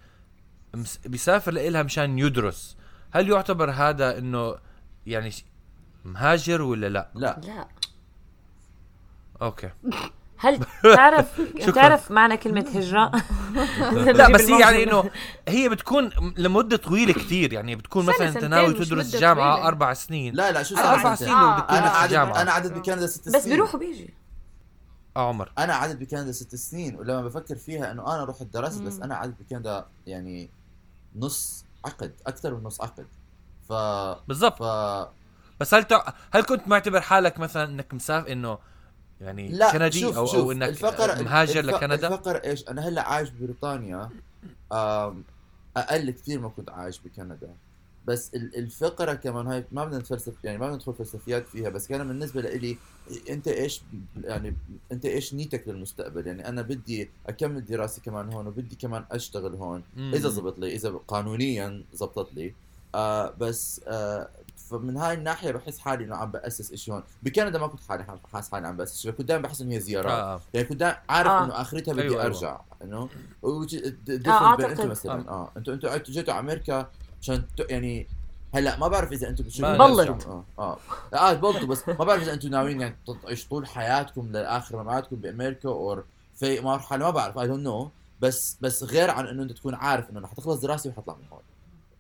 بيسافر 1.07 1.53
لإلها 1.53 1.83
مشان 1.83 2.18
يدرس؟ 2.18 2.76
هل 3.12 3.29
يعتبر 3.31 3.70
هذا 3.70 4.18
إنه 4.18 4.55
يعني 5.07 5.31
مهاجر 6.05 6.63
ولا 6.63 6.89
لا 6.89 7.11
لا 7.15 7.41
لا 7.47 7.69
أوكي 9.43 9.71
هل 10.43 10.61
تعرف. 10.83 11.41
تعرف 11.75 12.11
معنى 12.11 12.37
كلمة 12.37 12.61
هجرة؟ 12.75 13.11
لا 14.19 14.33
بس 14.33 14.41
هي 14.41 14.61
يعني 14.61 14.83
إنه 14.83 15.11
هي 15.49 15.69
بتكون 15.69 16.11
لمدة 16.37 16.77
طويلة 16.77 17.13
كتير 17.13 17.53
يعني 17.53 17.77
بتكون 17.77 18.07
مثلا 18.07 18.29
أنت 18.29 18.45
ناوي 18.45 18.73
تدرس 18.75 19.11
طويلة. 19.11 19.67
أربع 19.69 19.93
سنين 19.95 20.35
لا 20.35 20.53
لا 20.53 20.63
شو 20.63 20.77
على 20.77 20.89
أربع؟ 20.99 21.15
سنين 21.15 21.33
آه. 21.33 21.59
أنا 21.71 22.05
الجامعة 22.05 22.43
أنا 22.43 22.53
عدد 22.53 22.75
بكندا 22.79 23.07
ست 23.07 23.25
سنين 23.29 23.37
بس 23.41 23.49
بيروح 23.49 23.75
وبيجي 23.75 24.15
آه 25.17 25.29
عمر 25.29 25.53
أنا 25.59 25.75
عدد 25.75 25.99
بكندا 25.99 26.33
ست 26.33 26.55
سنين 26.55 26.97
ولما 26.97 27.23
بفكر 27.23 27.57
فيها 27.57 27.93
إنه 27.93 28.15
أنا 28.15 28.25
رحت 28.25 28.43
درست 28.43 28.83
بس. 28.83 29.01
أنا 29.01 29.17
عدد 29.17 29.35
بكندا 29.41 29.87
يعني 30.07 30.51
نص 31.17 31.65
عقد 31.85 32.13
أكثر 32.27 32.55
من 32.55 32.63
نص 32.63 32.81
عقد 32.81 33.07
ف 33.69 33.73
بالضبط 34.29 34.63
ف 34.63 34.67
بس 35.61 35.75
هل 35.75 35.85
تع... 35.85 36.12
هل 36.31 36.42
كنت 36.42 36.68
معتبر 36.68 37.01
حالك 37.01 37.38
مثلا 37.38 37.64
إنك 37.64 37.94
مسافر 37.94 38.33
إنه 38.33 38.59
يعني 39.20 39.49
لا 39.49 39.73
كندي 39.73 40.01
شوف 40.01 40.16
أو 40.16 40.27
شوف 40.27 40.37
أو 40.37 40.53
إنك 40.53 40.68
الفقر 40.68 41.23
مهاجر 41.23 41.61
الف- 41.61 41.68
لكندا؟ 41.75 41.94
الفقر 42.09 42.37
إيش؟ 42.37 42.68
أنا 42.68 42.88
هلأ 42.88 43.09
عايش 43.09 43.31
ببريطانيا 43.31 44.11
أقل 45.77 46.11
كثير 46.11 46.40
ما 46.40 46.49
كنت 46.49 46.70
عايش 46.70 47.01
بكندا. 47.01 47.55
بس 48.07 48.35
ال- 48.35 48.57
الفقرة 48.57 49.14
كمان 49.14 49.46
هاي 49.46 49.64
ما 49.73 49.85
بدنا 49.85 49.99
نتفلسف 49.99 50.33
يعني 50.44 50.59
ما 50.59 50.64
بدنا 50.66 50.77
ندخل 50.77 50.94
فلسفيات 50.94 51.49
فيها 51.49 51.68
بس 51.68 51.87
كان 51.87 52.09
بالنسبة 52.09 52.40
لي 52.40 52.77
أنت 53.31 53.49
إيش 53.49 53.83
يعني 54.25 54.57
أنت 54.92 55.05
إيش 55.05 55.35
نيتك 55.35 55.68
للمستقبل؟ 55.68 56.27
يعني 56.27 56.49
أنا 56.49 56.62
بدي 56.62 57.11
أكمل 57.27 57.64
دراستي 57.64 58.01
كمان 58.01 58.33
هون 58.33 58.46
وبدي 58.46 58.77
كمان 58.77 59.05
أشتغل 59.11 59.55
هون. 59.55 59.83
إذا 59.99 60.29
زبط 60.29 60.59
لي 60.59 60.75
إذا 60.75 60.90
قانونيا 61.09 61.85
زبطت 61.92 62.35
لي. 62.35 62.55
آه 62.94 63.35
بس 63.40 63.81
آه 63.87 64.29
فمن 64.62 64.96
هاي 64.96 65.14
الناحية 65.14 65.53
بحس 65.53 65.79
حالي 65.79 66.05
إنه 66.05 66.16
عم 66.16 66.31
بأسس 66.31 66.75
شيء 66.75 66.94
هون 66.94 67.03
بكندا 67.23 67.59
ما 67.59 67.66
كنت 67.66 67.81
حالي 67.88 68.05
حاسس 68.33 68.51
حالي 68.51 68.66
عم 68.66 68.77
بأسس 68.77 69.01
شيء 69.01 69.11
كنت 69.11 69.29
دائما 69.29 69.42
بحس 69.42 69.61
إنه 69.61 69.75
هي 69.75 69.81
زيارات 69.81 70.12
آه. 70.12 70.35
آه. 70.35 70.40
يعني 70.55 70.66
كنت 70.66 70.81
دائما 70.81 70.99
عارف 71.09 71.29
آه. 71.29 71.44
إنه 71.44 71.61
آخرتها 71.61 71.92
بدي 71.92 72.03
أيوة، 72.03 72.14
أيوة. 72.14 72.27
أرجع 72.27 72.61
انه 72.83 73.09
آه،. 74.27 74.57
أنتم 74.61 74.88
مثلا 74.88 75.31
آه 75.31 75.51
أنتوا 75.57 75.75
أنتوا 75.75 76.12
جيتوا 76.14 76.35
على 76.35 76.40
أمريكا 76.40 76.90
عشان 77.23 77.44
يعني 77.59 78.07
هلأ 78.55 78.79
ما 78.79 78.88
بعرف 78.88 79.12
إذا 79.12 79.29
أنتم 79.29 79.44
بتشوفوا 79.44 79.77
بلط. 79.77 80.27
آه 80.27 80.44
آه 80.59 80.79
آه 81.14 81.33
بلطوا 81.33 81.68
بس 81.68 81.88
ما 81.88 82.05
بعرف 82.05 82.23
إذا 82.23 82.33
أنتم 82.33 82.49
ناويين 82.49 82.81
يعني 82.81 82.96
تعيشوا 83.25 83.51
طول 83.51 83.66
حياتكم 83.66 84.33
لاخر 84.33 84.83
مماتكم 84.83 85.16
بأمريكا 85.16 85.68
أو 85.68 86.03
في 86.35 86.61
مرحلة 86.61 87.05
ما 87.05 87.11
بعرف 87.11 87.38
I 87.38 87.46
don't 87.46 87.64
know 87.64 87.90
بس 88.20 88.57
بس 88.61 88.85
غير 88.85 89.11
عن 89.11 89.27
إنه 89.27 89.42
أنت 89.42 89.53
تكون 89.53 89.75
عارف 89.75 90.11
إنه 90.11 90.20
رح 90.20 90.33
تخلص 90.33 90.61
دراستي 90.61 90.88
وحطلع 90.88 91.16
من 91.16 91.25
هون 91.33 91.42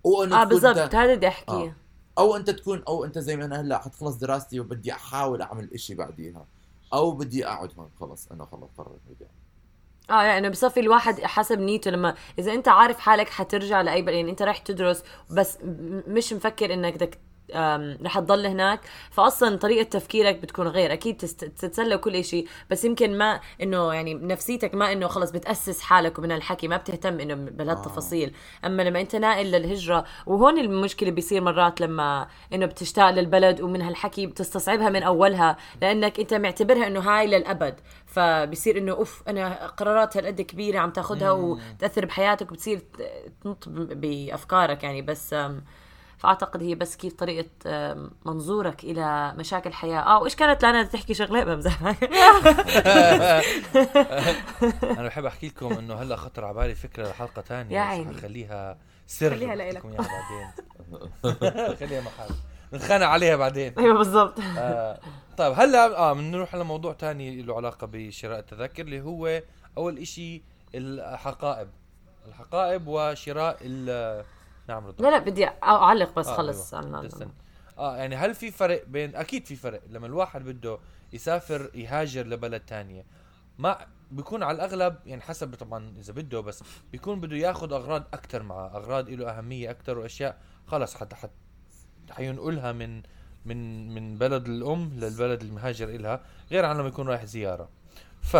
وإنه 0.04 0.42
آه 0.42 0.44
بالضبط 0.44 0.94
هذا 0.94 1.14
بدي 1.14 1.28
أحكيه 1.28 1.52
آه. 1.52 1.74
أو 2.20 2.36
أنت 2.36 2.50
تكون 2.50 2.82
أو 2.88 3.04
أنت 3.04 3.18
زي 3.18 3.36
ما 3.36 3.44
أنا 3.44 3.60
هلأ 3.60 3.78
حتخلص 3.78 4.16
دراستي 4.16 4.60
وبدي 4.60 4.92
أحاول 4.92 5.42
أعمل 5.42 5.74
إشي 5.74 5.94
بعديها 5.94 6.46
أو 6.92 7.12
بدي 7.12 7.46
أقعد 7.46 7.70
هون 7.78 7.90
خلص 8.00 8.28
أنا 8.32 8.44
خلص 8.44 8.70
قررت 8.78 9.00
بدي 9.08 9.26
آه 10.10 10.22
يعني 10.22 10.50
بصفي 10.50 10.80
الواحد 10.80 11.20
حسب 11.20 11.60
نيته 11.60 11.90
لما 11.90 12.14
إذا 12.38 12.52
أنت 12.52 12.68
عارف 12.68 12.98
حالك 12.98 13.28
حترجع 13.28 13.80
لأي 13.80 14.04
يعني 14.04 14.30
أنت 14.30 14.42
رايح 14.42 14.58
تدرس 14.58 15.02
بس 15.30 15.58
مش 16.06 16.32
مفكر 16.32 16.74
إنك 16.74 16.94
بدك 16.94 17.18
رح 18.02 18.18
تضل 18.18 18.46
هناك. 18.46 18.80
فاصلا 19.10 19.56
طريقة 19.56 19.82
تفكيرك 19.82 20.36
بتكون 20.36 20.68
غير. 20.68 20.92
أكيد 20.92 21.16
تتسلى 21.16 21.94
وكل 21.94 22.24
شيء 22.24 22.48
بس 22.70 22.84
يمكن 22.84 23.18
ما 23.18 23.40
إنه 23.62 23.94
يعني 23.94 24.14
نفسيتك 24.14 24.74
ما 24.74 24.92
إنه 24.92 25.06
خلص 25.06 25.30
بتأسس 25.30 25.80
حالك 25.80 26.18
ومن 26.18 26.32
هالحكي 26.32 26.68
ما 26.68 26.76
بتهتم 26.76 27.20
إنه 27.20 27.34
بهالتفاصيل. 27.34 28.34
أما 28.64 28.82
لما 28.82 29.00
أنت 29.00 29.16
ناقل 29.16 29.46
للهجرة 29.46 30.04
وهون 30.26 30.58
المشكلة 30.58 31.10
بيصير 31.10 31.42
مرات 31.42 31.80
لما 31.80 32.28
إنه 32.52 32.66
بتشتاق 32.66 33.10
للبلد 33.10 33.60
ومن 33.60 33.82
هالحكي 33.82 34.26
بتستصعبها 34.26 34.88
من 34.88 35.02
أولها 35.02 35.56
لأنك 35.82 36.20
أنت 36.20 36.34
معتبرها 36.34 36.86
إنه 36.86 37.00
هاي 37.00 37.26
للأبد. 37.26 37.80
فبصير 38.06 38.78
إنه 38.78 38.92
أوف 38.92 39.22
أنا 39.28 39.66
قرارات 39.66 40.16
هالقد 40.16 40.40
كبيرة 40.40 40.78
عم 40.78 40.90
تاخذها 40.90 41.30
وتأثر 41.30 42.06
بحياتك 42.06 42.50
وبتصير 42.52 42.80
تنط 43.44 43.68
بأفكارك 43.68 44.84
يعني. 44.84 45.02
بس 45.02 45.34
فأعتقد 46.20 46.62
هي 46.62 46.74
بس 46.74 46.96
كيف 46.96 47.12
طريقة 47.14 47.48
منظورك 48.26 48.84
إلى 48.84 49.34
مشاكل 49.38 49.70
الحياة 49.70 50.00
آه 50.00 50.20
وإيش 50.22 50.36
كانت 50.36 50.62
لانا 50.62 50.82
تحكي 50.82 51.14
شغلة 51.14 51.44
بمزح 51.44 51.82
أنا 54.82 55.02
بحب 55.06 55.24
أحكي 55.24 55.46
لكم 55.46 55.72
إنه 55.72 55.94
هلأ 55.94 56.16
خطر 56.16 56.44
على 56.44 56.54
بالي 56.54 56.74
فكرة 56.74 57.08
لحلقة 57.08 57.42
ثانية 57.42 57.76
يا 57.76 57.80
عيني. 57.80 58.14
حخليها 58.14 58.78
سر 59.06 59.30
خليها. 59.30 59.54
لكم 59.54 59.88
اياها 59.92 60.08
بعدين. 60.08 61.76
خليها 61.80 62.00
محل. 62.00 62.34
نخانق 62.72 63.06
عليها 63.06 63.36
بعدين. 63.36 63.74
أيوه 63.78 63.98
بالضبط. 63.98 64.34
آه 64.58 65.00
طيب 65.36 65.52
هلأ 65.52 65.98
آه 65.98 66.12
بنروح 66.12 66.54
على 66.54 66.64
موضوع 66.64 66.92
تاني 66.92 67.42
له 67.42 67.56
علاقة 67.56 67.86
بشراء 67.92 68.38
التذاكر 68.38 68.82
اللي 68.82 69.00
هو 69.00 69.42
أول 69.78 69.98
إشي 69.98 70.42
الحقائب. 70.74 71.68
الحقائب 72.28 72.82
وشراء 72.86 73.56
نعم 74.70 74.86
رضا 74.86 75.04
لا 75.04 75.10
لا 75.10 75.18
بدي 75.18 75.46
أعلق 75.62 76.14
بس 76.18 76.28
آه، 76.28 76.34
خلص 76.36 76.74
أيوة. 76.74 77.32
آه 77.78 77.96
يعني 77.96 78.16
هل 78.16 78.34
في 78.34 78.50
فرق 78.50 78.84
بين 78.86 79.16
أكيد 79.16 79.46
في 79.46 79.56
فرق. 79.56 79.82
لما 79.88 80.06
الواحد 80.06 80.44
بده 80.44 80.78
يسافر 81.12 81.70
يهاجر 81.74 82.26
لبلد 82.26 82.60
تانية 82.60 83.04
ما 83.58 83.86
بيكون 84.10 84.42
على 84.42 84.54
الأغلب 84.56 84.96
يعني 85.06 85.22
حسب 85.22 85.54
طبعا 85.54 85.94
إذا 85.98 86.12
بده 86.12 86.40
بس 86.40 86.62
بيكون 86.92 87.20
بده 87.20 87.36
ياخذ 87.36 87.72
أغراض 87.72 88.02
أكثر 88.14 88.42
معه 88.42 88.66
أغراض 88.66 89.08
له 89.10 89.38
أهمية 89.38 89.70
أكثر 89.70 89.98
وأشياء. 89.98 90.38
خلص 90.66 90.94
حتى 90.94 91.16
حت 91.16 91.30
حينقلها 92.10 92.72
من 92.72 93.02
من 93.44 93.94
من 93.94 94.18
بلد 94.18 94.46
الأم 94.48 94.90
للبلد 94.94 95.42
المهاجر 95.42 95.88
إلها 95.88 96.20
غير 96.50 96.64
عن 96.64 96.78
لما 96.78 96.88
يكون 96.88 97.08
رايح 97.08 97.24
زيارة. 97.24 97.68
ف 98.22 98.36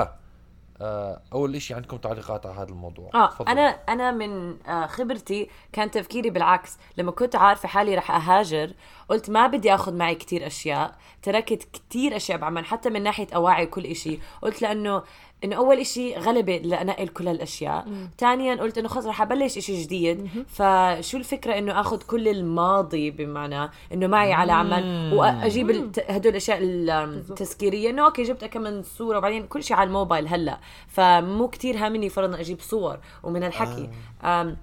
أول 1.32 1.56
إشي 1.56 1.74
عندكم 1.74 1.96
تعليقات 1.96 2.46
على 2.46 2.54
هذا 2.54 2.68
الموضوع. 2.68 3.10
آه. 3.14 3.30
أنا 3.48 3.78
أنا 3.88 4.10
من 4.10 4.62
آه 4.66 4.86
خبرتي 4.86 5.48
كان 5.72 5.90
تفكيري 5.90 6.30
بالعكس. 6.30 6.78
لما 6.96 7.10
كنت 7.10 7.36
عارفة 7.36 7.68
حالي 7.68 7.94
رح 7.94 8.10
أهاجر 8.10 8.72
قلت 9.08 9.30
ما 9.30 9.46
بدي 9.46 9.74
آخذ 9.74 9.94
معي 9.94 10.14
كتير 10.14 10.46
أشياء. 10.46 10.96
تركت 11.22 11.68
كتير 11.72 12.16
أشياء 12.16 12.38
بعمان 12.38 12.64
حتى 12.64 12.90
من 12.90 13.02
ناحية 13.02 13.26
أواعي 13.34 13.66
كل 13.66 13.84
إشي. 13.84 14.18
قلت 14.42 14.62
لأنه 14.62 15.02
إنه 15.44 15.57
أول 15.57 15.79
إشي 15.79 16.14
غلبة 16.16 16.57
لانقل 16.57 17.09
كل 17.09 17.29
هالأشياء. 17.29 17.87
ثانيا 18.18 18.55
قلت 18.55 18.79
إنه 18.79 18.88
خلص 18.88 19.07
رح 19.07 19.22
أبلش 19.22 19.57
إشي 19.59 19.83
جديد. 19.83 20.29
فشو 20.48 21.16
الفكرة 21.18 21.59
إنه 21.59 21.81
آخذ 21.81 22.03
كل 22.03 22.29
الماضي 22.29 23.11
بمعنى 23.11 23.70
إنه 23.92 24.07
معي 24.07 24.33
على 24.33 24.53
عمان 24.53 25.12
وأجيب 25.12 25.70
الت- 25.70 26.11
هدول 26.11 26.31
الأشياء 26.33 26.59
التذكيرية 26.62 27.90
إنه 27.90 28.05
أوكي 28.05 28.22
جبت 28.22 28.44
كم 28.44 28.61
من 28.61 28.83
صورة. 28.83 29.18
وبعدين 29.18 29.46
كل 29.46 29.62
شيء 29.64 29.76
على 29.76 29.87
الموبايل 29.87 30.29
هلأ. 30.29 30.59
فمو 30.88 31.48
كتير 31.48 31.76
هامني 31.76 32.09
فرضنا 32.09 32.40
أجيب 32.40 32.61
صور 32.61 32.98
ومن 33.22 33.44
الحكي. 33.44 33.90
آه. 34.24 34.57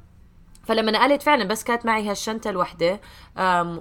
فلما 0.67 0.91
نقلت 0.91 1.21
فعلا 1.21 1.43
بس 1.43 1.63
كانت 1.63 1.85
معي 1.85 2.09
هالشنطة 2.09 2.49
الوحدة 2.49 3.01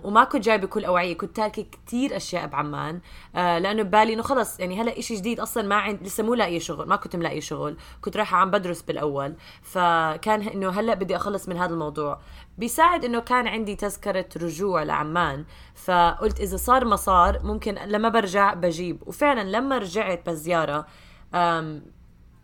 وما 0.04 0.24
كنت 0.24 0.44
جايبة 0.44 0.66
كل 0.66 0.84
أوعية 0.84 1.16
كنت 1.16 1.36
تاركة 1.36 1.62
كتير 1.62 2.16
أشياء 2.16 2.46
بعمان 2.46 3.00
أه، 3.36 3.58
لأنه 3.58 3.82
ببالي 3.82 4.12
إنه 4.12 4.22
خلص 4.22 4.60
يعني 4.60 4.80
هلا 4.82 4.98
إشي 4.98 5.14
جديد 5.14 5.40
أصلا 5.40 5.62
ما 5.62 5.74
عند 5.74 6.02
لسه 6.02 6.24
مو 6.24 6.34
لاقية 6.34 6.58
شغل 6.58 6.88
ما 6.88 6.96
كنت 6.96 7.16
ملاقية 7.16 7.40
شغل 7.40 7.76
كنت 8.00 8.16
رايحة 8.16 8.36
عم 8.36 8.50
بدرس 8.50 8.82
بالأول 8.82 9.34
فكان 9.62 10.42
إنه 10.42 10.70
هلا 10.70 10.94
بدي 10.94 11.16
أخلص 11.16 11.48
من 11.48 11.56
هذا 11.56 11.72
الموضوع. 11.72 12.18
بيساعد 12.58 13.04
إنه 13.04 13.20
كان 13.20 13.48
عندي 13.48 13.76
تذكرة 13.76 14.26
رجوع 14.36 14.82
لعمان 14.82 15.44
فقلت 15.74 16.40
إذا 16.40 16.56
صار 16.56 16.84
ما 16.84 16.96
صار 16.96 17.40
ممكن 17.42 17.74
لما 17.74 18.08
برجع 18.08 18.54
بجيب. 18.54 19.02
وفعلا 19.06 19.58
لما 19.58 19.78
رجعت 19.78 20.26
بزيارة 20.30 20.86
أم، 21.34 21.82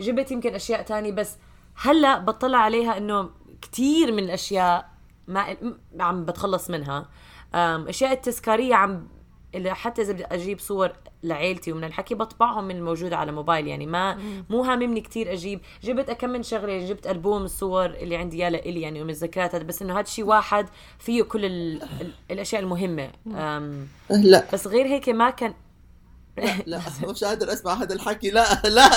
جبت 0.00 0.31
يمكن 0.31 0.55
أشياء 0.55 0.83
تانية 0.83 1.12
بس 1.12 1.38
هلا 1.76 2.18
بطلع 2.18 2.59
عليها 2.59 2.96
إنه 2.96 3.31
كتير 3.62 4.12
من 4.12 4.18
الأشياء 4.18 4.88
ما 5.29 5.57
عم 6.01 6.25
بتخلص 6.25 6.70
منها. 6.70 7.09
أشياء 7.55 8.12
التذكارية 8.12 8.75
عم 8.75 9.09
اللي 9.55 9.75
حتى 9.75 10.03
إذا 10.03 10.12
بدي 10.12 10.25
أجيب 10.25 10.59
صور 10.59 10.92
لعيلتي 11.22 11.72
ومن 11.72 11.85
الحكي 11.85 12.14
بطبعهم 12.14 12.64
من 12.64 12.77
الموجوده 12.77 13.16
على 13.16 13.33
موبايل 13.33 13.66
يعني 13.66 13.87
ما 13.87 14.18
مو 14.51 14.62
هاممني 14.62 15.01
كتير 15.01 15.33
أجيب. 15.33 15.61
جبت 15.83 16.11
كم 16.11 16.31
من 16.31 16.42
شغلة 16.42 16.87
جبت 16.87 17.07
ألبوم 17.07 17.42
الصور 17.42 17.87
اللي 17.87 18.16
عندي 18.16 18.37
اياه 18.37 18.48
لإلي 18.48 18.81
يعني 18.81 19.03
ومن 19.03 19.11
الذكريات 19.11 19.55
هذا 19.55 19.64
بس 19.64 19.83
إنه 19.83 19.98
هذا 19.98 20.07
شيء 20.07 20.25
واحد 20.25 20.68
فيه 20.98 21.22
كل 21.22 21.44
ال... 21.44 21.83
ال... 21.83 22.12
الأشياء 22.31 22.62
المهمة. 22.62 23.11
أم، 23.27 23.87
لا. 24.11 24.44
بس 24.53 24.66
غير 24.66 24.87
هيك 24.87 25.09
ما 25.09 25.31
كان 25.31 25.55
لا 26.66 26.81
مش 27.09 27.25
قادر 27.25 27.53
أسمع 27.53 27.73
هذا 27.75 27.95
الحكي. 27.95 28.31
لا 28.31 28.62
لا. 28.64 28.85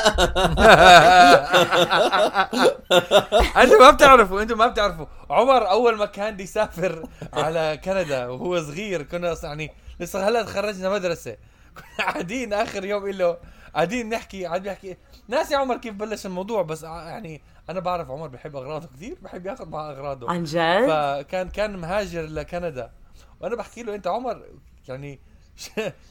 أنتوا 3.64 3.80
ما 3.80 3.92
بتعرفوا 3.92 4.42
أنتوا 4.42 4.58
ما 4.58 4.68
بتعرفوا. 4.68 5.06
عمر 5.30 5.70
أول 5.70 5.98
ما 5.98 6.06
كان 6.06 6.40
يسافر 6.40 7.08
على 7.34 7.80
كندا 7.84 8.28
وهو 8.28 8.62
صغير 8.62 9.04
كنا 9.04 9.36
يعني 9.44 9.72
لسه 10.00 10.28
هلا 10.28 10.44
تخرجنا 10.44 10.90
مدرسة. 10.90 11.38
كنا 11.76 12.06
قاعدين 12.08 12.54
آخر 12.54 12.86
يوم 12.86 13.08
له 13.08 13.38
قاعدين 13.76 14.10
نحكي 14.10 14.46
قاعد 14.46 14.64
بيحكي. 14.64 14.98
ناس 15.28 15.52
يا 15.52 15.58
عمر 15.58 15.78
كيف 15.78 15.94
بلش 15.94 16.26
الموضوع 16.26 16.62
بس 16.62 16.84
يعني 16.84 17.42
أنا 17.70 17.80
بعرف 17.80 18.12
عمر 18.12 18.28
بحب 18.28 18.56
أغراضه 18.56 18.88
كثير 18.96 19.18
بحب 19.22 19.46
ياخذ 19.46 19.70
معه 19.70 19.92
أغراضه. 19.92 20.32
عن 20.32 20.44
جد؟ 20.44 20.88
فكان 20.88 21.50
كان 21.50 21.78
مهاجر 21.78 22.26
لكندا. 22.26 22.92
وأنا 23.40 23.56
بحكي 23.56 23.84
له 23.84 23.96
أنت 23.96 24.08
عمر 24.08 24.44
يعني 24.88 25.20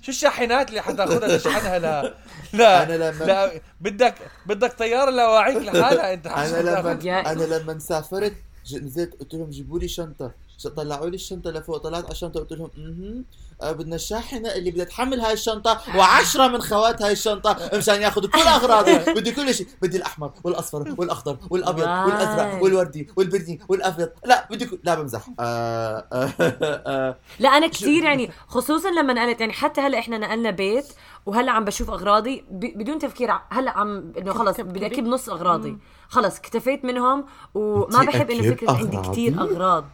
شو 0.01 0.09
الشاحنات 0.09 0.69
اللي 0.69 0.81
حتاخذها 0.83 1.37
تشحنها 1.37 1.79
لا. 1.79 2.15
لا. 2.53 2.83
أنا 2.83 3.11
لما- 3.11 3.25
لا. 3.25 3.61
بدك 3.81 4.15
بدك 4.47 4.73
طيارة 4.73 5.11
لواعيك 5.11 5.57
لحالها 5.57 6.13
أنت. 6.15 6.27
أنا 6.27 6.71
لما 6.81 6.93
أنا 7.33 7.45
لما 7.45 7.79
سافرت 7.79 8.35
نزلت 8.73 9.15
قلت 9.21 9.35
لهم 9.35 9.51
جيبوا 9.51 9.79
لي 9.79 9.89
شنطة. 9.89 10.33
طلعوا 10.77 11.09
لي 11.09 11.15
الشنطة 11.15 11.51
لفوق 11.51 11.77
طلعت 11.77 12.05
على 12.05 12.13
الشنطة 12.13 12.41
قلت 12.41 12.53
لهم 12.53 12.71
أها 12.79 13.23
بدنا 13.63 13.97
الشاحنة 13.97 14.49
اللي 14.55 14.71
بدها 14.71 14.85
تحمل 14.85 15.21
هاي 15.21 15.33
الشنطة 15.33 15.81
وعشرة 15.97 16.49
من 16.49 16.61
خوات 16.63 17.03
هاي 17.03 17.13
الشنطة 17.13 17.57
مشان 17.75 18.03
ياخذوا 18.03 18.29
كل 18.31 18.39
اغراضي 18.41 18.99
بدي 19.21 19.33
كل 19.33 19.55
شيء. 19.55 19.67
بدي 19.83 19.97
الأحمر 19.97 20.31
والأصفر 20.45 20.95
والأخضر 20.99 21.37
والأبيض. 21.51 21.87
والأزرق 21.89 22.63
والوردي 22.63 23.09
والبني 23.17 23.61
والابيض 23.69 24.09
لا 24.25 24.49
بدي 24.51 24.67
كل... 24.67 24.79
لا 24.85 24.95
بمزح. 24.95 25.27
آه 25.41 26.07
آه 26.13 26.31
آه 26.41 27.17
لا 27.39 27.49
أنا 27.49 27.67
كثير 27.67 28.05
يعني 28.05 28.31
خصوصا 28.49 28.91
لما 28.91 29.13
نقلت 29.13 29.41
يعني 29.41 29.53
حتى 29.53 29.81
هلأ 29.81 29.99
إحنا 29.99 30.19
نقلنا 30.19 30.51
بيت 30.51 30.87
وهلأ 31.27 31.53
عم 31.53 31.65
بشوف 31.65 31.91
أغراضي 31.91 32.45
ب- 32.51 32.79
بدون 32.79 32.99
تفكير 32.99 33.31
هلأ 33.51 33.71
عم 33.79 34.13
إنه 34.19 34.33
خلص 34.33 34.61
بدي. 34.61 34.87
اكب 34.87 35.05
نص 35.05 35.29
أغراضي. 35.29 35.79
خلص 36.09 36.39
اكتفيت 36.39 36.85
منهم 36.85 37.25
وما 37.55 38.05
بحب 38.05 38.31
إنه 38.31 38.55
فكرة 38.55 38.73
عندي؟ 38.73 38.97
كثير 39.11 39.41
أغراض. 39.41 39.85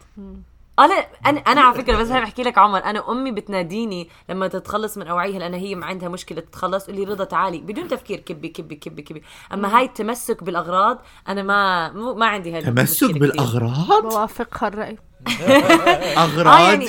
أنا 0.85 0.93
أنا 1.25 1.39
أنا 1.39 1.61
على 1.61 1.75
فكرة 1.77 1.97
بس 1.97 2.07
هاي 2.07 2.21
بحكي 2.21 2.43
لك 2.43 2.57
عمر. 2.57 2.83
أنا 2.83 3.11
أمي 3.11 3.31
بتناديني 3.31 4.09
لما 4.29 4.47
تتخلص 4.47 4.97
من 4.97 5.07
أوعيها 5.07 5.39
لأن 5.39 5.53
هي 5.53 5.75
ما 5.75 5.85
عندها 5.85 6.09
مشكلة 6.09 6.41
تتخلص 6.41 6.85
تقول 6.85 6.95
لي 6.97 7.03
رضا 7.03 7.23
تعالي. 7.23 7.57
بدون 7.57 7.87
تفكير 7.87 8.19
كبي 8.19 8.49
كبي 8.49 8.75
كبي 8.75 9.01
كبي. 9.01 9.21
أما 9.53 9.77
هاي 9.77 9.85
التمسك 9.85 10.43
بالأغراض 10.43 11.01
أنا 11.27 11.43
ما 11.43 11.91
مو 11.91 12.13
ما 12.13 12.25
عندي 12.25 12.53
هاي 12.53 12.61
تمسك. 12.61 13.11
بالأغراض؟ 13.11 14.01
بوافقها 14.03 14.67
الرأي. 14.67 14.97
آه 15.41 16.23
اغراضي 16.23 16.63
يعني 16.63 16.87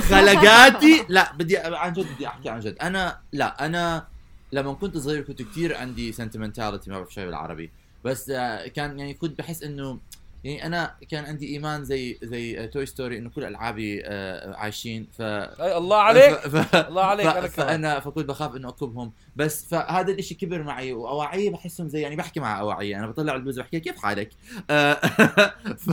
خلقاتي؟ 0.10 1.04
لا 1.08 1.32
بدي 1.32 1.56
عن 1.58 1.92
جد 1.92 2.06
بدي 2.14 2.26
أحكي 2.26 2.48
عن 2.48 2.60
جد. 2.60 2.76
أنا 2.82 3.18
لا 3.32 3.66
أنا 3.66 4.06
لما 4.52 4.72
كنت 4.72 4.98
صغير 4.98 5.22
كنت 5.22 5.42
كثير 5.42 5.76
عندي 5.76 6.12
sentimentality 6.12 6.90
ما 6.90 6.96
بعرف 6.96 7.14
شو 7.14 7.24
بالعربي. 7.24 7.70
بس 8.04 8.30
آه، 8.30 8.66
كان 8.68 8.98
يعني 8.98 9.14
كنت 9.14 9.38
بحس 9.38 9.62
إنه 9.62 9.98
يعني 10.46 10.66
أنا 10.66 10.94
كان 11.10 11.24
عندي 11.24 11.46
إيمان 11.48 11.84
زي 11.84 12.18
زي 12.22 12.66
Toy 12.66 12.86
Story 12.86 13.18
إنه 13.18 13.30
كل 13.30 13.44
ألعابي 13.44 14.02
آه، 14.04 14.54
عايشين 14.56 15.06
ف 15.18 15.22
أي 15.22 15.76
الله 15.76 15.96
عليك. 15.96 16.34
ف... 16.34 16.56
ف... 16.56 16.76
الله 16.88 17.02
عليك 17.04 17.28
ف... 17.28 17.56
فأنا 17.60 18.00
فكنت 18.00 18.28
بخاف 18.28 18.56
إنه 18.56 18.68
أكبهم. 18.68 19.12
بس 19.36 19.64
فهذا 19.66 20.12
الإشي 20.12 20.34
كبر 20.34 20.62
معي 20.62 20.92
وأواعيه 20.92 21.50
بحسهم 21.50 21.88
زي 21.88 22.00
يعني 22.00 22.16
بحكي 22.16 22.40
مع 22.40 22.60
أواعيه. 22.60 22.98
أنا 22.98 23.06
بطلع 23.06 23.34
البوز 23.34 23.58
بحكي 23.60 23.80
كيف 23.80 23.96
حالك؟ 23.96 24.30
آه، 24.70 24.94
ف... 25.84 25.90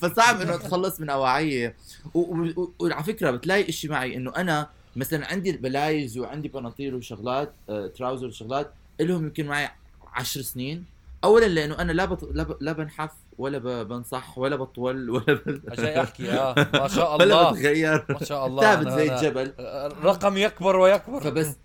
فصعب 0.00 0.40
إنه 0.40 0.54
أتخلص 0.54 1.00
من 1.00 1.10
أواعيه. 1.10 1.74
و- 2.14 2.18
و- 2.20 2.52
و- 2.56 2.72
وعلى 2.78 3.02
فكرة 3.04 3.30
بتلاقي 3.30 3.68
إشي 3.68 3.88
معي 3.88 4.16
إنه 4.16 4.32
أنا 4.36 4.68
مثلا 4.96 5.26
عندي 5.26 5.50
البلايز 5.50 6.18
وعندي 6.18 6.48
بناطيل 6.48 6.94
وشغلات 6.94 7.52
آه، 7.68 7.86
trousers 7.86 8.26
وشغلات 8.26 8.70
إلهم 9.00 9.24
يمكن 9.24 9.46
معي 9.46 9.68
عشر 10.12 10.40
سنين. 10.42 10.84
اولا 11.24 11.46
لأنه 11.46 11.78
أنا 11.78 11.92
لا 11.92 12.04
بط... 12.04 12.24
لا, 12.32 12.42
ب... 12.42 12.56
لا 12.60 12.72
بنحف. 12.72 13.10
ولا. 13.38 13.82
بنصح 13.82 14.38
ولا 14.38 14.56
بطول 14.56 15.10
ولا 15.14 15.24
ب... 15.34 15.62
جاي 15.74 16.00
أحكي 16.02 16.32
آه 16.32 16.54
ما 16.74 16.88
شاء 16.88 17.14
ولا 17.20 17.24
الله. 17.24 17.50
بتغير. 17.52 18.04
ما 18.08 18.24
شاء 18.24 18.46
الله. 18.46 18.62
ثابت 18.62 18.88
زي 18.88 19.14
الجبل. 19.14 19.52
الرقم 19.58 20.36
يكبر 20.36 20.76
ويكبر. 20.76 21.20
فبس 21.20 21.56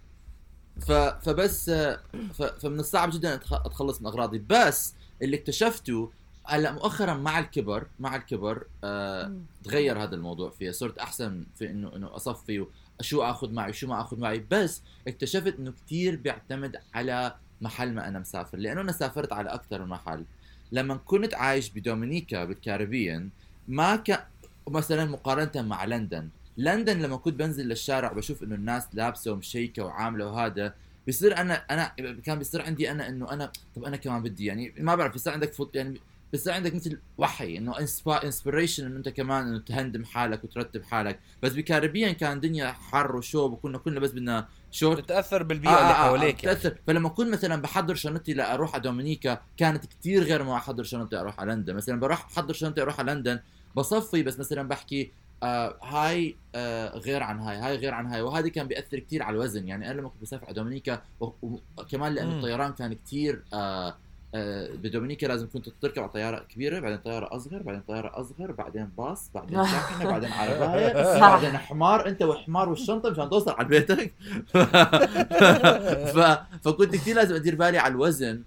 ف... 0.87 0.91
فبس 0.91 1.69
ف... 2.33 2.43
فمن 2.43 2.79
الصعب 2.79 3.09
جدا 3.13 3.33
أتخ... 3.33 3.53
أتخلص 3.53 4.01
من 4.01 4.07
أغراضي. 4.07 4.43
بس 4.49 4.93
اللي 5.21 5.37
اكتشفته 5.37 6.11
هلأ 6.45 6.71
مؤخرا 6.71 7.13
مع 7.13 7.39
الكبر 7.39 7.87
مع 7.99 8.15
الكبر 8.15 8.63
آه 8.83 9.33
تغير 9.63 10.03
هذا 10.03 10.15
الموضوع 10.15 10.49
فيه 10.49 10.71
صرت 10.71 10.97
أحسن 10.97 11.43
في 11.55 11.69
إنه 11.69 11.95
إنه 11.95 12.15
أصفي 12.15 12.65
شو 13.01 13.21
آخذ 13.23 13.51
معي 13.51 13.73
شو 13.73 13.87
ما 13.87 14.01
آخذ 14.01 14.19
معي. 14.19 14.45
بس 14.51 14.81
اكتشفت 15.07 15.59
إنه 15.59 15.71
كتير 15.71 16.15
بيعتمد 16.15 16.75
على 16.93 17.35
محل 17.61 17.93
ما 17.93 18.07
أنا 18.07 18.19
مسافر. 18.19 18.57
لأنه 18.57 18.81
أنا 18.81 18.91
سافرت 18.91 19.33
على 19.33 19.49
أكثر 19.49 19.81
من 19.81 19.87
محل 19.89 20.25
لما 20.71 20.95
كنت 20.95 21.33
عايش 21.33 21.69
بدومينيكا 21.69 22.45
بالكاريبيان 22.45 23.29
ما 23.67 23.95
كان 23.95 24.19
مثلا 24.69 25.05
مقارنة 25.05 25.67
مع 25.67 25.85
لندن. 25.85 26.29
لندن 26.57 26.99
لما 27.01 27.17
كنت 27.17 27.33
بنزل 27.33 27.67
للشارع 27.67 28.11
بشوف 28.11 28.43
إنه 28.43 28.55
الناس 28.55 28.87
لابسة 28.93 29.31
ومشيكة 29.31 29.83
وعاملة 29.85 30.27
وهذا 30.27 30.73
بيصير 31.05 31.37
أنا 31.37 31.53
أنا 31.71 31.95
كان 32.23 32.37
بيصير 32.37 32.61
عندي 32.61 32.91
أنا 32.91 33.09
إنه 33.09 33.31
أنا 33.31 33.51
طب 33.75 33.83
أنا 33.83 33.97
كمان 33.97 34.23
بدي 34.23 34.45
يعني 34.45 34.73
ما 34.77 34.95
بعرف 34.95 35.13
بيصير 35.13 35.33
عندك 35.33 35.53
فوت 35.53 35.75
يعني 35.75 35.99
بصير 36.33 36.53
عندك 36.53 36.75
مثل 36.75 36.99
وحي 37.17 37.57
إنه 37.57 37.73
inspiration 38.23 38.85
إنه 38.85 38.97
أنت 38.97 39.09
كمان 39.09 39.47
إنه 39.47 39.59
تهندم 39.59 40.05
حالك 40.05 40.43
وترتب 40.43 40.83
حالك. 40.83 41.19
بس 41.43 41.53
ب 41.53 41.59
Caribbean 41.59 42.13
كان 42.13 42.39
دنيا 42.39 42.71
حر 42.71 43.15
وشوب 43.15 43.51
وكنا 43.51 43.77
كلنا 43.77 43.99
بس 43.99 44.11
بدنا 44.11 44.47
شورت. 44.71 45.05
تتأثر 45.05 45.43
بالبيئة 45.43 45.81
اللي 45.81 45.93
حواليك 45.93 46.43
يعني. 46.43 46.55
بتاثر 46.55 46.77
فلما 46.87 47.09
كنت 47.09 47.29
مثلا 47.29 47.61
بحضر 47.61 47.95
شنطتي 47.95 48.33
لأروح 48.33 48.73
على 48.73 48.83
دومينيكا 48.83 49.41
كانت 49.57 49.85
كتير 49.85 50.23
غير 50.23 50.43
ما 50.43 50.55
أحضر 50.55 50.83
شنطتي 50.83 51.15
أروح 51.15 51.39
على 51.39 51.53
لندن. 51.53 51.75
مثلا 51.75 51.99
بروح 51.99 52.25
احضر 52.25 52.53
شنطتي 52.53 52.81
أروح 52.81 52.99
على 52.99 53.11
لندن 53.11 53.39
بصفي 53.75 54.23
بس 54.23 54.39
مثلا 54.39 54.67
بحكي 54.67 55.11
آه 55.43 55.77
هاي 55.83 56.35
آه 56.55 56.97
غير 56.97 57.23
عن 57.23 57.39
هاي 57.39 57.57
هاي 57.57 57.75
غير 57.75 57.93
عن 57.93 58.05
هاي. 58.05 58.21
وهذا 58.21 58.49
كان 58.49 58.67
بيأثر 58.67 58.99
كتير 58.99 59.23
على 59.23 59.33
الوزن. 59.33 59.67
يعني 59.67 59.91
أنا 59.91 59.99
لما 59.99 60.09
كنت 60.09 60.21
بسافر 60.21 60.45
على 60.45 60.53
دومينيكا 60.53 61.01
وكمان 61.77 62.13
لأنه. 62.13 62.37
الطيران 62.37 62.73
كان 62.73 62.93
كتير 62.93 63.43
آه 63.53 63.71
آه 63.89 63.97
بدومينيكا 64.75 65.25
لازم 65.25 65.47
كنت 65.53 65.69
تركب 65.81 65.99
على 66.01 66.09
طيارة 66.11 66.39
كبيرة 66.39 66.79
بعدين 66.79 66.97
طيارة 66.97 67.35
أصغر 67.35 67.61
بعدين 67.63 67.81
طيارة 67.87 68.11
أصغر 68.21 68.51
بعدين 68.51 68.85
باص 68.97 69.29
بعدين 69.35 69.63
شاحنة 69.71 70.05
بعدين 70.11 70.31
عربايه. 70.31 71.19
بعدين 71.19 71.57
حمار 71.57 72.07
أنت 72.07 72.21
والحمار 72.21 72.69
والشنطة 72.69 73.09
مشان 73.09 73.29
توصل 73.29 73.51
على 73.51 73.67
بيتك. 73.67 74.13
ف... 76.15 76.19
فكنت 76.63 76.95
كثير 76.95 77.15
لازم 77.15 77.35
أدير 77.35 77.55
بالي 77.55 77.77
على 77.77 77.91
الوزن. 77.91 78.41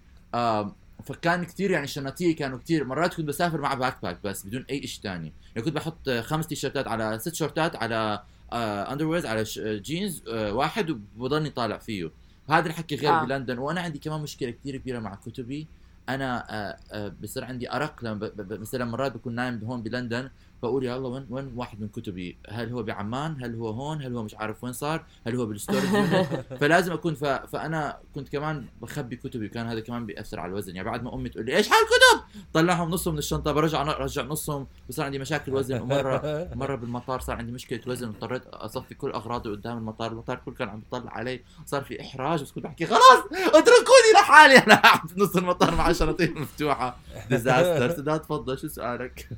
فكان 1.04 1.44
كثير 1.44 1.70
يعني 1.70 1.86
شنطتي 1.86 2.32
كانوا 2.34 2.58
كثير 2.58 2.84
مرات 2.84 3.14
كنت 3.14 3.26
بسافر 3.26 3.60
مع 3.60 3.74
backpack 3.74 4.18
بس 4.24 4.46
بدون 4.46 4.64
أي 4.70 4.86
شيء 4.86 5.02
ثاني 5.02 5.32
يعني 5.56 5.64
كنت 5.66 5.74
بحط 5.76 6.10
خمس 6.10 6.46
تيشيرتات 6.46 6.88
على 6.88 7.18
ست 7.18 7.34
شورتات 7.34 7.76
على 7.76 8.22
underwears 8.52 9.26
على 9.26 9.44
ش- 9.44 9.58
آه، 9.58 9.76
جينز 9.78 10.22
آه، 10.28 10.52
واحد 10.52 10.90
وبضلني 11.18 11.50
طالع 11.50 11.78
فيه. 11.78 12.10
هذا 12.50 12.66
الحكي 12.68 12.96
غير 12.96 13.10
آه. 13.10 13.24
بلندن. 13.24 13.58
وأنا 13.58 13.80
عندي 13.80 13.98
كمان 13.98 14.20
مشكلة 14.20 14.50
كثير 14.50 14.76
كبيرة 14.76 14.98
مع 14.98 15.14
كتبي. 15.14 15.68
أنا 16.08 16.46
آه، 16.50 16.76
آه، 16.92 17.08
بصير 17.22 17.44
عندي 17.44 17.72
أرق 17.72 18.00
مثلا 18.36 18.84
مرات 18.84 19.14
بكون 19.14 19.34
نايم 19.34 19.64
هون 19.64 19.82
بلندن. 19.82 20.30
بقول 20.64 20.84
يا 20.84 20.96
الله 20.96 21.08
وين 21.08 21.26
وين 21.30 21.52
واحد 21.56 21.80
من 21.80 21.88
كتبي؟ 21.88 22.38
هل 22.48 22.72
هو 22.72 22.82
بعمان؟ 22.82 23.36
هل 23.44 23.54
هو 23.54 23.68
هون؟ 23.68 24.02
هل 24.02 24.16
هو 24.16 24.22
مش 24.22 24.34
عارف 24.34 24.64
وين 24.64 24.72
صار؟ 24.72 25.04
هل 25.26 25.36
هو 25.36 25.46
بال 25.46 25.55
storage 25.55 25.84
فلازم 26.60 26.92
اكون 26.92 27.14
ف... 27.14 27.24
فأنا 27.24 27.98
كنت 28.14 28.28
كمان 28.28 28.66
بخبي 28.82 29.16
كتبي 29.16 29.46
وكان 29.46 29.66
هذا 29.66 29.80
كمان 29.80 30.06
بيأثر 30.06 30.40
على 30.40 30.50
الوزن. 30.50 30.76
يعني 30.76 30.88
بعد 30.88 31.02
ما 31.02 31.14
أمي 31.14 31.28
تقول 31.28 31.46
لي 31.46 31.56
إيش 31.56 31.66
هالكتب؟ 31.66 32.44
طلعهم 32.52 32.90
نصهم 32.90 33.14
من 33.14 33.18
الشنطه 33.18 33.52
برجع 33.52 33.82
ارجع 33.82 34.22
نصهم 34.22 34.66
بصير 34.88 35.04
عندي 35.04 35.18
مشاكل 35.18 35.54
وزن. 35.54 35.80
ومره 35.80 36.22
مرة 36.54 36.74
بالمطار 36.74 37.20
صار 37.20 37.36
عندي 37.36 37.52
مشكلة 37.52 37.80
وزن 37.86 38.08
واضطريت 38.08 38.46
أصفي 38.46 38.94
كل 38.94 39.10
أغراضي 39.10 39.50
قدام 39.50 39.78
المطار. 39.78 40.12
المطار 40.12 40.36
كله 40.36 40.54
كان 40.54 40.68
عم 40.68 40.80
بيطلع 40.80 41.10
علي 41.12 41.40
صار 41.66 41.82
في 41.84 42.00
إحراج 42.00 42.42
بس 42.42 42.52
كنت 42.52 42.64
بحكي 42.64 42.86
خلاص 42.86 43.24
اتركوني 43.32 44.10
لحالي 44.14 44.58
أنا 44.66 44.74
قاعد 44.74 45.00
بنص 45.16 45.36
المطار 45.36 45.74
مع 45.74 45.92
شنطتي 45.92 46.26
مفتوحة. 46.26 46.96
ديزاستر 47.30 47.90
سداد 47.96 48.20
تفضل 48.20 48.58
شو 48.58 48.68
سؤالك؟ 48.68 49.28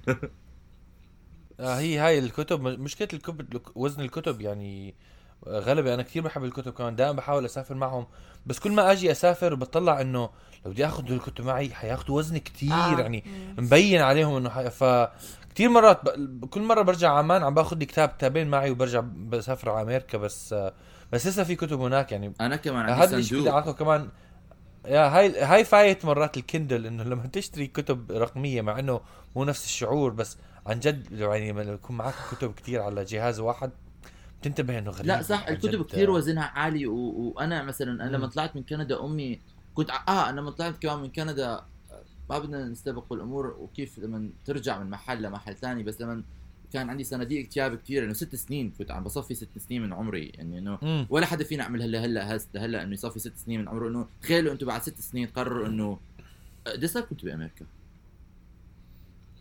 آه 1.60 1.78
هي 1.78 1.98
هاي 1.98 2.18
الكتب 2.18 2.60
مشكلة 2.60 3.08
الكتب 3.12 3.60
وزن 3.74 4.00
الكتب 4.00 4.40
يعني 4.40 4.94
آه، 5.46 5.60
غلبة. 5.60 5.94
أنا 5.94 6.02
كثير 6.02 6.22
بحب 6.22 6.44
الكتب 6.44 6.72
كمان 6.72 6.96
دائما 6.96 7.12
بحاول 7.12 7.44
أسافر 7.44 7.74
معهم. 7.74 8.06
بس 8.46 8.58
كل 8.58 8.72
ما 8.72 8.92
أجي 8.92 9.10
أسافر 9.10 9.54
بطلع 9.54 10.00
إنه 10.00 10.30
لو 10.64 10.70
بدي 10.70 10.86
آخذ 10.86 11.12
الكتب 11.12 11.44
معي 11.44 11.70
حياخذوا 11.70 12.18
وزن 12.18 12.38
كثير 12.38 12.72
آه. 12.72 13.00
يعني 13.00 13.24
مبين 13.58 14.00
عليهم 14.00 14.36
إنه 14.36 14.50
حي... 14.50 14.70
ف 14.70 14.84
كثير 15.54 15.68
مرات 15.68 16.04
ب... 16.04 16.44
كل 16.44 16.62
مرة 16.62 16.82
برجع 16.82 17.10
عمان 17.10 17.42
عم 17.42 17.54
باخذ 17.54 17.78
لي 17.78 17.86
كتاب 17.86 18.08
كتابين 18.08 18.48
معي 18.48 18.70
وبرجع 18.70 19.00
بسافر 19.00 19.70
على 19.70 19.82
أمريكا. 19.82 20.18
بس 20.18 20.52
آه، 20.52 20.72
بس 21.12 21.26
لسه 21.26 21.44
في 21.44 21.56
كتب 21.56 21.80
هناك 21.80 22.12
يعني. 22.12 22.32
أنا 22.40 22.56
كمان 22.56 22.88
هذا 22.88 23.02
عندي 23.02 23.16
الشيء 23.16 23.40
بدي 23.40 23.50
صندوق. 23.50 23.76
كمان 23.76 24.08
يا 24.86 25.18
هاي 25.18 25.40
هاي 25.40 25.64
فايت 25.64 26.04
مرات 26.04 26.36
الكندل 26.36 26.86
إنه 26.86 27.02
لما 27.02 27.26
تشتري 27.26 27.66
كتب 27.66 28.12
رقمية 28.12 28.62
مع 28.62 28.78
إنه 28.78 29.00
مو 29.36 29.44
نفس 29.44 29.64
الشعور 29.64 30.10
بس 30.10 30.36
عن 30.66 30.80
جد 30.80 31.12
يعني 31.12 31.52
لما 31.52 31.62
يكون 31.62 31.96
معك 31.96 32.14
كتب 32.30 32.54
كتير 32.54 32.82
على 32.82 33.04
جهاز 33.04 33.40
واحد 33.40 33.70
بتنتبه 34.40 34.78
إنه 34.78 34.90
غريب 34.90 35.06
لا 35.06 35.22
صح 35.22 35.48
الكتب. 35.48 35.86
كثير 35.86 36.10
وزنها 36.10 36.44
عالي 36.44 36.86
و... 36.86 36.96
وأنا 36.96 37.62
مثلا 37.62 38.06
أنا 38.06 38.16
لما. 38.16 38.26
طلعت 38.26 38.56
من 38.56 38.62
كندا 38.62 39.04
أمي 39.04 39.40
كنت 39.74 39.90
آه 39.90 40.30
أنا 40.30 40.40
لما 40.40 40.50
طلعت 40.50 40.82
كمان 40.82 40.98
من 40.98 41.10
كندا 41.10 41.64
ما 42.30 42.38
بدنا 42.38 42.64
نستبق 42.64 43.04
بالامور 43.10 43.46
وكيف 43.46 43.98
لما 43.98 44.30
ترجع 44.44 44.78
من 44.78 44.90
محل 44.90 45.22
لمحل 45.22 45.54
ثاني 45.54 45.82
بس 45.82 46.00
لما 46.00 46.22
كان 46.72 46.90
عندي 46.90 47.04
صناديق 47.04 47.44
اكتئاب 47.44 47.74
كثير 47.74 48.04
إنه 48.04 48.12
ست 48.12 48.34
سنين 48.34 48.72
كنت 48.78 48.90
عم 48.90 49.04
بصفي 49.04 49.34
ست 49.34 49.58
سنين 49.58 49.82
من 49.82 49.92
عمري 49.92 50.26
يعني 50.26 50.58
إنه. 50.58 51.06
ولا 51.10 51.26
حدا 51.26 51.44
فينا 51.44 51.62
يعمل 51.62 51.82
هلأ 51.82 52.04
هلا 52.04 52.38
هلأ 52.56 52.82
إنه 52.82 52.92
يصفي 52.92 53.18
ست 53.18 53.36
سنين 53.36 53.60
من 53.60 53.68
عمره 53.68 53.88
إنه 53.88 54.06
تخيلوا 54.22 54.52
أنتم 54.52 54.66
بعد 54.66 54.82
ست 54.82 55.00
سنين 55.00 55.32
تقرروا 55.32 55.66
إنه 55.66 55.98
قد 56.66 56.84
صار 56.84 57.02
كنتوا 57.02 57.28
بأمريكا؟ 57.28 57.66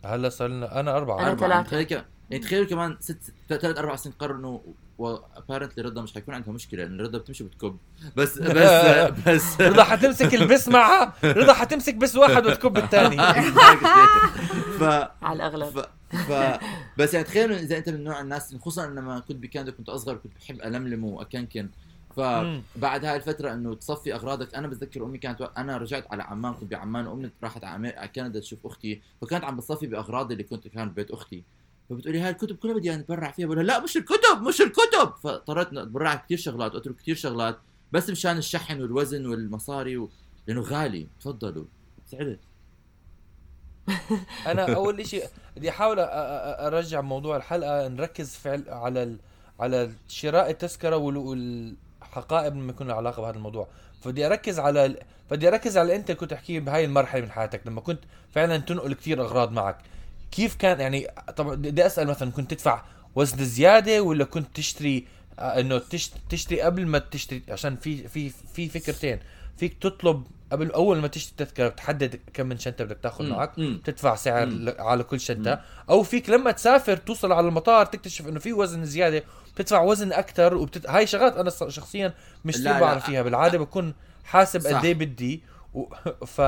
هلا 0.05 0.29
صار 0.29 0.47
لنا 0.47 0.79
أنا 0.79 0.97
أربعة 0.97 1.19
أنا 1.19 1.27
أربعة. 1.31 1.63
ثلاثة. 1.63 1.69
تخيل 1.69 1.83
كمان 1.83 2.03
يعني 2.29 2.43
تخيلوا 2.43 2.65
كمان 2.65 2.97
ست 2.99 3.17
ثلاث 3.49 3.77
أربع 3.77 3.95
سنين 3.95 4.15
قرروا 4.19 4.37
إنه 4.37 4.61
وابارنتلي 4.97 5.83
رضا 5.83 6.01
مش 6.01 6.13
حيكون 6.13 6.33
عندها 6.33 6.53
مشكلة 6.53 6.83
لأن 6.83 7.01
رضا 7.01 7.17
بتمشي 7.17 7.43
بتكب 7.43 7.77
بس 8.15 8.37
بس 8.57 9.11
بس 9.27 9.61
رضا 9.61 9.83
حتمسك 9.83 10.33
البس 10.35 10.67
معها 10.67 11.13
رضا 11.23 11.53
حتمسك 11.53 11.95
بس 11.95 12.15
واحد 12.15 12.45
وتكب 12.45 12.77
الثاني 12.77 13.17
ف 14.79 14.83
على 15.23 15.33
الأغلب 15.35 15.79
ف 15.79 15.85
ف 16.15 16.59
بس 16.97 17.13
يعني 17.13 17.25
تخيلوا 17.25 17.57
إذا 17.57 17.77
أنت 17.77 17.89
من 17.89 18.03
نوع 18.03 18.21
الناس 18.21 18.55
خصوصا 18.55 18.87
لما 18.87 19.19
كنت 19.19 19.37
بكندا 19.37 19.71
كنت 19.71 19.89
أصغر 19.89 20.15
كنت 20.15 20.31
بحب 20.41 20.61
ألملم 20.61 21.03
وأكنكن. 21.05 21.69
فبعد 22.15 23.05
هاي 23.05 23.15
الفترة 23.15 23.53
إنه 23.53 23.75
تصفي 23.75 24.13
أغراضك 24.15 24.55
أنا 24.55 24.67
بتذكر 24.67 25.05
أمي 25.05 25.17
كانت 25.17 25.41
أنا 25.57 25.77
رجعت 25.77 26.11
على 26.11 26.23
عمان 26.23 26.53
كنت 26.53 26.71
بعمان 26.71 27.07
وأمي 27.07 27.29
راحت 27.43 27.63
على 27.63 28.09
كندا 28.15 28.39
تشوف 28.39 28.65
أختي 28.65 29.01
فكانت 29.21 29.43
عم 29.43 29.57
بتصفي 29.57 29.87
بأغراضي 29.87 30.33
اللي 30.33 30.43
كنت 30.43 30.67
كان 30.67 30.89
ببيت 30.89 31.11
أختي. 31.11 31.43
فبتقولي 31.89 32.19
هاي 32.19 32.29
الكتب 32.29 32.55
كلها 32.55 32.75
بدي 32.75 32.95
اتبرع 32.95 33.31
فيها 33.31 33.47
بقول 33.47 33.67
لا 33.67 33.79
مش 33.79 33.97
الكتب 33.97 34.41
مش 34.41 34.61
الكتب! 34.61 35.13
فاضطريت 35.23 35.73
أتبرع 35.73 36.15
كثير 36.15 36.37
شغلات 36.37 36.75
وأترك 36.75 36.95
كثير 36.95 37.15
شغلات 37.15 37.57
بس 37.91 38.09
مشان 38.09 38.37
الشحن 38.37 38.81
والوزن 38.81 39.25
والمصاري 39.25 39.97
و... 39.97 40.09
لأنه 40.47 40.61
غالي. 40.61 41.07
تفضلوا. 41.19 41.65
سعدت. 42.05 42.39
أنا 44.47 44.73
أول 44.75 44.99
إشي 44.99 45.21
بدي 45.57 45.69
أحاول 45.69 45.99
أرجع 45.99 47.01
موضوع 47.01 47.37
الحلقة 47.37 47.87
نركز 47.87 48.35
فعل 48.35 48.63
على 48.67 49.03
ال... 49.03 49.17
على 49.59 49.91
شراء 50.07 50.49
التذكرة 50.49 50.97
وال... 50.97 51.75
والحقائب 52.15 52.53
لما 52.55 52.71
يكون 52.71 52.87
لها 52.87 52.95
علاقة 52.95 53.21
بهذا 53.21 53.35
الموضوع. 53.37 53.67
فبدي 54.01 54.25
أركز 54.25 54.59
على 54.59 54.85
ال... 54.85 54.97
بدي 55.31 55.47
أركز 55.47 55.77
على 55.77 55.95
أنت 55.95 56.11
كنت 56.11 56.31
تحكي 56.31 56.59
بهاي 56.59 56.85
المرحلة 56.85 57.21
من 57.21 57.31
حياتك 57.31 57.61
لما 57.67 57.81
كنت 57.81 57.99
فعلا 58.31 58.57
تنقل 58.57 58.93
كثير 58.93 59.21
أغراض 59.21 59.51
معك. 59.51 59.77
كيف 60.31 60.55
كان 60.55 60.79
يعني 60.79 61.07
طبعا 61.35 61.55
بدي 61.55 61.85
أسأل 61.85 62.07
مثلا 62.07 62.31
كنت 62.31 62.51
تدفع 62.53 62.81
وزن 63.15 63.45
زيادة 63.45 64.01
ولا 64.01 64.23
كنت 64.25 64.47
تشتري 64.55 65.07
آه، 65.39 65.59
إنه 65.59 65.77
تشت- 65.79 66.17
تشتري 66.29 66.61
قبل 66.61 66.85
ما 66.87 66.99
تشتري؟ 66.99 67.43
عشان 67.49 67.75
في 67.75 68.07
في 68.07 68.29
في 68.53 68.69
فكرتين. 68.69 69.19
فيك 69.57 69.77
تطلب 69.81 70.23
قبل 70.51 70.71
أول 70.71 70.97
ما 70.97 71.07
تشتري 71.07 71.31
التذكره 71.31 71.67
بتحدد 71.67 72.19
كم 72.33 72.45
من 72.45 72.57
شنطة 72.57 72.83
بدك 72.83 72.97
تاخذ 73.03 73.25
معك 73.29 73.59
مم. 73.59 73.81
تدفع 73.83 74.15
سعر 74.15 74.45
مم. 74.45 74.73
على 74.79 75.03
كل 75.03 75.19
شنطة. 75.19 75.61
أو 75.89 76.03
فيك 76.03 76.29
لما 76.29 76.51
تسافر 76.51 76.97
توصل 76.97 77.31
على 77.31 77.47
المطار 77.47 77.85
تكتشف 77.85 78.27
إنه 78.27 78.39
في 78.39 78.53
وزن 78.53 78.85
زيادة 78.85 79.23
بتدفع 79.55 79.81
وزن 79.81 80.13
أكثر 80.13 80.55
وبتت... 80.55 80.89
هاي 80.89 81.07
شغلات 81.07 81.37
أنا 81.37 81.49
شخصيا 81.49 82.13
مش 82.45 82.53
كثير. 82.53 82.79
بعرف 82.79 83.05
فيها 83.05 83.21
بالعادة 83.21 83.57
بكون 83.57 83.93
حاسب. 84.23 84.67
قد 84.67 84.85
إيه 84.85 84.93
بدي 84.93 85.43
و... 85.73 85.83
ف 86.35 86.41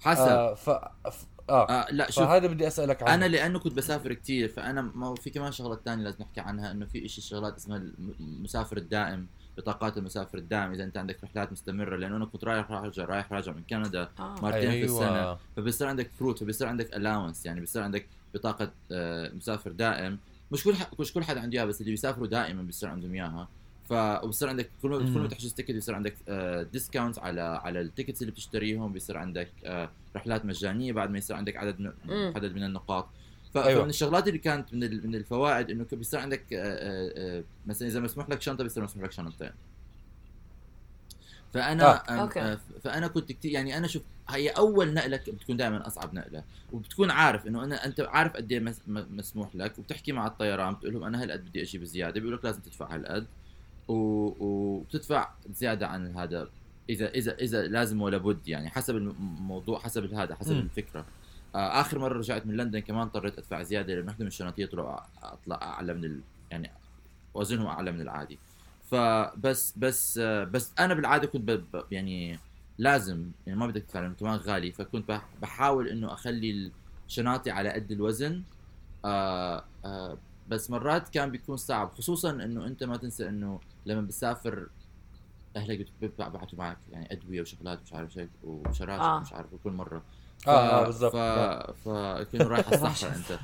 حسب 0.00 0.20
آه 0.28 0.54
ف... 0.54 0.70
ف... 0.70 1.26
آه 1.50 1.68
آه 1.68 1.86
لا 1.90 2.10
شوف 2.10 2.24
فهذا 2.24 2.46
بدي 2.46 2.66
أسألك 2.66 3.02
عنه 3.02 3.14
أنا 3.14 3.24
لأنه 3.24 3.58
كنت 3.58 3.72
بسافر 3.74 4.12
كتير 4.14 4.48
فأنا 4.48 4.82
ما 4.82 5.14
في 5.14 5.30
كمان 5.30 5.52
شغلات 5.52 5.80
تانية 5.84 6.04
لازم 6.04 6.16
نحكي 6.20 6.40
عنها 6.40 6.70
إنه 6.70 6.86
في 6.86 7.04
إشي 7.06 7.20
شغلات 7.20 7.56
اسمها 7.56 7.76
الم- 7.76 8.14
المسافر 8.20 8.76
الدائم 8.76 9.26
بطاقات 9.56 9.98
المسافر 9.98 10.38
الدائم 10.38 10.72
إذا 10.72 10.84
أنت 10.84 10.96
عندك 10.98 11.24
رحلات 11.24 11.52
مستمرة 11.52 11.96
لأنه 11.96 12.16
أنا 12.16 12.26
كنت 12.26 12.44
رايح 12.44 12.70
راجع 12.70 13.04
رايح 13.04 13.32
راجع 13.32 13.52
من 13.52 13.62
كندا 13.70 14.08
آه. 14.18 14.34
مرتين 14.42 14.70
في 14.70 14.84
السنة 14.84 15.36
فبيصير 15.56 15.86
عندك 15.86 16.10
فروت 16.18 16.38
فبيصير 16.40 16.66
عندك 16.68 16.96
ال 16.96 17.01
allowance 17.01 17.46
يعني 17.46 17.60
بيصير 17.60 17.82
عندك 17.82 18.06
بطاقة 18.34 18.70
آه، 18.92 19.30
مسافر 19.34 19.70
دائم 19.72 20.18
مش 20.52 20.64
كل 20.64 20.74
ح- 20.74 20.90
مش 21.00 21.12
كل 21.12 21.24
حدا 21.24 21.40
عنده 21.40 21.56
إياها 21.58 21.66
بس 21.66 21.80
اللي 21.80 21.90
بيسافروا 21.90 22.26
دائما 22.26 22.62
بيصير 22.62 22.88
عندهم 22.88 23.14
إياها 23.14 23.48
ف 23.88 23.92
وبصير 24.24 24.48
عندك 24.48 24.70
كل 24.82 24.88
ما 24.90 24.98
كل 24.98 25.04
ما. 25.20 25.28
تحجز 25.28 25.52
ticket 25.54 25.70
بيصير 25.70 25.94
عندك 25.94 26.14
discount 26.72 27.18
على 27.18 27.40
على 27.40 27.80
ال 27.80 27.85
tickets 27.85 28.22
اللي 28.22 28.32
بتشتريهم 28.32 28.92
بيصير 28.92 29.16
عندك 29.16 29.48
آه، 29.64 29.90
رحلات 30.16 30.44
مجانية 30.44 30.92
بعد 30.92 31.10
ما 31.10 31.18
يصير 31.18 31.36
عندك 31.36 31.56
عدد 31.56 31.80
من. 31.80 31.92
عدد 32.36 32.54
من 32.54 32.64
النقاط 32.64 33.08
ف- 33.54 33.58
أيوة. 33.58 33.80
فمن 33.80 33.90
الشغلات 33.90 34.28
اللي 34.28 34.38
كانت 34.38 34.74
من 34.74 34.84
ال- 34.84 35.06
من 35.06 35.14
الفوائد 35.14 35.70
إنه 35.70 35.86
بيصير 35.92 36.20
عندك 36.20 36.52
آه، 36.52 36.56
آه، 36.58 37.38
آه، 37.38 37.44
مثلا 37.66 37.88
إذا 37.88 38.00
مسموح 38.00 38.28
لك 38.30 38.42
شنطة 38.42 38.62
بيصير 38.64 38.82
مسموح 38.84 39.04
لك 39.04 39.12
شنطتين 39.12 39.50
فأنا 41.54 41.84
آه. 41.84 41.96
آه. 42.12 42.20
أوكي. 42.20 42.40
آه 42.40 42.58
فأنا 42.84 43.08
كنت 43.08 43.32
كتير 43.32 43.52
يعني 43.52 43.76
أنا 43.78 43.86
شوف 43.86 44.02
هي 44.30 44.48
أول 44.48 44.94
نقلة 44.94 45.16
بتكون 45.16 45.56
دائما 45.56 45.86
أصعب 45.86 46.14
نقلة 46.14 46.42
وبتكون 46.72 47.10
عارف 47.10 47.46
إنه 47.46 47.64
أنا 47.64 47.84
أنت 47.86 48.00
عارف 48.00 48.32
قد 48.32 48.52
إيه 48.52 48.60
مس- 48.60 48.80
م- 48.86 49.16
مسموح 49.16 49.56
لك 49.56 49.78
وبتحكي 49.78 50.12
مع 50.12 50.26
الطيران 50.26 50.74
بتقول 50.74 50.92
لهم 50.94 51.04
أنا 51.04 51.22
هالقد 51.22 51.44
بدي 51.44 51.62
أجيب 51.62 51.84
زياده 51.84 52.20
بيقول 52.20 52.34
لك 52.36 52.44
لازم 52.44 52.60
تدفع 52.60 52.94
هالقد. 52.94 53.26
وبتدفع 53.88 55.28
زيادة 55.52 55.86
عن 55.86 56.16
هذا 56.16 56.48
إذا 56.90 57.08
إذا 57.08 57.34
إذا 57.34 57.62
لازم 57.66 58.02
ولا 58.02 58.18
بد 58.18 58.48
يعني 58.48 58.70
حسب 58.70 58.96
الم- 58.96 59.10
الموضوع 59.38 59.78
حسب 59.78 60.14
هذا 60.14 60.34
حسب 60.34 60.52
مم. 60.52 60.58
الفكرة 60.60 61.04
آه 61.54 61.80
آخر 61.80 61.98
مرة 61.98 62.18
رجعت 62.18 62.46
من 62.46 62.56
لندن 62.56 62.78
كمان 62.78 63.00
اضطريت 63.02 63.38
أدفع 63.38 63.62
زيادة 63.62 63.94
لأنه 63.94 64.06
وحده 64.06 64.20
من 64.20 64.26
الشنطيه 64.26 64.66
طلعوا 64.66 65.00
أطلع 65.22 65.56
أعلى 65.62 65.94
من 65.94 66.04
ال... 66.04 66.20
يعني 66.50 66.70
وزنهم 67.34 67.66
أعلى 67.66 67.92
من 67.92 68.00
العادي 68.00 68.38
فبس 68.90 69.74
بس 69.76 70.18
بس 70.18 70.72
أنا 70.78 70.94
بالعادة 70.94 71.26
كنت 71.26 71.60
يعني 71.90 72.38
لازم 72.78 73.30
يعني 73.46 73.58
ما 73.58 73.66
بدك 73.66 73.84
لأنه 73.96 74.14
كمان 74.14 74.36
غالي 74.36 74.72
فكنت 74.72 75.08
بح- 75.08 75.26
بحاول 75.42 75.88
إنه 75.88 76.12
أخلي 76.12 76.70
شنطتي 77.08 77.50
على 77.50 77.70
قد 77.70 77.92
الوزن 77.92 78.42
آه 79.04 79.64
آه 79.84 80.18
بس 80.48 80.70
مرات 80.70 81.08
كان 81.08 81.30
بيكون 81.30 81.56
صعب 81.56 81.90
خصوصا 81.94 82.30
إنه 82.30 82.66
أنت 82.66 82.84
ما 82.84 82.96
تنسى 82.96 83.28
إنه 83.28 83.60
لما 83.86 84.00
بتسافر 84.00 84.68
أهلك 85.56 85.86
بيبعتوا 86.00 86.58
معك 86.58 86.78
يعني 86.92 87.12
أدوية 87.12 87.40
وشغلات 87.40 87.82
مش 87.82 87.92
عارف 87.92 88.12
شيء 88.12 88.28
وشراشف. 88.44 89.02
آه. 89.04 89.20
مش 89.20 89.32
عارف 89.32 89.46
كل 89.64 89.70
مرة 89.72 90.02
ف... 90.44 90.48
آه، 90.48 90.82
آه، 90.82 90.86
بالضبط. 90.86 91.12
ف... 91.12 91.16
فكانوا 91.88 92.48
رايح 92.48 92.66
على 92.66 92.76
الصحراء 92.90 93.14
أنت. 93.16 93.38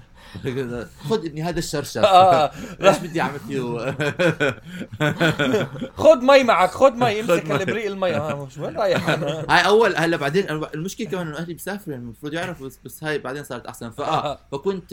خذ 1.09 1.26
ابني 1.26 1.42
هذا 1.42 1.59
الشرشف. 1.59 2.04
آه، 2.04 2.50
إيش 2.88 2.98
بدي 2.98 3.20
أعمل 3.20 3.38
فيه 3.40 3.61
خد 6.04 6.22
مي 6.22 6.42
معك 6.44 6.70
خد 6.70 6.96
مي 6.96 7.20
امسك. 7.20 7.50
الإبريق 7.50 7.87
المي. 7.87 8.11
ها 8.12 8.35
مش 8.35 8.59
وين 8.59 8.76
رايح؟ 8.76 9.09
أنا 9.09 9.46
هاي 9.50 9.66
أول 9.66 9.96
هلأ 9.96 10.16
بعدين 10.16 10.50
المشكلة 10.50 11.07
كمان 11.09 11.26
إنه 11.26 11.37
أهلي 11.38 11.52
بيسافروا 11.52 11.94
يعني 11.94 12.04
المفروض 12.04 12.33
يعرفوا 12.33 12.68
بس, 12.85 13.04
هاي 13.04 13.18
بعدين 13.18 13.44
صارت 13.44 13.66
أحسن. 13.66 13.90
فآه 13.90 14.38
فكنت 14.52 14.92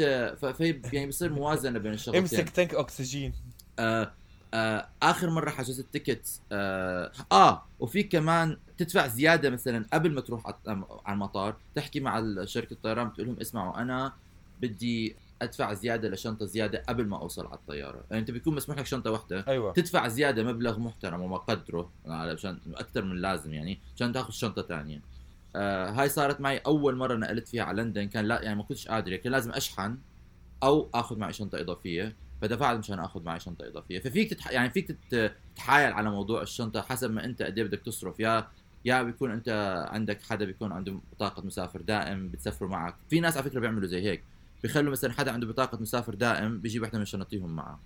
يعني 0.94 1.08
بصير 1.08 1.34
موازنة 1.34 1.80
بين 1.80 1.94
الشغلتين. 1.94 2.22
امسك 2.22 2.50
tank 2.50 2.76
اكسجين 2.76 3.34
آه 3.80 4.12
آه 4.54 4.88
آخر 5.04 5.30
مرة 5.30 5.50
حجزت 5.50 5.86
ticket 5.94 6.42
آه, 6.52 7.12
آه 7.32 7.66
وفي 7.80 8.04
كمان 8.04 8.58
تدفع 8.78 9.08
زيادة 9.08 9.50
مثلا 9.50 9.86
قبل 9.94 10.12
ما 10.14 10.22
تروح 10.22 10.56
على 10.68 10.84
المطار 11.10 11.56
تحكي 11.76 12.00
مع 12.00 12.36
شركه 12.46 12.74
الطيران 12.74 13.10
بتقول 13.10 13.28
لهم 13.28 13.38
اسمعوا 13.42 13.82
أنا 13.82 14.14
بدي 14.62 15.16
أدفع 15.42 15.74
زيادة 15.74 16.10
لشنطة 16.10 16.46
زيادة 16.46 16.84
قبل 16.90 17.08
ما 17.08 17.18
أوصل 17.18 17.46
على 17.46 17.56
الطيارة. 17.56 18.04
يعني 18.10 18.22
أنت 18.22 18.32
بيكون 18.32 18.56
مسموح 18.56 18.78
لك 18.80 18.86
شنطة 18.86 19.12
واحدة 19.12 19.46
أيوه. 19.48 19.74
تدفع 19.74 20.08
زيادة 20.08 20.44
مبلغ 20.44 20.80
محترم 20.80 21.22
وما 21.22 21.38
قدره 21.38 21.92
علشان 22.06 22.60
أكثر 22.76 23.06
من 23.06 23.12
اللازم 23.12 23.54
يعني 23.54 23.80
عشان 23.96 24.14
تاخذ 24.14 24.32
شنطة 24.32 24.62
ثانية 24.62 25.02
آه 25.56 25.90
هاي 25.90 26.10
صارت 26.10 26.42
معي 26.42 26.58
أول 26.58 26.96
مرة 26.96 27.16
نقلت 27.16 27.48
فيها 27.48 27.64
على 27.64 27.82
لندن 27.82 28.08
كان 28.08 28.26
لا 28.26 28.42
يعني 28.42 28.56
ما 28.56 28.64
كنتش 28.64 28.88
قادر 28.88 29.16
كان 29.16 29.32
لازم 29.32 29.52
أشحن 29.52 29.98
أو 30.64 30.90
آخذ 30.94 31.18
معي 31.18 31.34
شنطة 31.34 31.60
إضافية. 31.62 32.16
فدفعت 32.42 32.78
مشان 32.78 33.00
اخذ 33.00 33.24
معي 33.24 33.40
شنطة 33.40 33.68
إضافية. 33.68 34.00
ففيك 34.00 34.30
تتح... 34.30 34.52
يعني 34.52 34.70
فيك 34.70 34.88
تت... 34.88 35.34
تتحايل 35.56 35.94
على 35.94 36.12
موضوع 36.12 36.42
الشنطة 36.42 36.82
حسب 36.82 37.12
ما 37.12 37.26
أنت 37.26 37.42
قد 37.42 37.58
إيه 37.58 37.66
بدك 37.66 37.80
تصرف. 37.80 38.20
يا 38.20 38.48
يا 38.86 39.04
بيكون 39.04 39.32
أنت 39.32 39.50
عندك 39.92 40.22
حدا 40.22 40.46
بيكون 40.46 40.72
عنده 40.72 41.00
بطاقه 41.12 41.42
مسافر 41.42 41.82
دائم 41.82 42.30
بتسافروا 42.30 42.70
معك. 42.70 42.96
في 43.10 43.20
ناس 43.20 43.38
على 43.38 43.50
فكرة 43.50 43.60
بيعملوا 43.60 43.88
زي 43.88 44.02
هيك. 44.02 44.24
بيخلوا 44.64 44.92
مثلا 44.92 45.14
حدا 45.14 45.32
عنده 45.32 45.48
بطاقة 45.48 45.78
مسافر 45.78 46.16
دائم 46.16 46.62
بيجيب 46.62 46.82
وحدة 46.82 47.00
من 47.00 47.06
شنطيهم 47.06 47.56
معه. 47.56 47.80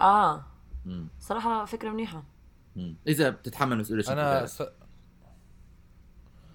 آه. 0.00 0.44
مم. 0.86 1.08
صراحة 1.20 1.64
فكرة 1.64 1.90
منيحة. 1.90 2.22
مم. 2.76 2.96
إذا 3.08 3.30
بتتحمل 3.30 3.78
مسؤولية 3.78 4.12
أنا. 4.12 4.46
س... 4.46 4.62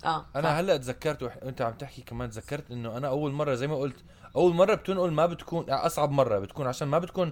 آه 0.06 0.26
أنا 0.36 0.60
هلأ 0.60 0.78
تذكرت 0.78 1.24
وح... 1.24 1.38
وانت 1.44 1.62
عم 1.62 1.74
تحكي 1.74 2.02
كمان 2.02 2.30
تذكرت 2.30 2.72
إنه 2.72 2.98
أنا 2.98 3.08
أول 3.08 3.32
مرة 3.32 3.54
زي 3.54 3.68
ما 3.68 3.76
قلت 3.76 4.04
أول 4.36 4.54
مرة 4.54 4.76
بتنقل 4.76 5.12
ما 5.12 5.26
بتكون 5.26 5.70
أصعب 5.70 6.12
مرة 6.12 6.40
بتكون 6.40 6.68
عشان 6.68 6.88
ما 6.88 7.00
بتكون 7.00 7.32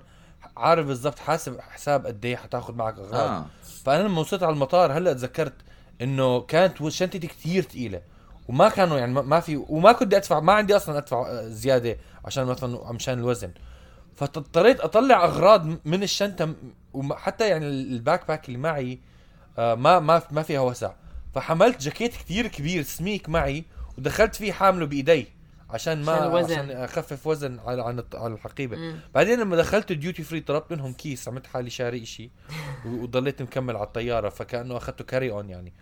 عارف 0.58 0.86
بالضبط 0.86 1.20
حاسب 1.20 1.60
حساب 1.60 2.06
قد 2.06 2.26
إيه 2.26 2.36
حتاخذ 2.36 2.74
معك 2.76 2.98
أغراض. 3.00 3.14
آه. 3.16 3.46
فأنا 3.86 4.04
لما 4.08 4.20
وصلت 4.22 4.44
على 4.44 4.54
المطار 4.54 4.92
هلأ 4.98 5.14
تذكرت 5.14 5.54
إنه 6.02 6.42
كانت 6.42 6.88
شنطتي 6.88 7.20
كثير 7.28 7.64
ثقيله 7.64 8.02
وما 8.48 8.70
كانوا 8.70 8.98
يعني 9.00 9.14
ما- 9.14 9.40
في 9.40 9.66
وما 9.70 9.92
كنت 9.92 10.14
أدفع 10.14 10.40
ما 10.40 10.54
عندي 10.54 10.76
أصلا 10.76 10.98
أدفع 10.98 11.28
آه، 11.30 11.48
زيادة 11.48 11.98
عشان 12.26 12.46
مثلا 12.46 12.92
مشان 12.92 13.20
الوزن. 13.20 13.52
فاضطريت 14.16 14.80
أطلع 14.80 15.26
أغراض 15.26 15.66
من 15.86 16.04
الشنطة 16.04 16.54
وحتى 16.94 17.48
يعني 17.50 17.66
ال 17.68 18.28
backpack 18.28 18.48
اللي 18.48 18.58
معي 18.60 19.00
آه، 19.60 19.76
ما 19.76 20.00
ما 20.00 20.22
ما 20.32 20.42
فيها 20.42 20.60
وسع. 20.60 20.92
فحملت 21.36 21.82
جاكيت 21.82 22.12
كثير 22.16 22.48
كبير 22.48 22.84
سميك 22.84 23.30
معي 23.30 23.64
ودخلت 23.98 24.36
فيه 24.36 24.52
حامله 24.54 24.86
بإيدي. 24.86 25.28
عشان 25.74 26.04
ما 26.04 26.12
عشان 26.12 26.28
الوزن. 26.28 26.54
عشان 26.54 26.72
أخفف 26.72 27.28
وزن 27.28 27.60
على 27.60 27.84
عن 27.84 28.00
الط- 28.00 28.16
على 28.16 28.34
الحقيبة 28.34 28.78
مم. 28.78 29.00
بعدين 29.16 29.40
لما 29.40 29.56
دخلت 29.56 29.92
ال 29.92 29.98
duty 29.98 30.24
free 30.24 30.40
طلبت 30.42 30.72
منهم 30.72 30.94
كيس 30.94 31.28
عملت 31.28 31.48
حالي 31.48 31.70
شاري 31.70 32.06
شيء 32.06 32.30
وضليت 32.86 33.42
مكمل 33.42 33.76
على 33.76 33.86
الطيارة 33.88 34.30
فكأنه 34.30 34.78
أخذته 34.78 35.04
carry 35.04 35.32
on 35.32 35.50
يعني 35.50 35.74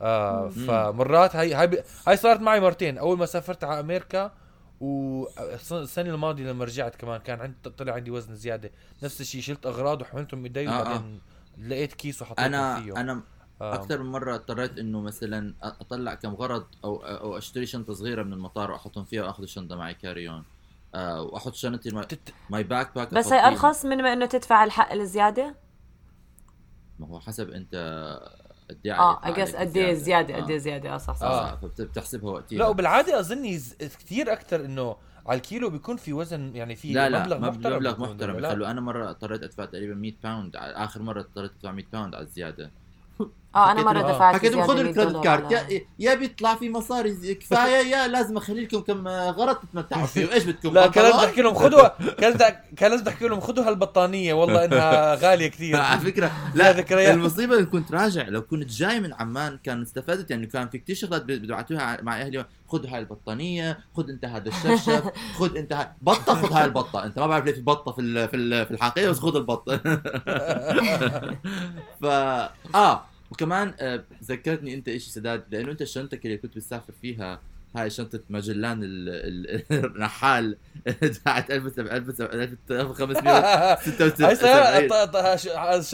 آه 0.00 0.48
فمرات 0.48 1.36
هاي 1.36 1.54
هاي 1.54 1.66
ب- 1.66 1.82
هاي 2.06 2.16
صارت 2.16 2.40
معي 2.40 2.60
مرتين 2.60 2.98
أول 2.98 3.18
ما 3.18 3.26
سافرت 3.26 3.64
على 3.64 3.80
أمريكا 3.80 4.32
والسنة 4.80 6.10
الماضية 6.10 6.44
لما 6.50 6.64
رجعت 6.64 6.96
كمان 6.96 7.20
كان 7.20 7.40
عندي 7.40 7.56
طلع 7.70 7.92
عندي 7.92 8.10
وزن 8.10 8.34
زيادة 8.34 8.70
نفس 9.02 9.20
الشيء 9.20 9.40
شلت 9.40 9.66
أغراض 9.66 10.02
وحملتهم 10.02 10.42
بايدي 10.42 10.68
آه، 10.68 10.72
آه. 10.72 10.80
وبعدين 10.80 11.20
لقيت 11.58 11.92
كيس 11.92 12.22
وحطيته 12.22 12.46
أنا 12.46 12.80
فيه 12.80 12.96
أنا 13.00 13.12
آه. 13.12 13.22
أكثر 13.60 14.02
من 14.02 14.10
مرة 14.10 14.34
اضطريت 14.34 14.78
إنه 14.78 15.00
مثلا 15.00 15.54
أطلع 15.62 16.14
كم 16.14 16.34
غرض 16.34 16.66
أو 16.84 16.96
أو 16.96 17.38
أشتري 17.38 17.66
شنطة 17.66 17.92
صغيرة 17.94 18.22
من 18.22 18.32
المطار 18.32 18.70
وأحطهم 18.70 19.04
فيها 19.04 19.22
وأخذ 19.24 19.42
الشنطة 19.42 19.76
معي 19.76 19.94
carry 19.94 20.28
on 20.28 20.44
آه 20.94 21.22
وأحط 21.22 21.54
شنطتي 21.54 21.90
my, 21.90 22.04
تت- 22.04 22.34
my 22.50 22.62
backpack 22.62 23.14
بس 23.14 23.32
هي 23.32 23.46
أرخص 23.46 23.84
من 23.84 24.02
ما 24.02 24.12
إنه 24.12 24.26
تدفع 24.26 24.64
الحق 24.64 24.92
الزياده 24.92 25.54
ما 26.98 27.06
هو 27.06 27.20
حسب 27.20 27.50
أنت 27.50 27.74
قد 28.70 28.78
إيه 28.86 28.98
آه 28.98 29.20
اجس 29.28 29.56
قد 29.56 29.76
إيه 29.76 29.94
زيادة. 29.94 30.36
قد 30.36 30.48
إيه 30.50 30.56
آه. 30.56 30.58
زيادة. 30.60 30.94
آه 30.94 30.98
صح 30.98 31.16
صح, 31.16 31.22
آه. 31.26 31.52
آه 31.52 31.56
فبتحسبها 31.56 32.30
وقتها 32.30 32.56
لا 32.58 32.66
وبالعادة 32.66 33.20
اظني 33.20 33.58
ز- 33.58 33.74
كثير 33.74 34.32
أكثر 34.32 34.64
إنه 34.64 34.96
على 35.26 35.36
الكيلو 35.36 35.70
بيكون 35.70 35.96
في 35.96 36.12
وزن 36.12 36.56
يعني 36.56 36.76
في 36.76 36.92
لا 36.92 37.08
لا 37.08 37.20
مبلغ 37.22 37.38
مبلغ 37.38 37.50
محترم 37.62 37.76
مبلغ 37.76 38.00
محترم. 38.00 38.38
يخلوا 38.44 38.70
أنا 38.70 38.80
مرة 38.80 39.10
اضطريت 39.10 39.42
أدفع 39.42 39.64
تقريبا 39.64 39.94
100 39.94 40.12
pound 40.24 40.56
آخر 40.56 41.02
مرة 41.02 41.20
اضطريت 41.20 41.50
أدفع 41.56 41.72
100 41.72 41.84
pound 41.92 42.14
على 42.14 42.24
الزيادة. 42.24 42.70
آه 43.54 43.72
أنا 43.72 43.82
مرة 43.82 43.98
آه. 43.98 44.12
دفعت 44.12 44.34
حكيت 44.34 44.52
لهم 44.52 44.62
خذوا 44.62 44.74
100 44.82 44.90
ال 44.90 44.95
credit 44.95 45.24
card. 45.24 45.52
يا 45.52 45.80
يا 45.98 46.14
بيطلع 46.14 46.54
في 46.54 46.70
مصاري 46.70 47.34
كفاية 47.34 47.86
يا 47.86 48.08
لازم 48.08 48.36
أخلي 48.36 48.62
لكم 48.64 48.80
كم 48.80 49.08
غرض 49.08 49.56
تتمتعوا 49.56 50.06
فيه. 50.06 50.32
إيش 50.32 50.44
بدكم؟ 50.44 50.74
لا 50.74 50.86
كان 50.86 51.04
لازم؟ 51.04 51.18
تحكي 51.18 51.42
لهم 51.42 51.54
خذوا 51.54 51.88
كان 52.12 52.38
لازم- 52.90 53.04
تحكي 53.04 53.28
لهم 53.28 53.40
خذوا 53.40 53.68
هالبطانيه 53.68 54.34
والله 54.34 54.64
إنها 54.64 55.14
غالية 55.30 55.46
كثير. 55.48 55.76
على 55.80 56.00
فكرة 56.00 56.30
لا 56.54 56.72
ذكريات. 56.72 57.14
المصيبة 57.14 57.58
إن 57.58 57.66
كنت 57.66 57.92
راجع 57.92 58.28
لو 58.28 58.42
كنت 58.42 58.70
جاي 58.70 59.00
من 59.00 59.12
عمان 59.14 59.58
كان 59.64 59.82
استفدت. 59.82 60.30
يعني 60.30 60.46
كان 60.46 60.68
في 60.68 60.78
كثير 60.78 60.96
شغلات 60.96 61.22
بيبعتوها 61.24 61.98
مع 62.02 62.20
أهلي. 62.20 62.44
خذ 62.68 62.86
هاي 62.86 62.98
البطانية 62.98 63.78
خذ 63.96 64.08
أنت 64.10 64.24
هذا 64.24 64.48
الشرشف 64.48 65.02
خذ 65.38 65.56
أنت 65.56 65.72
هاي 65.72 65.88
بطة 66.02 66.34
خذ 66.34 66.52
هاي 66.52 66.64
البطة. 66.64 67.04
أنت 67.04 67.18
ما 67.18 67.26
بعرف 67.26 67.44
ليه 67.44 67.52
في 67.52 67.60
بطة 67.60 67.92
في 67.92 68.00
ال- 68.00 68.28
في 68.28 68.36
ال- 68.36 68.66
في 68.66 68.70
الحقيقة 68.70 69.10
بس 69.10 69.18
خذ 69.18 69.36
البطة. 69.36 69.76
ف 72.02 72.04
آه. 72.74 73.04
وكمان 73.30 73.74
آه، 73.80 74.04
ذكرتني 74.24 74.74
أنت 74.74 74.86
شيء 74.90 74.98
سداد 74.98 75.44
لأنه 75.50 75.70
أنت 75.72 75.84
شنطتك 75.84 76.26
اللي 76.26 76.36
كنت 76.36 76.56
بتسافر 76.56 76.92
فيها 77.02 77.40
هاي 77.76 77.90
شنطة 77.90 78.20
ماجلان 78.30 78.82
ال- 78.82 79.08
ال- 79.08 79.84
الرحال 79.84 80.56
تبعت 81.00 81.50
1576 81.50 83.26
هاي 84.24 84.36
سيارة 84.36 84.80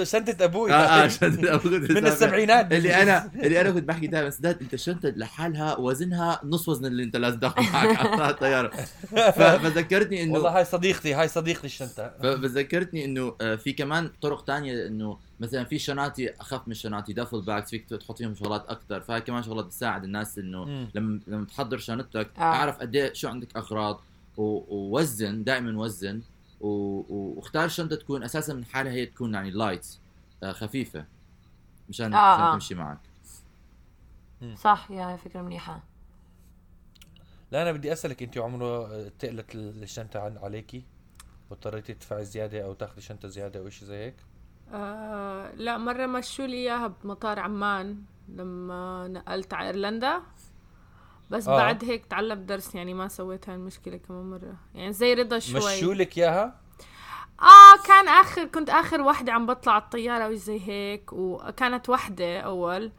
شنطة 0.04 0.44
أبوي. 0.44 0.72
آه 0.72 0.74
آه 1.04 1.08
شنطة 1.08 1.56
كنت 1.56 1.90
من. 1.90 2.06
السبعينات. 2.06 2.72
اللي 2.72 3.02
أنا 3.02 3.30
اللي 3.34 3.60
أنا 3.60 3.70
كنت 3.70 3.84
بحكي 3.84 4.06
دائما 4.06 4.30
سداد 4.30 4.58
أنت 4.60 4.74
الشنطه 4.74 5.08
لحالها 5.08 5.76
وزنها 5.78 6.40
نص 6.44 6.68
وزن 6.68 6.86
اللي 6.86 7.02
أنت 7.02 7.16
لازم 7.16 7.38
تاخذ 7.38 7.62
معك. 7.72 7.96
على 8.20 8.30
الطيارة. 8.30 8.68
ف- 9.10 9.40
فذكرتني 9.40 10.22
انه 10.22 10.32
والله 10.32 10.58
هاي 10.58 10.64
صديقتي 10.64 11.14
هاي 11.14 11.28
صديقتي 11.28 11.66
الشنطة. 11.66 12.12
فذكرتني 12.22 13.04
إنه 13.04 13.34
آه، 13.40 13.54
في 13.56 13.72
كمان 13.72 14.10
طرق 14.22 14.44
تانية 14.44 14.86
إنه 14.86 15.18
مثلا 15.40 15.64
في 15.64 15.78
شناتي 15.78 16.30
أخف 16.30 16.68
من 16.68 16.74
شناتي 16.74 17.12
duffle 17.12 17.42
bags 17.42 17.70
فيك 17.70 17.88
تحط 17.88 18.18
فيهم 18.18 18.34
شغلات 18.34 18.66
أكثر 18.66 19.00
فهي 19.00 19.20
كمان 19.20 19.42
شغلات 19.42 19.64
بتساعد 19.64 20.04
الناس 20.04 20.38
إنه 20.38 20.64
مم. 20.64 20.88
لما 20.94 21.20
لما 21.26 21.44
تحضر 21.44 21.78
شنطتك 21.78 22.30
آه. 22.38 22.42
اعرف 22.42 22.78
قد 22.78 22.96
إيه 22.96 23.12
شو 23.12 23.28
عندك 23.28 23.56
أغراض 23.56 24.00
ووزن 24.36 25.44
دائما 25.44 25.78
وزن 25.80 26.22
واختار 26.60 27.68
شنطة 27.68 27.96
تكون 27.96 28.22
أساسا 28.22 28.54
من 28.54 28.64
حالها 28.64 28.92
هي 28.92 29.06
تكون 29.06 29.34
يعني 29.34 29.50
لايت 29.50 29.86
خفيفة 30.44 31.04
مشان 31.88 32.14
آه، 32.14 32.34
مشان 32.34 32.44
آه. 32.44 32.52
تمشي 32.52 32.74
معك 32.74 32.98
صح 34.54 34.90
يا 34.90 35.16
فكرة 35.16 35.42
منيحة 35.42 35.82
لا 37.52 37.62
أنا 37.62 37.72
بدي 37.72 37.92
أسألك 37.92 38.22
أنت 38.22 38.38
عمره 38.38 39.08
تقلت 39.08 39.54
الشنطة 39.54 40.20
عن 40.20 40.38
عليكي 40.38 40.82
واضطريتي 41.50 41.94
تدفعي 41.94 42.24
زيادة 42.24 42.64
أو 42.64 42.74
تاخذي 42.74 43.00
شنطة 43.00 43.28
زيادة 43.28 43.60
أو 43.60 43.68
شيء 43.68 43.88
زي 43.88 43.96
هيك 43.96 44.14
آه 44.72 45.52
لا 45.54 45.78
مرة 45.78 46.06
مشوا 46.06 46.46
لي 46.46 46.56
إياها 46.56 46.86
بمطار 46.86 47.38
عمان 47.38 48.02
لما 48.28 49.08
نقلت 49.08 49.54
على 49.54 49.66
إيرلندا. 49.66 50.22
بس 51.30 51.48
آه. 51.48 51.56
بعد 51.56 51.84
هيك 51.84 52.06
تعلمت 52.06 52.42
درس 52.48 52.74
يعني 52.74 52.94
ما 52.94 53.08
سويت 53.08 53.48
هاي 53.48 53.56
المشكلة 53.56 53.96
كمان 53.96 54.30
مرة. 54.30 54.54
يعني 54.74 54.92
زي 54.92 55.14
رضا 55.14 55.38
شوي. 55.38 55.78
مشوا 55.78 55.94
لك 55.94 56.18
إياها؟ 56.18 56.60
آه 57.40 57.86
كان 57.86 58.08
آخر 58.08 58.44
كنت 58.44 58.70
آخر 58.70 59.00
وحدة 59.00 59.32
عم 59.32 59.46
بطلع 59.46 59.72
على 59.72 59.82
الطيارة 59.82 60.24
أو 60.24 60.34
زي 60.34 60.60
هيك 60.68 61.12
وكانت 61.12 61.88
وحدة 61.88 62.40
أول. 62.40 62.92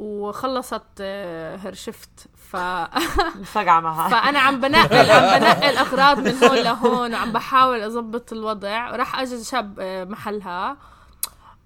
وخلصت 0.00 0.82
آه، 1.00 1.56
هير 1.56 1.74
شفت 1.74 2.28
ف 2.36 2.56
فقعة 3.54 3.80
معها 3.80 4.08
فأنا 4.08 4.38
عم 4.38 4.60
بنقل 4.60 5.10
عم 5.10 5.38
بنقل 5.40 5.76
أغراض 5.76 6.18
من 6.18 6.44
هون 6.44 6.56
لهون 6.58 7.14
وعم 7.14 7.32
بحاول 7.32 7.80
اضبط 7.82 8.32
الوضع. 8.32 8.92
وراح 8.92 9.20
اجى 9.20 9.44
شاب 9.44 9.80
آه، 9.80 10.04
محلها. 10.04 10.76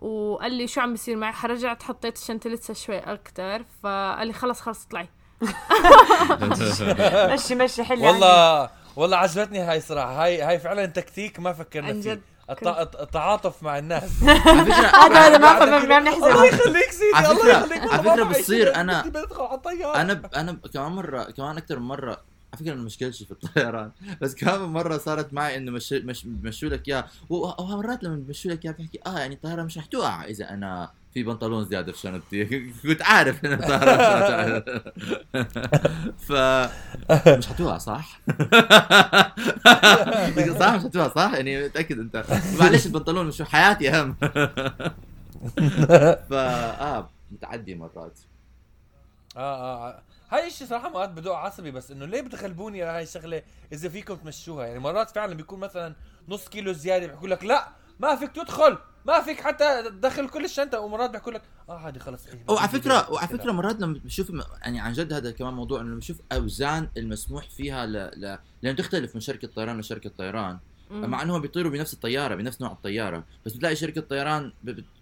وقال 0.01 0.53
لي 0.53 0.67
شو 0.67 0.81
عم 0.81 0.91
بيصير 0.93 1.17
معي 1.17 1.33
رجعت 1.45 1.83
حطيت 1.83 2.17
الشنطة 2.17 2.51
لسه 2.51 2.75
شوي 2.75 2.99
أكتر. 2.99 3.65
فقال 3.83 4.27
لي 4.27 4.33
خلص 4.33 4.61
خلص 4.61 4.87
اطلعي. 4.87 5.09
مشي 7.35 7.55
مشي 7.55 7.85
حل 7.85 7.99
والله 8.01 8.71
والله 8.97 9.17
عجبتني 9.17 9.61
هاي 9.61 9.81
صراحة. 9.81 10.25
هاي 10.25 10.43
هاي 10.43 10.59
فعلا 10.59 10.87
تكتيك 10.87 11.41
ما 11.41 11.53
فكرنا 11.53 12.03
فيه. 12.03 12.21
التعاطف 12.51 13.63
مع 13.63 13.79
الناس. 13.79 14.11
على 14.23 14.65
فكرة 14.65 14.87
هذا 14.87 15.19
هذا 15.27 15.39
ما 15.39 15.59
فهم 15.59 15.89
ما 15.89 15.99
الله 15.99 15.99
بنحسب. 16.01 16.55
يخليك 16.55 16.91
سيدي 16.93 17.31
الله 17.31 17.49
يخليك. 17.51 17.93
على 17.93 18.03
بعيش 18.25 18.39
بتصير 18.39 18.69
الطيارة. 19.55 20.01
أنا 20.01 20.23
أنا 20.37 20.59
كمان 20.75 20.93
مرة 20.93 21.23
كمان 21.25 21.57
أكثر 21.57 21.79
من 21.79 21.87
مرة 21.89 22.34
على 22.55 22.65
فكرة 22.65 22.73
أنا 22.73 22.83
مشكلتي 22.83 23.25
في 23.25 23.31
الطيران. 23.31 23.91
بس 24.21 24.45
من 24.45 24.59
مرة 24.59 24.99
صارت 24.99 25.35
معي 25.35 25.57
إنه 25.57 25.73
مش 25.73 25.93
مش 25.93 26.27
بمشوا 26.27 26.69
لك 26.69 26.89
إياها. 26.89 27.09
ومرات 27.31 28.05
لما 28.05 28.17
بمشوا 28.17 28.51
لك 28.51 28.65
إياها 28.65 28.75
بحكي 28.79 28.99
آه 29.07 29.19
يعني 29.19 29.35
الطياره 29.35 29.63
مش 29.63 29.79
رح 29.79 29.87
توقع 29.87 30.25
إذا 30.25 30.51
أنا 30.51 30.91
في 31.15 31.23
بنطلون 31.23 31.65
زيادة 31.65 31.93
في 31.93 31.99
شنطتي. 31.99 32.45
كنت 32.83 33.03
عارف 33.03 33.45
ان 33.45 33.53
الطياره 33.53 33.95
مش 33.95 34.31
رح 34.31 34.63
ف 36.27 36.33
مش 37.39 37.47
حتوقع 37.47 37.79
صح؟ 37.79 38.21
صح 40.61 40.75
مش 40.75 40.85
حتوقع 40.85 41.09
صح؟ 41.09 41.33
يعني 41.35 41.65
متأكد 41.65 41.99
أنت. 41.99 42.25
معلش 42.61 42.87
البنطلون 42.87 43.27
مش 43.27 43.43
حياتي 43.43 43.91
أهم. 43.91 44.15
فا 46.31 46.81
آه 46.81 47.11
متعدي 47.31 47.75
مرات. 47.75 48.19
آه 49.37 49.89
آه. 49.89 50.03
هاي 50.31 50.47
الشيء 50.47 50.67
صراحة 50.67 50.91
مرات 50.91 51.11
بدق 51.11 51.33
عصبي 51.33 51.71
بس 51.71 51.91
إنه 51.91 52.07
ليه 52.07 52.21
بتغلبوني 52.21 52.83
على 52.83 52.99
هاي 52.99 53.03
الشغلة 53.03 53.43
إذا 53.73 53.89
فيكم 53.89 54.15
تمشوها؟ 54.15 54.67
يعني 54.67 54.79
مرات 54.79 55.11
فعلا 55.11 55.35
بيكون 55.35 55.61
مثلا 55.61 55.95
نص 56.29 56.49
كيلو 56.49 56.73
زيادة 56.73 57.07
بيحكوا 57.07 57.29
لك 57.29 57.45
لا 57.45 57.69
ما 58.01 58.17
فيك 58.17 58.33
تدخل 58.33 58.79
ما 59.07 59.21
فيك 59.21 59.41
حتى 59.41 59.83
تدخل 59.83 60.29
كل 60.29 60.45
الشنطه 60.45 60.81
ومرات 60.81 61.11
بيحكوا 61.11 61.33
لك 61.33 61.43
آه 61.69 61.79
عادي 61.79 61.99
خلص 61.99 62.27
إيه 62.27 62.45
وعلى 62.49 62.69
فكرة 62.69 63.13
وعلى 63.13 63.29
فكرة 63.29 63.53
مرات 63.53 63.81
لما 63.81 64.01
بشوف 64.05 64.33
يعني 64.63 64.81
عن 64.81 64.93
جد 64.93 65.13
هذا 65.13 65.31
كمان 65.31 65.55
موضوع 65.55 65.81
إنه 65.81 65.97
بشوف 65.97 66.21
أوزان 66.33 66.89
المسموح 66.97 67.51
فيها 67.51 67.87
ل... 67.87 67.93
ل... 67.93 68.39
لأنه 68.63 68.77
تختلف 68.77 69.15
من 69.15 69.21
شركة 69.21 69.49
طيران 69.49 69.81
لشركة 69.81 70.11
طيران. 70.19 70.59
مع 70.95 71.23
إنهم 71.23 71.41
بيطيروا 71.41 71.71
بنفس 71.73 71.95
الطيارة 71.95 72.35
بنفس 72.35 72.61
نوع 72.61 72.73
الطيارة. 72.73 73.25
بس 73.47 73.53
بتلاقي 73.53 73.77
شركة 73.77 74.01
طيران. 74.01 74.53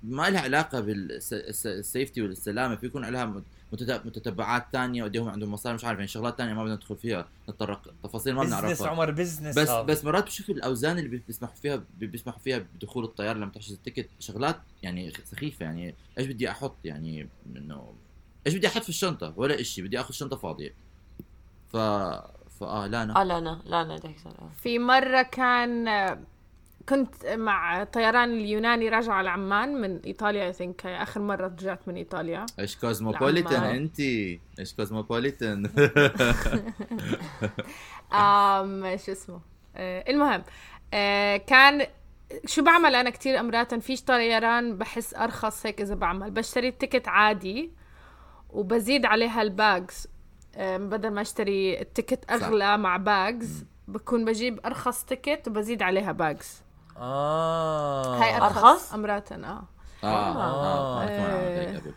ما 0.03 0.31
لها 0.31 0.41
علاقة 0.41 0.81
بال 0.81 1.16
safety 1.16 2.23
والسلامة 2.23 2.77
في 2.77 2.87
يكون 2.87 3.05
لها 3.05 3.43
متت- 3.73 4.07
متتبعات 4.07 4.67
ثانية 4.73 5.05
وديهم 5.05 5.29
عندهم 5.29 5.53
مصاري 5.53 5.75
مش 5.75 5.85
عارف 5.85 5.99
يعني 5.99 6.09
شغلات 6.09 6.39
ثانية 6.39 6.55
ما 6.55 6.63
بدنا 6.65 6.75
ندخل 6.75 6.97
فيها 6.97 7.29
نتطرق. 7.49 7.95
تفاصيل 8.03 8.35
ما 8.35 8.43
business 8.43 8.61
بنعرفها 8.61 8.89
عمر 8.89 9.11
business 9.11 9.59
بس. 9.59 9.69
بس 9.71 10.05
مرات 10.05 10.25
بشوف 10.25 10.51
الأوزان 10.51 10.99
اللي 10.99 11.09
بي- 11.09 11.23
بيسمحوا 11.27 11.55
فيها 11.57 11.83
بي- 11.99 12.07
بيسمحوا 12.07 12.41
فيها 12.41 12.59
بدخول 12.75 13.05
الطيارة 13.05 13.37
لما 13.39 13.51
تحجز 13.51 13.73
ال 13.73 13.78
ticket 13.78 14.09
شغلات 14.19 14.57
يعني 14.83 15.13
سخيفة 15.25 15.65
يعني 15.65 15.95
إيش 16.19 16.27
بدي 16.27 16.51
أحط؟ 16.51 16.77
يعني 16.85 17.29
إنه 17.57 17.93
إيش 18.47 18.55
بدي 18.55 18.67
أحط 18.67 18.83
في 18.83 18.89
الشنطة؟ 18.89 19.33
ولا 19.37 19.61
إشي 19.61 19.83
بدي 19.83 20.01
آخذ 20.01 20.15
شنطة 20.15 20.37
فاضية. 20.37 20.75
ف 21.73 21.77
آه 22.65 22.87
لا 22.87 23.03
أنا 23.03 23.13
لا 23.65 23.83
أنا 23.83 23.97
بدي 23.97 24.09
أكسر. 24.11 24.31
في 24.63 24.79
مرة 24.79 25.23
كان 25.23 25.89
كنت 26.89 27.27
مع 27.27 27.85
طيران 27.85 28.33
اليوناني 28.33 28.89
راجعة 28.89 29.15
على 29.15 29.31
عمان 29.31 29.75
من 29.81 29.99
إيطاليا 29.99 30.45
اي 30.45 30.53
ثينك 30.53 30.87
آخر 30.87 31.21
مرة 31.21 31.47
رجعت 31.47 31.89
من 31.89 31.97
إيطاليا. 31.97 32.47
إيش 32.59 32.77
كوزموبوليتان 32.77 33.53
العمال. 33.63 33.77
انت 33.77 34.01
إيش 34.59 34.75
كوزموبوليتان 34.77 35.67
آم 38.13 38.97
شو 38.97 39.13
اسمه؟ 39.13 39.41
آه 39.77 40.05
المهم 40.11 40.43
آه 40.95 41.37
كان 41.37 41.87
شو 42.47 42.63
بعمل 42.65 42.95
أنا 42.95 43.11
كتير 43.11 43.41
امرات 43.41 43.75
فيش 43.75 44.03
طيران 44.03 44.79
بحس 44.79 45.15
أرخص 45.15 45.67
هيك 45.67 45.81
إذا 45.81 45.95
بعمل. 45.95 46.31
بشتري 46.31 46.69
ال 46.69 46.75
ticket 46.75 47.09
عادي 47.09 47.71
وبزيد 48.51 49.07
عليها 49.07 49.43
ال 49.43 49.56
bags 49.56 50.07
آه 50.07 50.12
بدل 50.59 51.11
ما 51.11 51.21
اشتري 51.21 51.81
ال 51.81 51.88
ticket 51.88 52.31
أغلى 52.31 52.79
مع 52.79 52.97
bags 52.97 53.65
بكون 53.89 54.25
بجيب 54.25 54.61
أرخص 54.67 55.05
ticket 55.05 55.49
وبزيد 55.49 55.83
عليها 55.83 56.13
bags 56.13 56.63
آه. 56.97 58.17
هاي 58.23 58.37
أرخص, 58.37 58.65
أرخص؟ 58.65 58.95
امرات 58.95 59.33
آه. 59.33 59.37
آه 59.37 59.65
آه 60.05 60.37
آه. 60.37 61.03
أنا 61.03 61.11
كمان 61.11 61.31
عملت 61.31 61.69
هيك 61.69 61.81
قبل. 61.81 61.93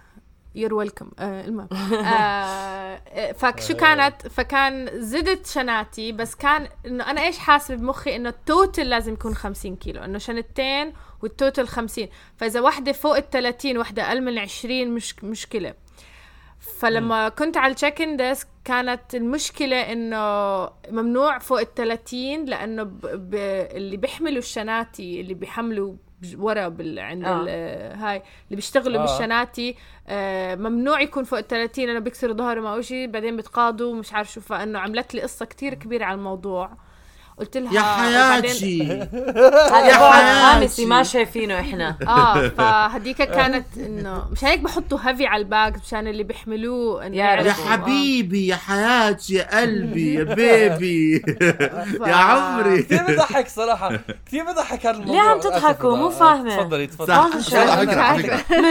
you're 0.55 0.73
welcome 0.73 1.11
المهم. 1.19 1.67
آه 2.05 3.31
فشو 3.31 3.75
كانت؟ 3.75 4.27
فكان 4.27 5.01
زدت 5.01 5.47
شناتي 5.47 6.11
بس 6.11 6.35
كان 6.35 6.67
إنه 6.85 7.11
أنا 7.11 7.21
إيش 7.21 7.37
حاسبه 7.37 7.77
بمخي؟ 7.77 8.15
إنه 8.15 8.29
ال 8.29 8.39
total 8.39 8.89
لازم 8.89 9.13
يكون 9.13 9.35
50 9.35 9.75
كيلو. 9.75 10.03
إنه 10.03 10.17
شنتين 10.17 10.93
وال 11.21 11.34
total 11.34 11.67
50 11.67 12.07
فإذا 12.37 12.61
واحدة 12.61 12.91
فوق 12.91 13.17
ال 13.17 13.29
30 13.29 13.77
واحدة 13.77 14.07
أقل 14.07 14.21
من 14.21 14.37
20 14.37 14.87
مش 14.87 15.23
مشكلة. 15.23 15.73
فلما 16.79 17.29
كنت 17.29 17.57
على 17.57 17.71
ال 17.71 18.01
check-in 18.01 18.17
desk 18.17 18.47
كانت 18.65 19.15
المشكلة 19.15 19.91
إنه 19.91 20.17
ممنوع 20.89 21.37
فوق 21.37 21.59
ال 21.59 21.73
30 21.73 22.45
لأنه 22.45 22.83
ب... 22.83 22.99
ب... 23.01 23.35
اللي 23.75 23.97
بيحملوا 23.97 24.37
الشناتي 24.37 25.21
اللي 25.21 25.33
بيحملوا 25.33 25.95
ورا 26.37 26.67
بال... 26.67 26.99
عند 26.99 27.25
آه. 27.25 27.41
ال... 27.41 27.49
هاي 27.97 28.15
اللي 28.15 28.55
بيشتغلوا 28.55 29.01
آه. 29.01 29.05
بالشناتي 29.05 29.75
آه 30.07 30.55
ممنوع 30.55 31.01
يكون 31.01 31.23
فوق 31.23 31.39
ال 31.39 31.47
30 31.47 31.85
لأنه 31.85 31.99
بيكسروا 31.99 32.35
ظهرهم 32.35 32.65
أو 32.65 32.81
شيء 32.81 33.07
بعدين 33.07 33.35
بيتقاضوا 33.35 33.95
مش 33.95 34.13
عارف 34.13 34.31
شو 34.31 34.41
فإنه 34.41 34.79
عملت 34.79 35.15
لي 35.15 35.21
قصة 35.21 35.45
كتير 35.45 35.73
كبيرة 35.73 36.05
على 36.05 36.15
الموضوع 36.15 36.77
قلت 37.37 37.57
لها 37.57 37.73
يا 37.73 37.81
حياتي. 37.81 38.83
هذا 39.75 39.99
بعد 39.99 40.13
حياتي. 40.13 40.59
خامسي 40.59 40.85
ما 40.85 41.03
شايفينه 41.03 41.59
إحنا. 41.59 41.95
آه 42.07 42.47
فهديك 42.49 43.17
كانت 43.17 43.65
إنه 43.77 44.23
مشان 44.31 44.47
هيك 44.49 44.59
بحطوا 44.59 44.97
هيفي 45.03 45.25
على 45.27 45.41
الباج 45.43 45.75
مشان 45.85 46.07
اللي 46.07 46.23
بيحملوه 46.23 47.05
إنه 47.05 47.17
يعرفوا. 47.17 47.47
يا. 47.47 47.51
آه. 47.51 47.71
حبيبي 47.71 48.47
يا 48.47 48.55
حياتي 48.55 49.33
يا 49.33 49.59
قلبي 49.61 50.13
يا 50.13 50.23
بيبي. 50.35 51.23
يا 52.07 52.13
عمري. 52.15 52.83
كثير 52.83 53.03
بضحك 53.07 53.47
صراحة. 53.47 53.99
كثير 54.27 54.43
بضحك 54.43 54.85
هذا 54.85 54.95
الموضوع. 54.97 55.13
ليه 55.15 55.29
عم 55.29 55.39
تضحكوا؟ 55.39 55.95
مو 55.97 56.07
آسف، 56.09 56.19
فاهمة. 56.19 56.57
تفضلي 56.57 56.87
تفضلي. 56.87 57.15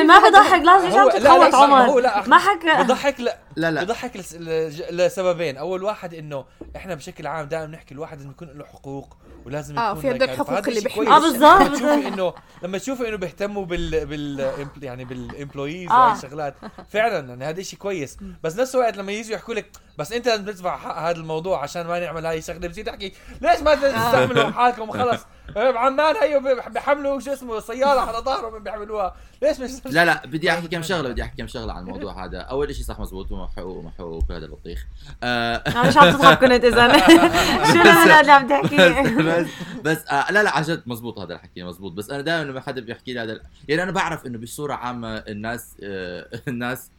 ما 0.04 0.18
بضحك. 0.28 0.62
لازم 0.64 0.88
هو 0.90 0.98
عم 0.98 1.08
لا 1.08 1.18
لا 1.18 1.48
تتخوت 1.48 1.54
عمر. 1.54 2.00
لا 2.00 2.22
ما 2.28 2.38
حكى 2.38 2.82
بضحك 2.82 3.20
لا 3.20 3.38
لا 3.56 3.70
لا. 3.70 3.84
بضحك 3.84 4.16
لس- 4.16 4.34
لج- 4.34 4.90
لسببين. 4.92 5.56
أول 5.56 5.82
واحد 5.82 6.14
إنه 6.14 6.44
إحنا 6.76 6.94
بشكل 6.94 7.26
عام 7.26 7.46
دائما 7.46 7.66
نحكي 7.66 7.94
الواحد 7.94 8.20
إنه 8.20 8.30
يكون 8.30 8.48
له 8.58 8.64
حقوق 8.64 9.16
ولازم 9.46 9.78
آه، 9.78 9.88
يكون 9.90 10.00
في 10.00 10.10
هدول 10.10 10.28
like- 10.28 10.38
حقوق 10.38 10.58
اللي 10.68 10.80
كويس. 10.80 11.08
آه 11.42 11.68
تشوفي 11.68 12.08
إنه 12.08 12.34
لما 12.62 12.78
تشوفي 12.78 13.08
إنه 13.08 13.16
بيهتموا 13.16 13.64
بال 13.64 14.06
بال 14.06 14.54
يعني 14.82 15.04
بال 15.04 15.20
employees 15.20 15.90
آه. 15.90 16.06
وهي 16.06 16.16
الشغلات 16.16 16.54
فعلا 16.90 17.28
يعني 17.28 17.44
هذا 17.44 17.62
شيء 17.62 17.78
كويس. 17.78 18.16
بس 18.42 18.56
نفس 18.56 18.74
الوقت 18.74 18.96
لما 18.96 19.12
يجوا 19.12 19.34
يحكوا 19.34 19.54
لك 19.54 19.66
بس 19.98 20.12
أنت 20.12 20.26
لازم 20.28 20.44
تدفع 20.44 20.76
حق 20.76 20.98
هذا 20.98 21.16
الموضوع 21.16 21.62
عشان 21.62 21.86
ما 21.86 22.00
نعمل 22.00 22.26
هاي 22.26 22.38
الشغلة 22.38 22.58
بتصير 22.68 22.84
تحكي 22.86 23.12
ليش 23.40 23.60
ما 23.60 23.74
تستعملوا 23.74 24.50
حالكم؟ 24.50 24.88
وخلص 24.88 25.20
بعمان 25.54 26.16
هيو 26.16 26.40
بيحملوا 26.70 27.20
شو 27.20 27.32
اسمه 27.32 27.60
سيارة 27.60 28.00
على 28.00 28.18
ظهرهم 28.18 28.62
بيعملوها. 28.62 29.16
ليش 29.42 29.60
مش 29.60 29.70
لا 29.86 30.04
لا 30.04 30.26
بدي 30.26 30.50
أحكي 30.50 30.68
كم 30.68 30.82
شغلة 30.82 31.08
بدي 31.08 31.22
أحكي 31.22 31.36
كم 31.36 31.46
شغلة 31.46 31.72
عن 31.72 31.82
الموضوع 31.82 32.24
هذا. 32.24 32.38
أول 32.38 32.74
شيء 32.74 32.84
صح 32.84 33.00
مزبوط 33.00 33.32
وما 33.32 33.48
حقوق 33.56 33.76
وما 33.76 33.90
حقوق 33.98 34.12
وكل 34.24 34.34
هذا 34.34 34.44
البطيخ 34.44 34.86
آه 35.22 35.56
أنا 35.56 35.88
مش 35.88 35.96
عم 35.96 36.10
تضحك 36.10 36.38
كنت 36.38 36.64
إذا. 36.64 36.92
شو 37.72 37.80
الهلا 37.80 38.20
اللي 38.20 38.32
عم 38.32 38.48
تحكي؟ 38.48 38.76
بس 39.22 39.46
بس 39.84 40.06
آه 40.08 40.32
لا 40.32 40.42
لا 40.42 40.50
عن 40.56 40.62
جد 40.62 40.82
مزبوط 40.86 41.18
هذا 41.18 41.34
الحكي 41.34 41.62
مزبوط. 41.62 41.92
بس 41.92 42.10
أنا 42.10 42.20
دائما 42.22 42.50
لما 42.50 42.60
حدا 42.60 42.80
بيحكي 42.80 43.12
لي 43.12 43.20
هذا 43.20 43.40
يعني 43.68 43.82
أنا 43.82 43.90
بعرف 43.92 44.26
إنه 44.26 44.38
بصورة 44.38 44.74
عامة 44.74 45.16
الناس 45.16 45.76
آه 45.82 46.26
الناس 46.48 46.90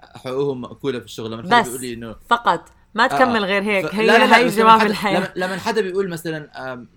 حقوقهم 0.00 0.60
مأكولة 0.60 0.98
في 0.98 1.04
الشغل. 1.04 1.30
لما 1.30 1.42
حدا 1.42 1.60
بس. 1.60 1.66
بيقول 1.66 1.80
لي 1.80 1.94
انه 1.94 2.16
فقط. 2.30 2.68
ما 2.94 3.06
تكمل 3.06 3.44
غير 3.44 3.62
هيك. 3.62 3.94
هي 3.94 4.06
لا 4.06 4.12
لا 4.18 4.26
لا 4.26 4.36
هي 4.38 4.44
بس 4.44 4.56
جماعة 4.56 5.32
لما 5.36 5.56
حدا- 5.58 5.80
بيقول 5.80 6.08
مثلا 6.08 6.48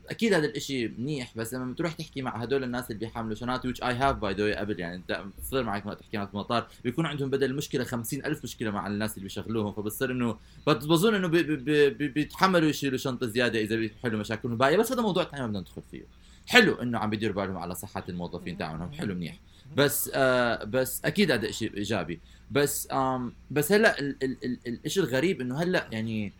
أكيد 0.09 0.33
هذا 0.33 0.45
الإشي 0.45 0.87
منيح 0.87 1.31
بس 1.35 1.53
لما 1.53 1.71
بتروح 1.73 1.93
تحكي 1.93 2.21
مع 2.21 2.35
هدول 2.41 2.63
الناس 2.63 2.87
اللي 2.91 2.99
بيحملوا 2.99 3.35
شنات 3.35 3.67
which 3.67 3.79
have 3.79 4.15
by 4.23 4.35
the 4.37 4.39
way 4.39 4.57
قبل 4.59 4.79
يعني 4.79 4.95
انت 4.95 5.21
بتصير 5.37 5.63
معك 5.63 5.85
ما 5.85 5.93
تحكي 5.93 6.17
معك 6.17 6.27
في 6.27 6.33
المطار 6.33 6.67
بيكون 6.83 7.05
عندهم 7.05 7.29
بدل 7.29 7.49
المشكلة 7.51 7.83
خمسين 7.83 8.25
ألف 8.25 8.43
مشكلة 8.43 8.71
مع 8.71 8.87
الناس 8.87 9.11
اللي 9.13 9.23
بيشغلوهم 9.23 9.73
فبصير 9.73 10.11
انه 10.11 10.37
بظن 10.67 11.15
إنه 11.15 11.27
بي- 11.27 11.43
بي- 11.55 11.89
بي- 11.89 12.07
بيتحملوا 12.07 12.69
يشيلوا 12.69 12.97
شنطة 12.97 13.27
زيادة 13.27 13.59
إذا 13.59 13.75
بيحلوا 13.75 14.19
مشاكلهم 14.19 14.53
الباقية. 14.53 14.77
بس 14.77 14.91
هذا 14.91 15.01
موضوع 15.01 15.23
ثاني 15.23 15.41
ما 15.41 15.47
بدنا 15.47 15.59
ندخل 15.59 15.81
فيه. 15.91 16.03
حلو 16.47 16.73
إنه 16.75 16.99
عم 16.99 17.09
بيديروا 17.09 17.35
بالهم 17.35 17.57
على 17.57 17.75
صحة 17.75 18.03
الموظفين 18.09 18.57
تاعهم 18.57 18.91
حلو 18.93 19.15
منيح. 19.15 19.35
بس 19.77 20.11
آه 20.13 20.63
بس 20.63 21.01
أكيد 21.05 21.31
هذا 21.31 21.51
شيء 21.51 21.77
إيجابي. 21.77 22.19
بس 22.53 22.87
آم 22.91 23.33
بس 23.51 23.71
هلأ 23.71 23.99
ال- 23.99 24.15
ال- 24.23 24.37
ال- 24.67 24.79
الشيء 24.85 25.03
الغريب 25.03 25.41
إنه 25.41 25.57
هلأ 25.61 25.87
يعني 25.91 26.33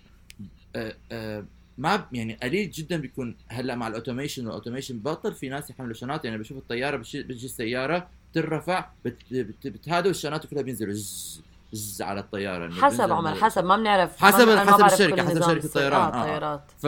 آه 0.76 0.96
آه 1.12 1.46
ما 1.78 1.96
ب- 1.96 2.06
يعني 2.16 2.34
قليل 2.44 2.72
جدا 2.72 2.98
بيكون 2.98 3.36
هلأ 3.48 3.76
مع 3.76 3.88
ال 3.88 3.93
automation 3.93 4.46
وال 4.48 4.57
automation 4.57 5.00
بطل 5.00 5.34
في 5.34 5.50
ناس 5.50 5.70
يحملوا 5.70 5.94
شنط 5.94 6.26
يعني 6.26 6.38
بشوف 6.38 6.58
الطيارة 6.58 6.98
بشي- 6.98 7.24
بتجي 7.24 7.46
السيارة 7.46 8.08
بترفع 8.32 8.86
بت 9.06 9.16
بت 9.32 9.68
بتهادوا 9.68 10.12
الشنط 10.12 10.46
كلها 10.46 10.62
بينزلوا 10.62 10.94
زز. 10.94 11.42
ز 11.74 12.02
على 12.02 12.20
الطيارة 12.20 12.66
إنه 12.66 12.76
حسب 12.82 13.12
عمر 13.12 13.36
حسب 13.36 13.66
ما 13.66 13.78
بنعرف 13.78 14.18
حسب- 14.18 14.48
ما- 14.48 14.60
حسب 14.74 15.10
كل 15.10 15.22
حسب 15.22 15.42
شركة 15.42 15.54
السير. 15.58 15.58
الطيران، 15.58 16.02
آه 16.02 16.22
آه. 16.22 16.24
طيارات 16.26 16.64
ف 16.80 16.88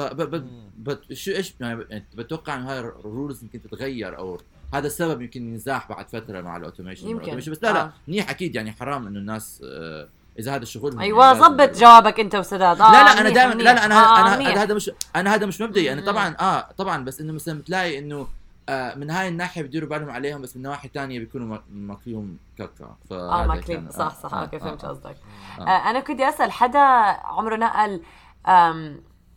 ب... 0.00 0.34
ب... 0.34 0.48
ب... 0.76 1.12
شو 1.12 1.30
إيش 1.30 1.54
يعني 1.60 1.84
يعني 1.90 2.04
بتوقع 2.16 2.56
إنه 2.56 2.72
هاي 2.72 2.78
ال 2.80 2.90
rules 2.90 3.42
يمكن 3.42 3.62
تتغير 3.62 4.18
أو 4.18 4.38
هذا 4.74 4.86
السبب 4.86 5.22
يمكن 5.22 5.48
ينزاح 5.48 5.88
بعد 5.88 6.08
فترة 6.08 6.40
مع 6.40 6.56
ال 6.56 6.61
automation 6.61 7.08
يمكن. 7.08 7.36
بس 7.36 7.48
لا 7.48 7.72
لا 7.72 7.82
آه. 7.82 7.92
منيح 8.08 8.30
أكيد 8.30 8.54
يعني 8.54 8.72
حرام 8.72 9.06
إنه 9.06 9.18
الناس 9.18 9.62
آه، 9.64 10.08
إذا 10.38 10.54
هذا 10.54 10.64
شغلهم 10.64 11.00
أيوه 11.00 11.32
ظبط 11.32 11.78
جوابك 11.78 12.20
أنت 12.20 12.34
وسداد 12.34 12.80
آه 12.80 12.92
لا 12.92 13.04
لا 13.04 13.20
أنا 13.20 13.30
دائما 13.30 13.54
لا. 13.54 13.62
لا 13.62 13.84
أنا 13.84 13.94
آه، 13.94 14.34
أنا 14.34 14.62
هذا 14.62 14.74
مش 14.74 14.90
أنا 15.16 15.34
هذا 15.34 15.46
مش 15.46 15.60
مبدئي 15.60 15.92
أنا. 15.92 16.06
طبعا 16.06 16.36
آه 16.40 16.68
طبعا 16.78 17.04
بس 17.04 17.20
إنه 17.20 17.32
مثلا 17.32 17.58
بتلاقي 17.58 17.98
إنه 17.98 18.26
آه 18.68 18.94
من 18.94 19.10
هاي 19.10 19.28
الناحية 19.28 19.62
بيديروا 19.62 19.88
بالهم 19.88 20.10
عليهم 20.10 20.42
بس 20.42 20.56
من 20.56 20.62
نواحي 20.62 20.90
ثانية 20.94 21.18
بيكونوا 21.18 21.46
ماك- 21.46 21.64
ماكليهم 21.72 22.36
كاكا 22.58 22.96
آه 23.12 23.46
ماكلين 23.46 23.90
صح 23.90 24.14
صح 24.14 24.34
آه، 24.34 24.40
أوكي 24.42 24.56
آه، 24.56 24.60
فهمت 24.60 24.84
آه. 24.84 24.88
قصدك 24.88 25.16
آه. 25.58 25.62
آه، 25.62 25.90
أنا 25.90 26.00
كنت 26.00 26.20
أسأل 26.20 26.52
حدا 26.52 26.78
عمره 27.24 27.56
نقل 27.56 28.00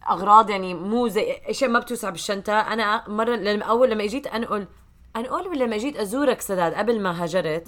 أغراض 0.09 0.49
يعني 0.49 0.73
مو 0.73 1.07
زي 1.07 1.31
إشياء 1.45 1.69
ما 1.69 1.79
بتوسع 1.79 2.09
بالشنطة 2.09 2.59
أنا 2.59 3.09
مرة 3.09 3.35
لما 3.35 3.65
أول 3.65 3.89
لما 3.89 4.03
إجيت 4.03 4.27
انقل 4.27 4.67
انقل 5.15 5.47
ولا 5.47 5.63
لما 5.63 5.77
جيت 5.77 5.97
أزورك 5.97 6.41
سداد 6.41 6.73
قبل 6.73 7.01
ما 7.01 7.23
هاجرت 7.23 7.67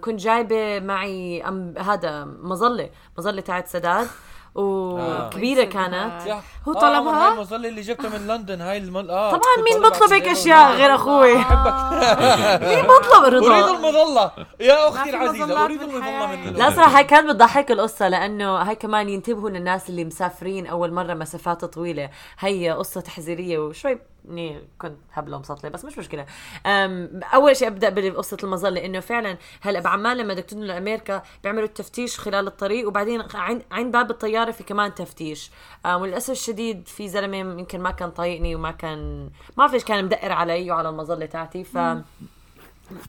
كنت 0.00 0.20
جايبة 0.20 0.80
معي 0.80 1.48
أم 1.48 1.74
هذا 1.78 2.24
مظلة 2.24 2.90
مظلة 3.18 3.40
تاعت 3.40 3.68
سداد 3.68 4.06
وكبيرة 4.54 5.62
آه. 5.62 5.64
كانت. 5.64 6.26
يا 6.26 6.42
هو 6.68 6.72
آه، 6.72 6.80
طلبها؟ 6.80 7.26
هاي 7.28 7.32
المظله 7.34 7.68
اللي 7.68 7.80
جبتها 7.80 8.18
من 8.18 8.26
لندن 8.26 8.60
هاي 8.60 8.78
المل... 8.78 9.10
آه 9.10 9.30
طبعا 9.30 9.64
مين 9.70 9.82
بطلب 9.82 10.12
هيك. 10.12 10.28
أشياء 10.28 10.72
غير 10.72 10.94
أخوي؟ 10.94 11.34
مين 12.74 12.84
بطلب 12.84 13.24
أريد 13.24 13.42
رضا 13.44 13.70
المظلة. 13.76 14.30
يا 14.60 14.88
أختي 14.88 15.10
العزيزة 15.10 15.64
أريد 15.64 15.82
المظلة. 15.82 16.26
من 16.26 16.52
لا 16.52 16.70
صراحة 16.70 16.98
هاي 16.98 17.04
كانت 17.04 17.28
بتضحك 17.30 17.70
القصة 17.70 18.08
لأنه 18.08 18.56
هاي 18.56 18.74
كمان 18.74 19.08
ينتبهوا 19.08 19.50
للناس 19.50 19.90
اللي 19.90 20.04
مسافرين 20.04 20.66
أول 20.66 20.92
مرة 20.92 21.14
مسافات 21.14 21.64
طويلة. 21.64 22.10
هي 22.38 22.70
قصة 22.70 23.00
تحذيرية 23.00 23.58
وشوي 23.58 23.98
إني 24.28 24.68
كنت 24.78 24.96
هبلة 25.12 25.36
ومسطلة 25.36 25.70
بس 25.70 25.84
مش 25.84 25.98
مشكلة. 25.98 26.26
أم 26.66 27.20
أول 27.34 27.56
شيء 27.56 27.68
أبدأ 27.68 27.88
بقصة 27.88 28.36
المظلة 28.44 28.84
إنه 28.84 29.00
فعلا 29.00 29.36
هلا 29.60 29.80
بعمان 29.80 30.16
لما 30.16 30.34
بدك 30.34 30.44
تنقل 30.44 30.66
لأمريكا 30.66 31.22
بيعملوا 31.42 31.64
التفتيش 31.64 32.18
خلال 32.18 32.46
الطريق 32.46 32.88
وبعدين 32.88 33.22
عند 33.70 33.92
باب 33.92 34.10
الطيارة 34.10 34.50
في 34.50 34.64
كمان 34.64 34.94
تفتيش. 34.94 35.50
أم 35.86 36.00
وللأسف 36.00 36.30
الشديد 36.54 36.88
في 36.88 37.08
زلمة 37.08 37.36
يمكن 37.36 37.80
ما 37.80 37.90
كان 37.90 38.10
طايقني 38.10 38.54
وما 38.54 38.70
كان 38.70 39.24
ما 39.24 39.30
بعرف 39.56 39.74
إيش 39.74 39.84
كان 39.84 40.04
مدقر 40.04 40.32
علي 40.32 40.70
وعلى 40.70 40.88
المظلة 40.88 41.26
تاعتي 41.26 41.64
ف 41.64 41.78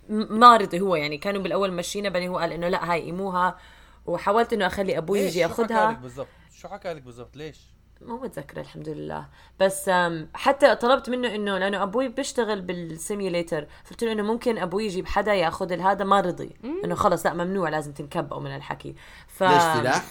ما 0.09 0.57
رضي 0.57 0.81
هو 0.81 0.95
يعني. 0.95 1.17
كانوا 1.17 1.41
بالأول 1.41 1.73
مشينا 1.73 2.09
بعدين 2.09 2.29
هو 2.29 2.37
قال 2.37 2.51
إنه 2.51 2.67
لا 2.67 2.91
هاي 2.91 3.01
قيموها 3.01 3.57
وحاولت 4.05 4.53
إنه 4.53 4.67
أخلي 4.67 4.97
أبوي؟ 4.97 5.19
يجي 5.19 5.43
شو 5.43 5.47
حكى 5.49 5.63
لك 5.63 5.69
ياخذها 5.69 5.91
بالضبط؟ 5.91 6.27
شو 6.53 6.67
حكى 6.67 6.93
لك 6.93 7.01
بالضبط؟ 7.01 7.37
ليش؟ 7.37 7.59
مو 8.01 8.17
متذكره 8.17 8.61
الحمد 8.61 8.89
لله. 8.89 9.25
بس 9.59 9.91
حتى 10.33 10.75
طلبت 10.75 11.09
منه 11.09 11.35
إنه 11.35 11.57
لأنه 11.57 11.83
أبوي 11.83 12.07
بيشتغل 12.07 12.61
بال 12.61 12.81
simulator 12.81 13.67
قلت 13.89 14.03
له 14.03 14.11
إنه 14.11 14.23
ممكن 14.23 14.57
أبوي 14.57 14.85
يجيب 14.85 15.07
حدا 15.07 15.33
ياخذ 15.33 15.79
هذا 15.79 16.05
ما 16.05 16.21
رضي. 16.21 16.55
إنه 16.83 16.95
خلص 16.95 17.25
لا 17.25 17.33
ممنوع 17.33 17.69
لازم 17.69 17.93
تنكب 17.93 18.33
أو 18.33 18.39
من 18.39 18.55
الحكي. 18.55 18.95
ف 19.27 19.43
ليش 19.43 19.61
سلاح؟ 19.61 20.05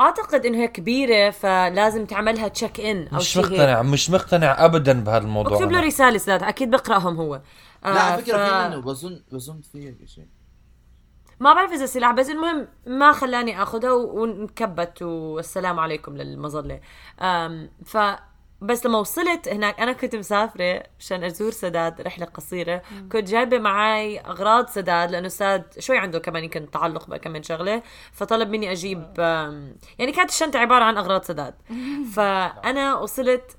أعتقد 0.00 0.46
انه 0.46 0.58
هي 0.58 0.68
كبيرة 0.68 1.30
فلازم 1.30 2.06
تعملها 2.06 2.48
check-in 2.48 3.08
أو 3.08 3.16
مش 3.16 3.28
شيء 3.28 3.42
هيك. 3.44 3.52
مقتنع 3.52 3.82
مش 3.82 4.10
مقتنع 4.10 4.64
ابدا 4.64 5.00
بهذا 5.04 5.18
الموضوع 5.24 5.56
اكتب 5.56 5.70
له. 5.70 5.80
رسالة 5.80 6.18
سداد 6.18 6.42
أكيد 6.42 6.70
بقرأهم 6.70 7.16
هو 7.16 7.34
لا 7.84 7.90
آه، 7.90 7.98
على 8.12 8.22
فكرة 8.22 8.36
ف- 8.36 8.40
في 8.40 8.68
منه 8.68 8.80
بظن 8.82 9.22
بظن 9.32 9.60
في 9.72 9.96
شيء 10.06 10.26
ما 11.40 11.54
بعرف 11.54 11.72
إذا 11.72 11.86
سلاح 11.86 12.12
بس 12.12 12.30
المهم 12.30 12.68
ما 12.86 13.12
خلاني 13.12 13.62
اخذها 13.62 13.92
و- 13.92 14.20
وانكبت 14.20 15.02
والسلام 15.02 15.80
عليكم 15.80 16.16
للمظلة 16.16 16.80
ف 17.84 17.96
بس 18.60 18.86
لما 18.86 18.98
وصلت 18.98 19.48
هناك 19.48 19.80
أنا 19.80 19.92
كنت 19.92 20.16
مسافرة 20.16 20.82
مشان 20.98 21.24
أزور 21.24 21.50
سداد 21.50 22.00
رحلة 22.00 22.26
قصيرة. 22.26 22.82
كنت 23.12 23.28
جايبة 23.28 23.58
معي 23.58 24.20
أغراض 24.20 24.68
سداد 24.68 25.10
لأنه 25.10 25.28
سداد 25.28 25.64
شوي 25.78 25.98
عنده 25.98 26.18
كمان 26.18 26.44
يمكن 26.44 26.70
تعلق 26.70 27.10
بكم 27.10 27.30
من 27.30 27.42
شغلة. 27.42 27.82
فطلب 28.12 28.48
مني 28.50 28.72
أجيب 28.72 29.20
أم، 29.20 29.76
يعني 29.98 30.12
كانت 30.12 30.30
الشنطة 30.30 30.58
عبارة 30.58 30.84
عن 30.84 30.96
أغراض 30.98 31.22
سداد. 31.22 31.54
فأنا 32.14 32.94
وصلت 32.98 33.56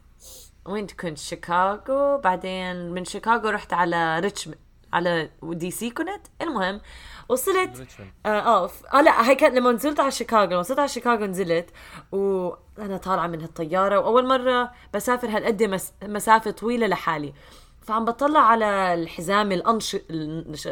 وين 0.66 0.88
كنت؟ 0.88 1.18
شيكاغو. 1.18 2.18
بعدين 2.18 2.92
من 2.92 3.06
شيكاغو 3.06 3.50
رحت 3.50 3.74
على 3.74 4.20
ريتشموند 4.20 4.60
على 4.94 5.30
دي 5.44 5.72
سي 5.72 5.90
كنت. 5.90 6.22
المهم 6.42 6.82
وصلت. 7.30 7.78
آه 8.26 8.30
آه 8.30 8.70
آه 8.94 9.02
لا 9.02 9.30
هي 9.30 9.36
كانت 9.36 9.56
لما 9.56 9.72
نزلت 9.72 10.00
على 10.00 10.12
شيكاغو 10.12 10.46
لما 10.46 10.60
وصلت 10.60 10.80
على 10.80 10.88
شيكاغو 10.88 11.26
نزلت 11.26 11.70
وأنا 12.12 12.98
طالعة 13.04 13.28
من 13.28 13.42
هالطيارة 13.42 14.00
وأول 14.00 14.28
مرة 14.28 14.72
بسافر 14.94 15.28
هالقد 15.28 15.64
مس... 15.64 15.94
مسافة 16.04 16.52
طويلة 16.52 16.88
لحالي. 16.88 17.34
فعم 17.82 18.06
بطلع 18.06 18.40
على 18.40 18.94
الحزام 18.94 19.52
الانش 19.52 19.98
النش... 20.10 20.70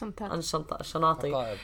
شنطات 0.00 0.32
الشنطه 0.32 0.76
الشناطي. 0.80 1.56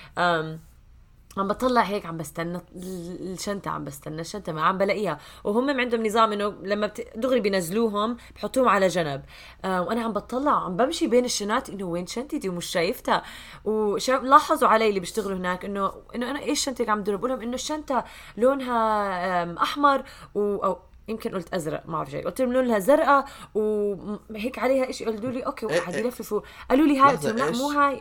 عم 1.36 1.48
بطلع 1.48 1.82
هيك 1.82 2.06
عم 2.06 2.16
بستنى 2.16 2.56
ال- 2.56 3.32
الشنطة 3.32 3.70
عم 3.70 3.84
بستنى 3.84 4.20
الشنطة 4.20 4.52
ما 4.52 4.62
عم 4.62 4.78
بلاقيها. 4.78 5.18
وهم 5.44 5.80
عندهم 5.80 6.06
نظام 6.06 6.32
إنه 6.32 6.48
لما 6.62 6.86
بت... 6.86 7.06
دغري 7.16 7.40
بينزلوهم 7.40 8.16
بحطوهم 8.34 8.68
على 8.68 8.88
جنب. 8.88 9.22
آه 9.64 9.82
وأنا 9.82 10.02
عم 10.02 10.12
بطلع 10.12 10.64
عم 10.64 10.76
بمشي 10.76 11.06
بين 11.06 11.24
الشنات 11.24 11.70
إنه 11.70 11.84
وين 11.84 12.06
شنطتي؟ 12.06 12.48
ومش 12.48 12.66
شايفتها. 12.66 13.22
وشباب 13.64 14.24
لاحظوا 14.24 14.68
علي 14.68 14.88
اللي 14.88 15.00
بيشتغلوا 15.00 15.36
هناك 15.36 15.64
انه 15.64 15.92
إنه 16.14 16.30
أنا 16.30 16.40
إيش 16.40 16.64
شنطتك 16.64 16.88
عم 16.88 17.02
بقول 17.02 17.30
لهم 17.30 17.40
إنه 17.40 17.54
الشنطة 17.54 18.04
لونها 18.36 19.62
أحمر 19.62 20.04
و 20.34 20.56
أو 20.56 20.78
يمكن 21.08 21.34
قلت 21.34 21.54
أزرق 21.54 21.86
ما 21.86 21.92
بعرف 21.92 22.10
شيء 22.10 22.24
قلت 22.24 22.40
لهم 22.40 22.52
لونها 22.52 22.78
زرقاء 22.78 23.24
وهيك 23.54 24.58
عليها 24.58 24.92
شيء 24.92 25.10
قالوا 25.10 25.30
لي؟ 25.30 25.40
أوكي 25.40 25.66
إيه، 25.70 25.78
وقعدوا 25.80 25.98
إيه. 25.98 26.04
يلفلفوا 26.04 26.40
قالوا 26.70 26.86
لي 26.86 26.98
هاي 26.98 27.10
قلت 27.16 27.24
لحظة، 27.24 27.32
لهم 27.32 27.52
لا؟ 27.52 27.58
مو 27.58 27.68
هاي. 27.70 28.00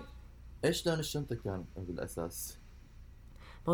إيش 0.66 0.88
لون 0.88 1.00
الشنطة 1.00 1.36
كان 1.36 1.66
بالأساس؟ 1.78 2.59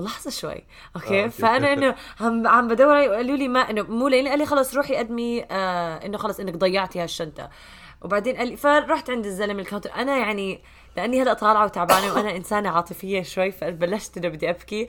لحظة 0.02 0.30
شوي. 0.32 0.52
آه، 0.52 0.64
أوكي. 0.96 1.20
أوكي. 1.24 1.30
فأنا 1.30 1.74
إنه 1.74 1.96
عم 2.22 2.48
عم 2.48 2.68
بدور 2.68 2.96
عليه 2.96 3.10
وقالوا 3.10 3.38
لي 3.38 3.48
ما 3.48 3.60
إنه 3.70 3.82
مو 3.84 4.08
لاني 4.08 4.30
قال 4.30 4.40
لي 4.40 4.46
خلص 4.46 4.76
روحي 4.76 4.96
قدمي 4.96 5.44
آه 5.52 6.06
إنه 6.06 6.18
خلص 6.18 6.40
إنك 6.40 6.54
ضيعتي 6.56 7.00
هالشنطة. 7.00 7.50
وبعدين 8.02 8.36
قال 8.38 8.48
لي 8.48 8.56
فرحت 8.58 9.10
عند 9.10 9.26
الزلمة 9.26 9.60
ال 9.62 9.65
counter. 9.65 9.92
أنا 9.96 10.18
يعني 10.18 10.62
لأني 10.98 11.22
هلأ 11.22 11.34
طالعة 11.34 11.66
وتعبانة 11.66 12.14
وأنا 12.14 12.36
إنسانة 12.38 12.70
عاطفية 12.70 13.22
شوي 13.24 13.52
فبلشت 13.52 14.18
إنه 14.18 14.28
بدي 14.28 14.50
أبكي. 14.50 14.88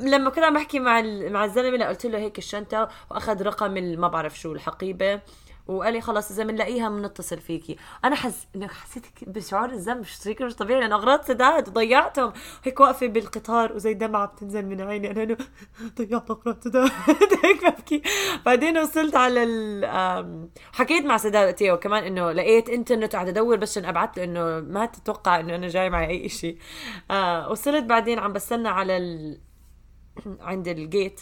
لما 0.00 0.30
كنت 0.30 0.44
عم 0.44 0.54
بحكي 0.54 0.78
مع 0.78 0.98
ال- 0.98 1.32
مع 1.32 1.44
الزلمة 1.44 1.76
لأ 1.76 1.88
قلت 1.88 2.06
له 2.06 2.18
هيك 2.18 2.38
الشنطة 2.38 2.88
وأخذ 3.10 3.42
رقم 3.42 3.70
ما 3.72 4.08
بعرف 4.08 4.40
شو 4.40 4.52
الحقيبة. 4.52 5.20
وقال 5.66 5.92
لي 5.92 6.00
خلص 6.00 6.30
إذا 6.30 6.44
بنلاقيها 6.44 6.88
بنتصل 6.88 7.38
فيكي. 7.38 7.76
أنا 8.04 8.16
حس 8.16 8.46
حسيت 8.62 9.06
بشعور 9.22 9.70
الذنب 9.70 10.00
مش 10.00 10.26
مش 10.26 10.54
طبيعي 10.54 10.80
لأنه 10.80 10.94
أغراض 10.94 11.22
سداد 11.24 11.68
ضيعتهم 11.68 12.32
هيك 12.64 12.80
واقفة 12.80 13.06
بالقطار 13.06 13.72
وزي 13.72 13.94
دمعه 13.94 14.26
بتنزل 14.26 14.66
من 14.66 14.80
عيني. 14.80 15.10
أنا 15.10 15.22
إنه 15.22 15.36
ضيعت 15.98 16.30
أغراض 16.30 16.64
سداد. 16.64 16.90
هيك 17.44 17.64
ببكي. 17.64 18.02
بعدين 18.46 18.78
وصلت 18.78 19.16
على 19.16 19.42
ال 19.44 20.48
حكيت 20.72 21.04
مع 21.04 21.16
سداد 21.16 21.46
وقتها 21.48 21.72
وكمان 21.72 22.04
إنه 22.04 22.32
لقيت 22.32 22.68
إنترنت 22.68 23.14
وقاعد 23.14 23.28
أدور 23.28 23.56
بس 23.56 23.70
عشان 23.70 23.84
ابعث 23.84 24.18
له 24.18 24.24
إنه 24.24 24.60
ما 24.60 24.86
تتوقع 24.86 25.40
إنه 25.40 25.54
أنا 25.54 25.68
جاي 25.68 25.90
معي 25.90 26.10
أي 26.10 26.28
شيء 26.28 26.58
آه 27.10 27.50
وصلت 27.50 27.84
بعدين 27.84 28.18
عم 28.18 28.32
بستنى 28.32 28.68
على 28.68 28.96
ال... 28.96 29.40
عند 30.40 30.68
الجيت 30.68 31.20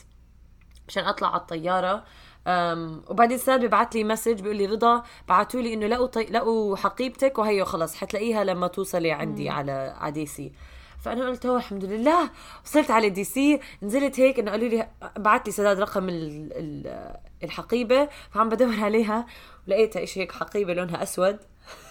مشان 0.89 1.05
أطلع 1.05 1.29
على 1.29 1.41
الطيارة. 1.41 2.05
أم 2.47 3.03
وبعدين 3.09 3.39
ساد 3.39 3.65
ببعث 3.65 3.97
لي 3.97 4.05
message 4.05 4.41
بيقول 4.41 4.57
لي 4.57 4.67
رضا 4.67 5.03
بعثوا 5.29 5.61
لي 5.61 5.75
إنه 5.75 5.87
لقوا 5.87 6.07
طي... 6.07 6.25
لقوا 6.25 6.77
حقيبتك 6.77 7.39
وهي 7.39 7.65
خلص 7.65 7.95
حتلاقيها 7.95 8.45
لما 8.45 8.67
توصلي 8.67 9.13
عندي 9.13 9.51
على 9.51 9.95
على 9.99 10.13
دي 10.13 10.27
سي 10.27 10.53
فأنا 11.01 11.27
قلت 11.29 11.47
هو 11.47 11.57
الحمد 11.57 11.85
لله. 11.85 12.31
وصلت 12.65 12.91
على 12.91 13.09
دي 13.09 13.25
سي 13.25 13.61
نزلت 13.83 14.21
هيك 14.21 14.39
إنه 14.39 14.51
قالوا 14.51 14.69
لي 14.69 14.89
بعث 15.19 15.43
لي 15.47 15.53
سداد 15.53 15.81
رقم 15.81 16.09
ال... 16.09 16.49
ال... 16.53 17.15
الحقيبة 17.45 18.09
فعم 18.31 18.49
بدور 18.49 18.81
عليها 18.81 19.27
ولقيتها 19.69 20.01
إيش 20.01 20.19
هيك 20.19 20.33
حقيبة 20.33 20.75
لونها 20.75 21.03
أسود. 21.03 21.39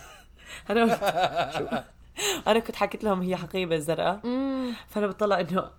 أنا 0.70 0.82
قلت 0.84 1.00
شو؟ 1.58 1.78
أنا 2.48 2.60
كنت 2.60 2.76
حكيت 2.76 3.04
لهم 3.04 3.22
هي 3.22 3.36
حقيبة 3.36 3.78
زرقاء 3.78 4.20
فأنا 4.90 5.08
بطلع 5.08 5.40
إنه 5.40 5.70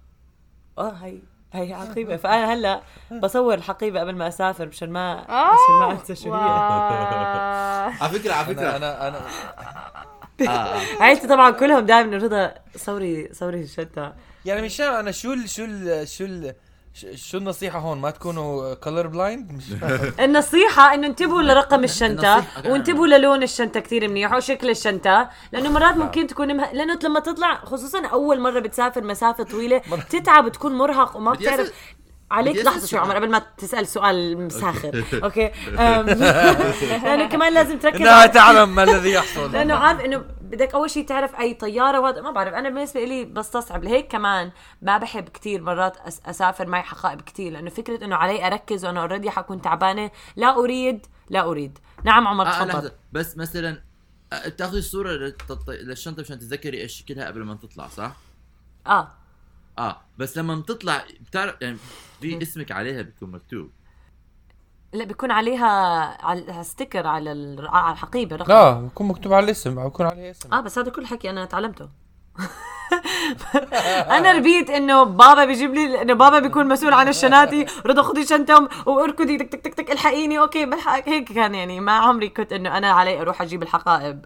آه 0.78 0.90
هي 0.90 1.18
هي 1.52 1.74
حقيبه 1.88 2.16
فأنا 2.16 2.52
هلأ 2.52 2.80
بصور 3.22 3.54
الحقيبة 3.54 4.00
قبل 4.00 4.14
ما 4.16 4.28
أسافر 4.28 4.66
مشان 4.66 4.90
ما 4.90 5.12
عشان 5.28 5.74
ما 5.80 5.92
أنسى 5.92 6.14
شو 6.14 6.34
هي. 6.34 6.40
على 8.02 8.18
فكرة 8.18 8.32
على 8.34 8.46
فكرة 8.46 8.76
أنا 8.76 9.08
أنا 9.08 9.20
آه، 10.40 10.50
آه. 10.50 10.80
عيلتي 11.02 11.28
طبعا 11.28 11.50
كلهم 11.50 11.86
دائما 11.86 12.16
رضا 12.16 12.54
صوري 12.76 13.28
صوري 13.32 13.60
الشنطه 13.60 14.14
يعني 14.44 14.62
مش 14.62 14.76
فاهم 14.76 14.94
أنا 14.94 15.10
شو 15.10 15.32
ال 15.32 15.48
شو 15.48 15.64
ال 15.64 16.08
شو 16.08 16.24
ال 16.24 16.54
شو 17.14 17.38
النصيحة 17.38 17.78
هون؟ 17.78 17.98
ما 18.00 18.10
تكونوا 18.10 18.74
color 18.74 19.06
blind 19.06 19.52
مش. 19.52 19.64
النصيحة 20.24 20.94
إنه 20.94 21.06
انتبهوا 21.06 21.42
لرقم 21.42 21.84
الشنطة 21.84 22.40
النصيحة- 22.42 22.66
وانتبهوا 22.66 23.06
للون 23.06 23.42
الشنطة 23.42 23.80
كثير 23.80 24.08
منيح 24.08 24.32
وشكل 24.34 24.70
الشنطة 24.70 25.28
لأنه 25.52 25.70
مرات 25.72 25.96
ممكن 25.96 26.26
تكون 26.26 26.56
مه... 26.56 26.72
لأنه 26.72 26.98
لما 27.04 27.20
تطلع 27.20 27.54
خصوصا 27.64 28.06
أول 28.06 28.40
مرة 28.40 28.60
بتسافر 28.60 29.04
مسافة 29.04 29.44
طويلة 29.44 29.78
تتعب 30.10 30.48
تكون 30.52 30.78
مرهق 30.78 31.16
وما 31.16 31.32
بتعرف. 31.32 31.72
عليك 32.30 32.56
أسأل 32.66 32.88
شوي 32.88 32.98
عمر. 33.00 33.14
قبل 33.16 33.30
ما 33.30 33.42
تسأل 33.58 33.86
سؤال 33.86 34.44
مساخر. 34.46 35.04
أوكي؟ 35.24 35.50
لأنه 37.04 37.28
كمان 37.28 37.54
لازم 37.54 37.78
تركز 37.78 38.00
على- 38.08 38.30
تعلم 38.32 38.74
ما 38.74 38.82
الذي 38.82 39.10
يحصل. 39.12 39.52
لأنه 39.52 39.74
عارف 39.74 40.00
إنه 40.00 40.24
بدك 40.52 40.74
أول 40.74 40.90
شيء 40.90 41.06
تعرف 41.06 41.34
أي 41.40 41.54
طيارة 41.54 42.00
وهذا 42.00 42.20
ما 42.20 42.30
بعرف 42.30 42.54
أنا 42.54 42.68
بالنسبة 42.68 43.04
لي 43.04 43.24
بستصعب. 43.24 43.84
لهيك 43.84 44.08
كمان 44.12 44.52
ما 44.82 44.98
بحب 44.98 45.28
كتير 45.28 45.62
مرات 45.62 45.96
أس 45.96 46.20
أسافر 46.26 46.66
معي 46.66 46.82
حقائب 46.82 47.20
كتير 47.20 47.52
لأنه 47.52 47.70
فكرة 47.70 48.04
إنه 48.04 48.16
علي 48.16 48.46
أركز 48.46 48.84
وأنا 48.84 49.00
already 49.00 49.30
حكون 49.30 49.62
تعبانة 49.62 50.10
لا 50.36 50.56
أريد 50.56 51.06
لا 51.30 51.44
أريد. 51.44 51.78
نعم 52.04 52.28
عمر 52.28 52.46
آه 52.46 52.50
تفضل. 52.52 52.68
لحظة 52.68 52.92
بس 53.12 53.36
مثلا 53.36 53.82
آه، 54.32 54.48
تاخذي 54.48 54.78
الصورة 54.78 55.10
للتط- 55.16 55.68
للشنطة 55.70 56.20
مشان 56.22 56.38
تتذكري 56.38 56.80
إيش 56.80 56.92
شكلها 56.98 57.26
قبل 57.26 57.42
ما 57.42 57.54
تطلع 57.54 57.88
صح؟ 57.88 58.16
آه. 58.86 59.08
آه 59.78 60.00
بس 60.18 60.38
لما 60.38 60.54
بتطلع 60.54 61.04
بتعرف 61.20 61.54
يعني 61.60 61.76
في 62.20 62.42
اسمك 62.42 62.72
عليها 62.72 63.02
بيكون 63.02 63.30
مكتوب. 63.30 63.70
لا 64.92 65.04
بيكون 65.04 65.30
عليها 65.30 65.68
على 66.26 66.64
sticker 66.64 67.06
على 67.06 67.56
على 67.68 67.92
الحقيبة 67.92 68.36
رقم. 68.36 68.52
لا 68.52 68.72
بكون 68.72 69.08
مكتوب 69.08 69.32
على 69.32 69.44
الاسم 69.44 69.84
بكون 69.84 70.06
عليه 70.06 70.30
اسم. 70.30 70.54
آه 70.54 70.60
بس 70.60 70.78
هذا 70.78 70.90
كل 70.90 71.06
حكي 71.06 71.30
أنا 71.30 71.44
تعلمته. 71.44 71.88
أنا 74.16 74.32
ربيت 74.32 74.70
إنه 74.70 75.02
بابا 75.02 75.44
بيجيب 75.44 75.74
لي 75.74 76.02
إنه 76.02 76.14
بابا 76.14 76.38
بيكون 76.38 76.68
مسؤول 76.68 76.92
عن 76.94 77.08
الشناتي 77.08 77.66
رضا 77.86 78.02
خذي 78.02 78.26
شنطه 78.26 78.68
وأركضي 78.86 79.38
تك 79.38 79.48
تك 79.48 79.60
تك 79.60 79.74
تك 79.74 79.90
الحقيني 79.90 80.38
أوكي 80.38 80.66
بلحق 80.66 81.08
هيك 81.08 81.32
كان 81.32 81.54
يعني 81.54 81.80
ما 81.80 81.92
عمري 81.92 82.28
كنت 82.28 82.52
إنه 82.52 82.78
أنا 82.78 82.90
علي 82.90 83.20
أروح 83.20 83.42
أجيب 83.42 83.62
الحقائب. 83.62 84.24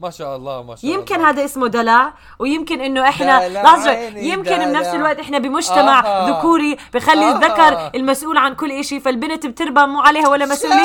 ما 0.00 0.10
شاء 0.10 0.36
الله 0.36 0.62
ما 0.62 0.76
شاء 0.76 0.90
يمكن 0.90 1.14
الله 1.14 1.28
هذا 1.30 1.44
اسمه 1.44 1.68
دلع 1.68 2.14
ويمكن 2.38 2.80
إنه 2.80 3.08
إحنا 3.08 3.48
لحظة 3.48 3.92
يمكن 4.18 4.56
بنفس 4.58 4.86
دلع. 4.88 4.94
الوقت 4.96 5.18
إحنا 5.18 5.38
بمجتمع 5.38 6.00
آه. 6.06 6.30
ذكوري 6.38 6.76
بخلي 6.94 7.24
آه. 7.24 7.36
الذكر 7.36 7.90
المسؤول 7.94 8.36
عن 8.38 8.54
كل 8.54 8.72
إشي 8.72 9.00
فالبنت 9.00 9.46
بتربى 9.46 9.80
مو 9.86 10.00
عليها 10.00 10.28
ولا 10.28 10.46
مسؤولية 10.46 10.78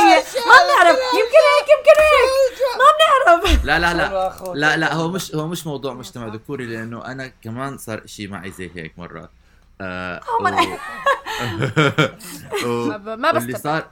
ما 0.47 0.55
بنعرف 0.65 0.97
يمكن 1.13 1.41
هيك 1.49 1.67
يمكن 1.77 1.95
هيك 2.01 2.29
ما 2.79 2.85
بنعرف 2.99 3.65
لا 3.65 3.79
لا 3.79 3.93
لا. 3.93 4.33
لا 4.53 4.77
لا 4.77 4.93
هو 4.93 5.07
مش 5.07 5.35
هو 5.35 5.47
مش 5.47 5.67
موضوع 5.67 5.93
مجتمع 5.93 6.27
ذكوري 6.27 6.65
لأنه 6.65 7.05
أنا 7.05 7.31
كمان 7.43 7.77
صار 7.77 8.01
شيء 8.05 8.29
معي 8.29 8.51
زي 8.51 8.71
هيك 8.75 8.93
مره 8.97 9.29
آه. 9.81 10.21
و... 10.41 10.43
و... 12.65 12.87
ما 12.87 12.97
ب- 12.97 13.19
ما 13.19 13.31
واللي. 13.33 13.57
صار 13.57 13.87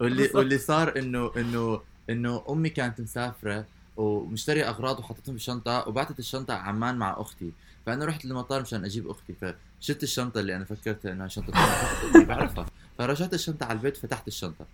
واللي 0.00 0.30
واللي 0.34 0.58
صار 0.58 0.92
إنه 0.96 1.30
إنه 1.36 1.80
إنه 2.10 2.42
أمي 2.50 2.68
كانت 2.68 3.00
مسافرة 3.00 3.64
ومشتريه 3.98 4.68
أغراض 4.68 4.98
وحطتهم 4.98 5.32
بالشنطه 5.34 5.88
وبعتت 5.88 6.18
الشنطة 6.18 6.54
عمان 6.54 6.96
مع 6.96 7.14
أختي. 7.20 7.52
فأنا 7.86 8.04
رحت 8.04 8.24
للمطار 8.24 8.60
مشان 8.62 8.84
أجيب 8.84 9.10
أختي. 9.10 9.34
فشلت 9.80 10.02
الشنطة 10.02 10.40
اللي 10.40 10.56
أنا 10.56 10.64
فكرت 10.64 11.06
إنها 11.06 11.28
شنطة 11.28 11.52
بعرفها. 12.28 12.66
فرجعت 12.98 13.34
الشنطة 13.34 13.66
على 13.66 13.76
البيت 13.76 13.96
فتحت 13.96 14.28
الشنطة. 14.28 14.66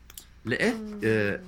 لقيت 0.47 0.77
آه 1.05 1.41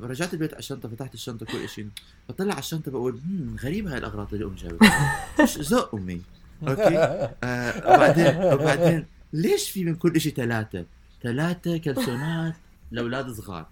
رجعت 0.00 0.34
البيت 0.34 0.52
على 0.52 0.58
الشنطة 0.58 0.88
فتحت 0.88 1.14
الشنطة 1.14 1.46
كل 1.46 1.68
شيء 1.68 1.88
فطلع 2.28 2.52
على 2.52 2.58
الشنطة 2.60 2.90
بقول 2.90 3.20
"مم، 3.26 3.56
غريبة 3.62 3.92
هاي 3.92 3.98
الأغراض 3.98 4.34
اللي 4.34 4.44
أمي 4.46 4.54
جابتها. 4.56 5.24
مش 5.42 5.58
ذوق 5.58 5.94
أمي؟ 5.94 6.22
أوكي؟ 6.68 6.98
آه 7.44 7.94
وبعدين 7.94 8.52
وبعدين 8.54 9.06
ليش 9.32 9.70
في 9.70 9.84
من 9.84 9.94
كل 9.94 10.20
شيء 10.20 10.34
ثلاثة؟ 10.34 10.84
ثلاثة 11.22 11.76
كلسونات 11.78 12.54
لأولاد 12.90 13.30
صغار. 13.30 13.66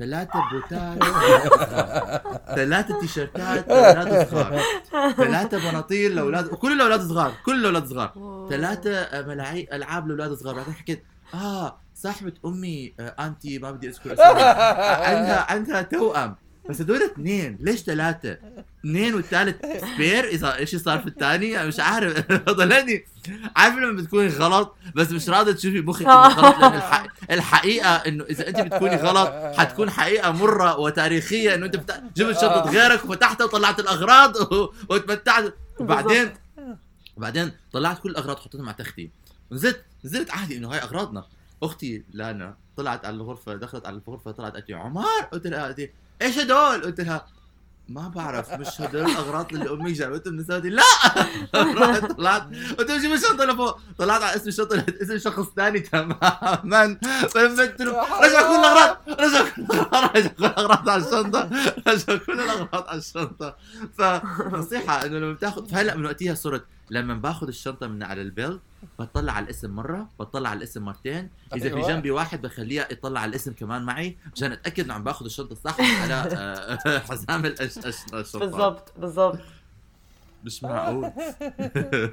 ثلاثة 0.00 0.40
بوتات 0.52 0.98
ثلاثة 2.58 3.00
تيشرتات 3.00 3.68
لأولاد 3.68 4.28
صغار. 4.30 4.60
ثلاثة 5.16 5.70
بناطيل 5.70 6.16
لأولاد 6.16 6.52
وكل 6.52 6.72
الأولاد 6.72 7.00
صغار 7.00 7.32
كل 7.46 7.60
الأولاد 7.60 7.86
صغار. 7.86 8.46
ثلاثة 8.50 9.22
ملاعي 9.26 9.68
ألعاب 9.72 10.08
لأولاد 10.08 10.32
صغار. 10.34 10.54
بعدين 10.54 10.74
حكيت 10.74 11.04
آه 11.34 11.76
صاحبة 11.94 12.32
أمي 12.44 12.94
آه 13.00 13.14
auntie 13.26 13.58
ما 13.58 13.70
بدي 13.70 13.88
أذكر 13.88 14.12
اسمها. 14.12 14.44
عندها 15.10 15.52
عندها 15.52 15.82
توأم. 15.82 16.36
بس 16.68 16.80
هدول 16.80 17.02
اثنين. 17.02 17.58
ليش 17.60 17.80
ثلاثة؟ 17.80 18.38
اثنين 18.80 19.14
والثالث 19.14 19.56
spare 19.80 20.24
إذا 20.24 20.56
إيش 20.56 20.76
صار 20.76 20.98
في 20.98 21.06
الثاني 21.06 21.66
مش 21.66 21.80
عارف. 21.80 22.32
ضلني 22.50 23.04
عارف 23.56 23.74
لما 23.76 24.02
بتكوني 24.02 24.28
غلط 24.28 24.76
بس 24.94 25.10
مش 25.12 25.28
راضية 25.28 25.52
تشوفي 25.52 25.80
مخك 25.80 26.02
إنه 26.02 26.12
غلط. 26.38 26.58
لأن 26.58 26.74
الح... 26.74 27.06
الحقيقة 27.30 27.88
إنه 27.96 28.24
إذا 28.24 28.48
أنت 28.48 28.60
بتكوني 28.60 28.96
غلط 28.96 29.56
حتكون 29.58 29.90
حقيقة 29.90 30.30
مرة 30.30 30.78
وتاريخية 30.78 31.54
إنه 31.54 31.66
أنت 31.66 31.76
بت... 31.76 32.02
جبت 32.16 32.34
شنطة 32.40 32.70
غيرك 32.70 33.04
وفتحتها 33.04 33.44
وطلعت 33.44 33.80
الأغراض 33.80 34.36
و... 34.52 34.72
وتمتعت 34.90 35.54
وبعدين؟ 35.80 36.30
وبعدين 37.16 37.52
طلعت 37.72 37.98
كل 37.98 38.10
الأغراض 38.10 38.36
وحطيتهم 38.36 38.66
على 38.68 38.76
تختي. 38.78 39.10
نزلت 39.52 39.84
نزلت 40.04 40.30
عادي 40.30 40.56
إنه 40.56 40.68
هاي 40.72 40.78
أغراضنا. 40.78 41.24
أختي 41.62 42.02
لانا 42.12 42.56
طلعت 42.76 43.04
على 43.04 43.16
الغرفة 43.16 43.56
دخلت 43.56 43.86
على 43.86 43.96
الغرفة 44.06 44.30
طلعت 44.30 44.52
قالت 44.52 44.68
لي 44.68 44.74
عمر 44.74 45.04
قلت 45.32 45.46
لها 45.46 45.76
إيش 46.22 46.38
هدول؟ 46.38 46.82
قلت 46.82 47.00
لها 47.00 47.26
ما 47.88 48.08
بعرف 48.08 48.52
مش 48.52 48.80
هدول 48.80 49.10
الأغراض 49.10 49.52
اللي 49.54 49.70
أمي 49.70 49.92
جابتهم 49.92 50.34
من 50.34 50.44
سنتي 50.44 50.68
لا! 50.70 50.82
رحت 51.80 52.04
طلعت. 52.12 52.42
قلت 52.78 52.90
له 52.90 52.98
جيب 52.98 53.12
الشنطه 53.12 53.44
لفوق 53.44 53.78
طلعت 53.98 54.22
على 54.22 54.36
اسم 54.36 54.48
الشنطه 54.48 54.76
لقيت 54.76 55.02
اسم 55.02 55.18
شخص 55.18 55.46
ثاني 55.56 55.80
تماما. 55.80 56.98
فلمت 57.28 57.80
له 57.82 58.20
رجع 58.20 58.42
كل 58.42 58.54
الأغراض 58.54 58.96
رجع 59.08 59.48
كل 59.48 59.62
الأغراض 59.62 60.16
رجع 60.16 60.28
كل 60.28 60.44
الأغراض 60.44 60.88
على 60.88 61.02
الشنطة 61.04 61.50
رجع 61.88 62.16
كل 62.16 62.40
الأغراض 62.40 62.88
على 62.88 62.98
الشنطة. 62.98 63.56
فنصيحه 63.98 65.04
إنه 65.06 65.18
لما 65.18 65.32
بتاخذ 65.32 65.68
فهلأ 65.68 65.96
من 65.96 66.04
وقتها 66.04 66.34
صرت 66.34 66.64
لما 66.90 67.14
باخذ 67.14 67.46
الشنطة 67.46 67.86
من 67.86 68.02
على 68.02 68.22
البيلد 68.22 68.60
بطلع 68.98 69.32
على 69.32 69.44
الاسم 69.44 69.70
مرة 69.70 70.08
بطلع 70.20 70.50
على 70.50 70.58
الاسم 70.58 70.82
مرتين. 70.84 71.30
إذا 71.54 71.68
في 71.68 71.76
أيوة. 71.76 71.88
جنبي 71.88 72.10
واحد 72.10 72.42
بخليه 72.42 72.88
يطلع 72.90 73.20
على 73.20 73.28
الاسم 73.28 73.52
كمان 73.52 73.82
معي 73.82 74.18
عشان 74.36 74.52
أتأكد 74.52 74.84
إنه 74.84 74.94
عم 74.94 75.04
باخذ 75.04 75.24
الشنطة 75.24 75.52
الصح 75.52 75.80
على 76.02 76.14
آه، 76.14 76.98
حزام 77.10 77.46
الأش... 77.46 77.78
أش... 77.78 77.96
الشنطه 78.14 78.38
بالضبط 78.46 78.92
بالضبط. 78.98 79.38
مش 80.44 80.62
معقول. 80.62 81.00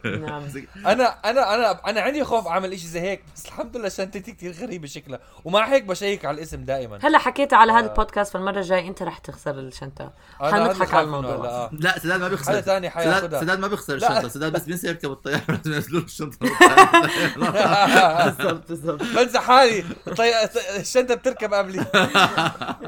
نعم. 0.05 0.43
أنا 0.85 1.05
أنا 1.25 1.55
أنا 1.55 1.89
أنا 1.89 2.01
عندي 2.01 2.23
خوف 2.23 2.47
أعمل 2.47 2.73
إشي 2.73 2.87
زي 2.87 2.99
هيك 2.99 3.23
بس 3.35 3.45
الحمد 3.45 3.77
لله 3.77 3.89
شنطتي 3.89 4.31
كثير 4.31 4.51
غريبة 4.51 4.87
شكلها. 4.87 5.19
ومع 5.45 5.67
هيك 5.67 5.83
بشيك 5.83 6.25
على 6.25 6.37
الاسم 6.37 6.63
دائما. 6.65 6.99
هلا 7.01 7.17
حكيت 7.17 7.53
على 7.53 7.71
هذا 7.71 7.91
البودكاست 7.91 8.33
فالمرة 8.33 8.59
الجاية 8.59 8.87
أنت 8.87 9.03
رح 9.03 9.17
تخسر 9.17 9.59
الشنطة. 9.59 10.13
حنضحك 10.39 10.93
على 10.93 11.05
الموضوع. 11.05 11.35
لا 11.35 11.69
لا 11.73 11.99
سداد 11.99 12.19
ما 12.21 12.27
بيخسر. 12.27 12.51
حدا 12.51 12.61
ثاني 12.61 12.89
سداد, 12.89 13.03
حياخدها 13.03 13.41
سداد 13.41 13.59
ما 13.59 13.67
بيخسر 13.67 13.95
لا. 13.95 14.09
الشنطة. 14.09 14.27
سداد 14.27 14.51
بس 14.51 14.63
بينسى 14.63 14.87
يركب 14.87 15.11
الطيارة. 15.11 15.43
لازم 15.47 15.73
ينزلوا 15.73 15.99
له 15.99 16.05
الشنطة. 16.05 16.37
بالضبط 18.25 18.67
بالضبط. 18.69 19.03
بنسى 19.03 19.39
حالي. 19.39 19.83
الشنطة 20.79 21.15
بتركب 21.15 21.53
قبلي. 21.53 21.85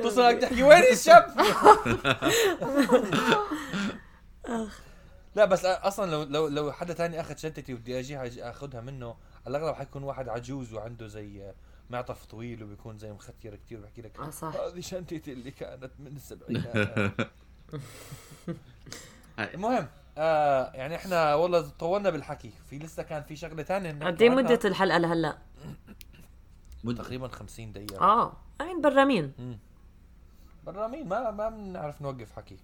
توصل 0.02 0.22
هيك 0.22 0.42
تحكي 0.42 0.64
وين 0.64 0.84
الشاب 0.92 1.26
لا 5.36 5.46
بس 5.46 5.66
أصلا 5.66 6.12
لو 6.12 6.24
لو 6.24 6.48
لو 6.48 6.72
حدا 6.72 6.94
تاني 6.94 7.22
أخذ 7.22 7.36
شنطتي 7.36 7.74
وبدي 7.74 8.00
أجي 8.00 8.44
أخذها 8.44 8.82
منه 8.82 9.16
على 9.46 9.58
الأغلب 9.58 9.76
حيكون 9.76 10.04
واحد 10.04 10.30
عجوز 10.30 10.74
وعنده 10.74 11.08
زي 11.08 11.54
معطف 11.90 12.26
طويل 12.26 12.64
وبيكون 12.64 12.98
زي 12.98 13.12
مختير 13.12 13.56
كتير 13.56 13.80
بحكي 13.80 14.02
لك 14.02 14.20
آه 14.20 14.30
صح. 14.30 14.56
هذه 14.56 14.80
شنطتي 14.80 15.34
اللي 15.34 15.52
كانت 15.52 15.92
من 16.00 16.16
السبعينات 16.16 17.12
المهم 19.54 19.88
آه 20.18 20.72
يعني 20.74 20.96
إحنا 20.96 21.36
والله 21.36 21.70
طولنا 21.80 22.10
بالحكي 22.10 22.52
في 22.70 22.80
لسه 22.80 23.04
كان 23.04 23.24
في 23.24 23.36
شغلة 23.36 23.64
ثانية 23.64 24.06
قد 24.06 24.22
إيه 24.22 24.30
مدة 24.30 24.60
الحلقة 24.66 24.98
لهلأ؟ 24.98 25.38
تقريبا 26.98 27.28
50 27.28 27.72
دقيقة. 27.72 28.02
آه 28.02 28.34
عين 28.62 28.82
برامين. 28.82 29.60
برامين 30.66 31.08
ما 31.08 31.32
ما 31.32 31.50
بنعرف 31.50 32.02
نوقف 32.02 32.32
حكي. 32.32 32.58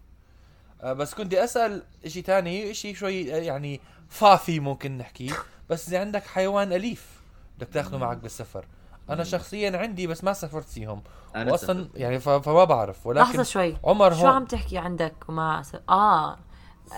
بس 0.84 1.14
كنت 1.14 1.34
أسأل 1.34 1.84
إشي 2.06 2.22
تاني 2.22 2.72
إشي 2.72 2.96
شوي 2.96 3.36
آه، 3.36 3.38
يعني 3.38 3.82
فافي 4.10 4.60
ممكن 4.60 4.98
نحكي. 4.98 5.34
بس 5.70 5.88
إذا 5.88 6.00
عندك 6.00 6.24
حيوان 6.24 6.74
أليف 6.74 7.22
بدك 7.58 7.68
تاخذه 7.68 7.98
معك 7.98 8.18
بالسفر. 8.18 8.66
أنا 9.10 9.24
شخصيا 9.24 9.78
عندي 9.78 10.08
بس 10.08 10.24
ما 10.24 10.34
سافرت 10.34 10.70
فيهم. 10.70 11.04
أنا 11.36 11.52
واصلا 11.52 11.84
سافرت. 11.84 12.00
يعني 12.00 12.20
فما 12.20 12.64
بعرف. 12.64 13.08
ولكن 13.08 13.22
لحظة 13.22 13.44
شوي. 13.44 13.78
عمر 13.84 14.14
شو 14.14 14.20
هون 14.20 14.30
عم 14.30 14.46
تحكي 14.46 14.78
عندك 14.78 15.16
وما 15.30 15.64
س... 15.64 15.76
آه 15.90 16.38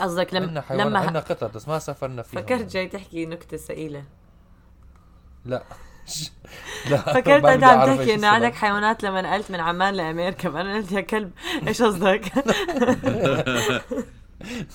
قصدك 0.01 0.33
لما 0.33 0.63
لما 0.71 0.99
عندنا 0.99 1.19
قطط 1.19 1.55
بس 1.55 1.67
ما 1.67 1.79
سافرنا 1.79 2.21
فيهم. 2.21 2.41
فكرت 2.41 2.71
جاي 2.71 2.87
تحكي 2.87 3.25
نكتة 3.25 3.57
ثقيله 3.57 4.03
لا 5.45 5.55
لا. 5.55 5.63
فكرت 6.87 7.45
أنت 7.45 7.63
عم 7.63 7.97
تحكي 7.97 8.13
إنه. 8.15 8.27
عندك 8.27 8.55
حيوانات 8.55 9.03
لما 9.03 9.21
نقلت 9.21 9.51
من 9.51 9.59
عمان 9.59 9.93
لامريكا 9.93 10.51
فانا 10.51 10.75
قلت 10.75 10.91
يا 10.91 11.01
كلب 11.01 11.31
إيش 11.67 11.81
قصدك؟ 11.81 12.31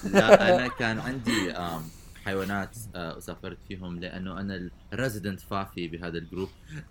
لا 0.04 0.54
أنا 0.56 0.68
كان 0.68 0.98
عندي 0.98 1.54
حيوانات 2.24 2.76
آه، 2.94 3.16
وسافرت 3.16 3.58
فيهم 3.68 4.00
لأنه 4.00 4.40
أنا 4.40 4.70
ال 4.92 4.98
resident 4.98 5.40
فافي 5.40 5.88
بهذا 5.88 6.18
ال 6.18 6.23
group. 6.23 6.48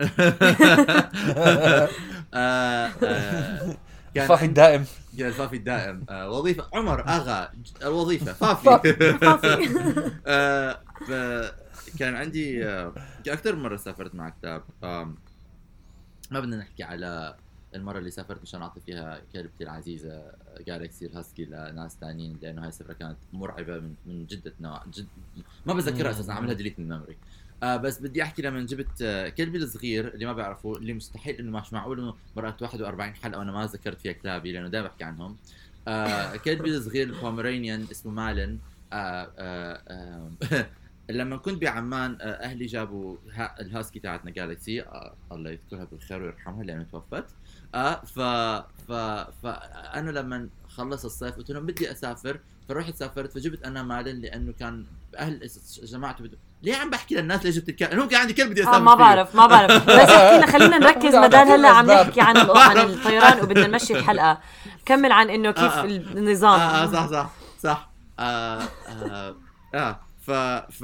آه، 2.34 2.90
آه، 3.04 3.76
كان 4.14 4.26
فافي 4.28 4.44
الدائم. 4.44 4.84
كان 5.18 5.26
الفافي 5.28 5.56
الدائم. 5.56 6.04
وظيفة 6.10 6.68
عمر 6.74 7.08
آغا 7.08 7.50
الوظيفة 7.82 8.32
فافي. 8.32 8.68
آه، 10.26 10.80
ف- 11.08 11.52
كان 11.98 12.14
عندي 12.14 12.66
آه، 12.66 12.94
أكثر 13.28 13.56
مرة 13.56 13.76
سافرت 13.76 14.14
مع 14.14 14.28
كتاب 14.28 14.62
ما 16.30 16.40
بدنا 16.40 16.56
نحكي 16.56 16.82
على 16.82 17.36
المرة 17.74 17.98
اللي 17.98 18.10
سافرت 18.10 18.42
مشان 18.42 18.62
أعطي 18.62 18.80
فيها 18.80 19.20
كلبتي 19.32 19.64
العزيزة 19.64 20.32
جالكسي 20.66 21.06
الهاسكي 21.06 21.44
لناس 21.44 21.96
ثانيين 22.00 22.38
لأنه 22.42 22.62
هاي 22.62 22.68
السفرة 22.68 22.92
كانت 22.92 23.16
مرعبة 23.32 23.78
من 23.78 23.94
من 24.06 24.26
جدة 24.26 24.52
نوع 24.60 24.82
جد 24.94 25.06
ما 25.66 25.74
بتذكرها 25.74 26.10
أساسا 26.10 26.32
عاملها 26.32 26.54
delete 26.54 26.78
من 26.78 26.84
ال 26.84 26.89
memory 26.89 27.16
آه 27.62 27.76
بس 27.76 27.98
بدي 27.98 28.22
أحكي 28.22 28.42
لما 28.42 28.60
جبت 28.60 29.02
آه 29.02 29.28
كلبي 29.28 29.58
الصغير 29.58 30.14
اللي 30.14 30.26
ما 30.26 30.32
بيعرفوا 30.32 30.76
اللي 30.76 30.92
مستحيل 30.94 31.36
إنه 31.36 31.60
مش 31.60 31.72
معقول 31.72 32.00
إنه 32.00 32.14
مرات 32.36 32.62
41 32.62 33.14
حلقة 33.14 33.38
وأنا 33.38 33.52
ما 33.52 33.66
ذكرت 33.66 34.00
فيها 34.00 34.12
كلابي 34.12 34.52
لأنه 34.52 34.68
دائما 34.68 34.88
بحكي 34.88 35.04
عنهم. 35.04 35.36
آه 35.88 36.36
كلبي 36.36 36.76
الصغير 36.76 37.06
ال 37.08 37.15
Pomeranian 37.15 37.86
اسمه 37.90 38.12
مالن. 38.12 38.58
آه 38.92 39.30
آه 39.38 39.82
آه 39.88 40.30
لما 41.10 41.36
كنت 41.36 41.62
بعمان 41.62 42.18
آه 42.20 42.24
أهلي 42.24 42.66
جابوا 42.66 43.16
ها 43.34 43.54
الهاسكي 43.60 43.98
تاعتنا 43.98 44.30
جالكسي 44.30 44.82
آه 44.82 45.14
الله 45.32 45.50
يذكرها 45.50 45.84
بالخير 45.84 46.22
ويرحمها 46.22 46.64
لأنه 46.64 46.86
توفت 46.92 47.24
آه 47.74 47.94
ف 48.04 48.20
ف 48.88 48.92
فانا 49.42 50.10
لما 50.10 50.48
خلص 50.68 51.04
الصيف 51.04 51.36
قلت 51.36 51.50
لهم 51.50 51.66
بدي 51.66 51.90
أسافر 51.92 52.40
فرحت 52.68 52.94
سافرت 52.96 53.32
فجبت 53.32 53.64
أنا 53.64 53.82
مالن 53.82 54.20
لأنه 54.20 54.52
كان 54.60 54.86
أهل 55.18 55.48
جماعته 55.82 56.24
بدو 56.24 56.36
ليه 56.62 56.76
عم 56.76 56.90
بحكي 56.90 57.14
للناس 57.14 57.44
ليش 57.44 57.56
جبت 57.56 57.68
الكلب؟ 57.68 57.98
هم 58.00 58.08
كان 58.08 58.20
عندي 58.20 58.32
كلب 58.32 58.50
بدي 58.50 58.62
أسافر 58.62 58.76
آه 58.76 58.80
ما. 58.80 58.94
بعرف 58.94 59.34
ما 59.34 59.46
بعرف 59.46 59.84
بس 59.90 59.90
احكي 59.90 60.36
لنا 60.36 60.46
خلينا 60.46 60.78
نركز 60.78 61.14
مدام 61.16 61.28
بحكي 61.28 61.54
هلا 61.54 61.68
عم. 61.68 61.86
نحكي 61.86 62.20
عن 62.20 62.36
عن 62.68 62.78
الطيران 62.78 63.40
وبدنا 63.40 63.66
نمشي 63.66 63.98
الحلقة 63.98 64.40
كمل 64.86 65.12
عن 65.12 65.30
إنه 65.30 65.50
كيف 65.50 65.72
آه، 65.72 65.80
آه. 65.80 65.84
النظام 65.84 66.60
آه 66.60 66.82
آه 66.82 66.86
صح 66.92 67.06
صح 67.06 67.30
صح 67.62 67.90
آه 68.18 68.62
آه, 68.88 69.34
آه 69.74 70.00
ف 70.22 70.30
ف 70.30 70.82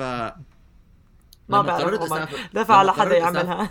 ما 1.48 1.62
بعرف 1.62 2.12
دفع 2.54 2.74
لما 2.74 2.74
على 2.74 2.92
حدا 2.92 3.16
يعملها. 3.16 3.70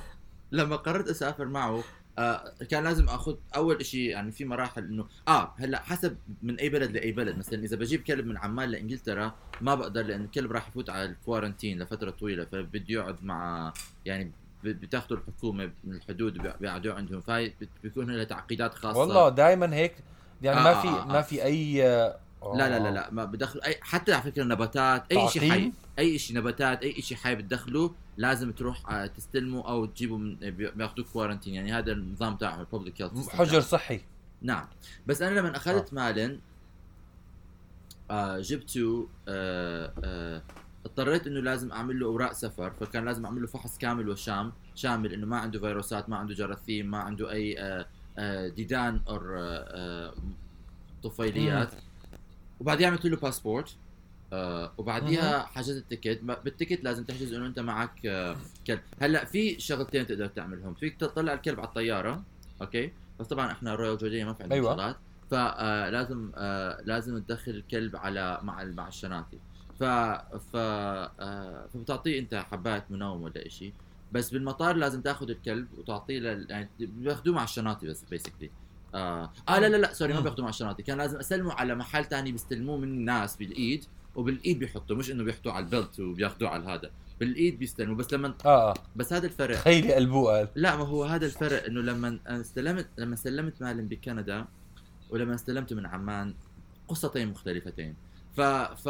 لما 0.52 0.76
قررت 0.76 1.08
أسافر 1.08 1.46
معه 1.46 1.84
آه 2.20 2.54
كان 2.70 2.84
لازم 2.84 3.10
أخذ 3.10 3.36
أول 3.56 3.86
شيء 3.86 4.10
يعني 4.10 4.32
في 4.32 4.46
مراحل 4.46 4.84
إنه 4.84 5.06
آه 5.28 5.54
هلأ 5.58 5.80
حسب 5.80 6.18
من 6.44 6.56
أي 6.60 6.70
بلد 6.70 6.92
لأي 6.92 7.12
بلد. 7.12 7.38
مثلا 7.38 7.64
إذا 7.64 7.76
بجيب 7.78 8.02
كلب 8.04 8.26
من 8.26 8.38
عمان 8.38 8.70
لإنجلترا 8.70 9.34
ما 9.62 9.76
بقدر 9.76 10.02
لأن 10.02 10.24
الكلب 10.24 10.52
راح 10.52 10.68
يفوت 10.68 10.90
على 10.90 11.06
الكوارنتين 11.06 11.80
لفترة 11.84 12.10
طويلة 12.12 12.46
فبده 12.46 12.84
يقعد 12.90 13.24
مع 13.24 13.74
يعني 14.06 14.32
ب- 14.64 14.68
بتاخذوا 14.68 15.18
الحكومة 15.20 15.72
من 15.84 15.96
الحدود 15.96 16.38
بيقعدوه 16.60 16.94
عندهم. 16.96 17.22
فهي 17.22 17.54
بيكون 17.84 18.12
لها 18.12 18.24
تعقيدات 18.24 18.74
خاصة. 18.74 19.00
والله 19.00 19.30
دائما 19.30 19.76
هيك 19.76 19.96
يعني 20.42 20.60
آه، 20.60 20.64
ما 20.64 20.72
آه، 20.72 20.82
في 20.82 20.88
آه، 20.88 21.02
آه. 21.02 21.06
ما 21.06 21.22
في 21.22 21.44
أي 21.44 21.84
آه، 22.54 22.58
لا 22.58 22.70
لا 22.70 22.84
لا 22.84 22.92
لا 22.92 23.12
ما 23.12 23.26
بدخلوا. 23.26 23.66
أي 23.66 23.78
حتى 23.82 24.14
على 24.14 24.22
فكرة 24.22 24.44
نباتات 24.44 25.12
أي 25.12 25.28
شيء 25.30 25.52
حي؟ 25.52 25.72
أي 26.00 26.18
شيء 26.18 26.38
نباتات 26.38 26.84
أي 26.84 27.02
شيء 27.02 27.18
حي 27.18 27.36
بتدخله 27.36 27.92
لازم 28.18 28.52
تروح 28.52 28.92
آه، 28.92 29.06
تستلمه 29.06 29.68
أو 29.68 29.86
تجيبه 29.86 30.18
من 30.18 30.88
quarantine 31.14 31.54
يعني 31.54 31.74
هذا 31.74 31.92
النظام 31.92 32.36
تاعهم 32.36 32.60
ال 32.60 32.66
public 32.66 33.02
health 33.02 33.30
حجر 33.30 33.62
صحي. 33.62 34.02
نعم. 34.42 34.68
بس 35.08 35.22
أنا 35.22 35.40
لما 35.40 35.58
أخذت 35.58 35.94
مالن 35.94 36.40
آه 38.12 38.40
جبته 38.40 39.08
آه 39.28 39.94
آه 40.04 40.42
اضطريت 40.86 41.28
إنه 41.28 41.40
لازم 41.40 41.72
أعمل 41.72 42.00
له 42.00 42.06
أوراق 42.06 42.32
سفر 42.32 42.72
فكان 42.72 43.06
لازم 43.06 43.26
أعمل 43.26 43.42
له 43.42 43.48
فحص 43.48 43.78
كامل 43.78 44.10
وشام 44.10 44.52
شامل 44.76 45.14
إنه 45.14 45.26
ما 45.26 45.38
عنده 45.38 45.60
فيروسات 45.60 46.10
ما 46.10 46.18
عنده 46.18 46.34
جراثيم 46.34 46.92
ما 46.92 46.98
عنده 46.98 47.32
أي 47.32 47.60
آه 47.60 47.86
آه 48.18 48.48
ديدان 48.48 49.02
أو 49.10 49.20
آه 49.36 50.14
طفيليات. 51.04 51.72
وبعدين 52.60 52.88
عملت 52.88 53.06
له 53.06 53.18
باسبورت 53.18 53.76
آه 54.34 54.72
وبعديها 54.78 55.46
حجزت 55.46 55.78
ال 55.78 55.83
ticket. 55.83 56.20
بال 56.24 56.39
ticket 56.39 56.84
لازم 56.84 57.04
تحجز 57.04 57.34
إنه 57.34 57.46
أنت 57.46 57.60
معك 57.60 58.06
آه 58.06 58.38
كلب. 58.68 58.80
هلأ 59.02 59.26
في 59.26 59.60
شغلتين 59.60 60.08
تقدر 60.08 60.28
تعملهم. 60.28 60.74
فيك 60.74 60.98
تطلع 61.00 61.34
الكلب 61.34 61.60
على 61.60 61.68
الطيارة 61.68 62.24
okay؟ 62.62 62.92
بس 63.20 63.28
طبعا 63.28 63.52
إحنا 63.52 63.76
Royal 63.76 63.98
Jordanian 63.98 64.26
ما 64.26 64.34
في 64.34 64.44
عندنا 64.44 64.56
أيوة. 64.56 64.72
شغلات 64.76 64.96
فلازم 65.32 66.32
آه 66.36 66.82
لازم 66.86 67.20
تدخل 67.20 67.52
الكلب 67.52 67.96
على 67.96 68.40
مع 68.44 68.64
مع 68.64 68.88
الشناتي 68.88 69.38
ف 69.80 69.84
ف 69.84 70.56
آه 70.56 71.66
فبتعطيه 71.74 72.20
أنت 72.20 72.36
حبات 72.36 72.92
منوم 72.92 73.22
ولا 73.22 73.50
شيء 73.50 73.74
بس 74.12 74.30
بالمطار 74.30 74.76
لازم 74.76 75.02
تاخذ 75.02 75.30
الكلب 75.30 75.68
وتعطيه 75.78 76.20
لل... 76.20 76.46
يعني 76.50 76.70
بياخذوه 76.80 77.36
مع 77.36 77.44
الشناتي 77.44 77.88
بس 77.88 78.04
basically 78.10 78.50
آه. 78.96 79.32
آه 79.50 79.60
لا 79.60 79.70
لا 79.70 79.78
لا 79.78 79.94
sorry 79.94 80.14
ما 80.14 80.20
مم. 80.20 80.24
بياخذوه 80.24 80.52
مع 80.62 80.74
كان 80.74 80.98
لازم 80.98 81.18
اسلمه 81.18 81.54
على 81.54 81.76
محل 81.76 82.06
تاني 82.06 82.32
بيستلموه 82.32 82.78
من 82.78 82.84
الناس 82.84 83.36
بالإيد 83.36 83.86
وبالإيد 84.16 84.60
بيحطوه 84.60 84.98
مش 84.98 85.12
إنه 85.12 85.24
بيحطوه 85.24 85.54
على 85.54 85.66
ال 85.66 85.72
belt 85.72 86.00
وبياخذوه 86.00 86.50
على 86.50 86.66
هذا. 86.66 86.92
بالإيد 87.20 87.60
بيستلموا 87.60 87.96
بس 87.96 88.14
لما 88.14 88.34
آه 88.46 88.72
آه. 88.72 88.74
بس 88.96 89.14
هذا 89.14 89.26
الفرق. 89.26 89.56
تخيلي 89.56 89.94
قلبوه 89.94 90.38
قال. 90.38 90.48
لا 90.56 90.76
ما 90.76 90.84
هو 90.84 91.04
هذا 91.04 91.26
الفرق 91.26 91.66
إنه 91.66 91.82
لما 91.82 92.20
استلمت 92.28 92.88
لما 92.98 93.16
سلمت 93.16 93.62
مالن 93.62 93.88
بكندا 93.88 94.46
ولما 95.10 95.36
استلمته 95.36 95.76
من 95.76 95.86
عمان 95.86 96.34
قصتين 96.88 97.28
مختلفتين. 97.28 97.96
ف 98.36 98.42
ف 98.42 98.90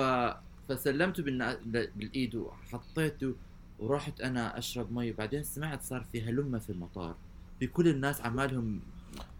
فسلمته 0.70 1.24
بالنا... 1.24 1.58
بالإيد 1.96 2.36
وحطيته 2.36 3.36
ورحت 3.80 4.22
أنا 4.22 4.58
أشرب 4.58 4.92
مي. 4.92 5.12
بعدين 5.12 5.44
سمعت 5.44 5.84
صار 5.84 6.06
في 6.12 6.22
هلمة 6.22 6.60
في 6.60 6.70
المطار. 6.70 7.16
في 7.60 7.68
كل 7.68 7.88
الناس 7.88 8.22
عمالهم 8.22 8.82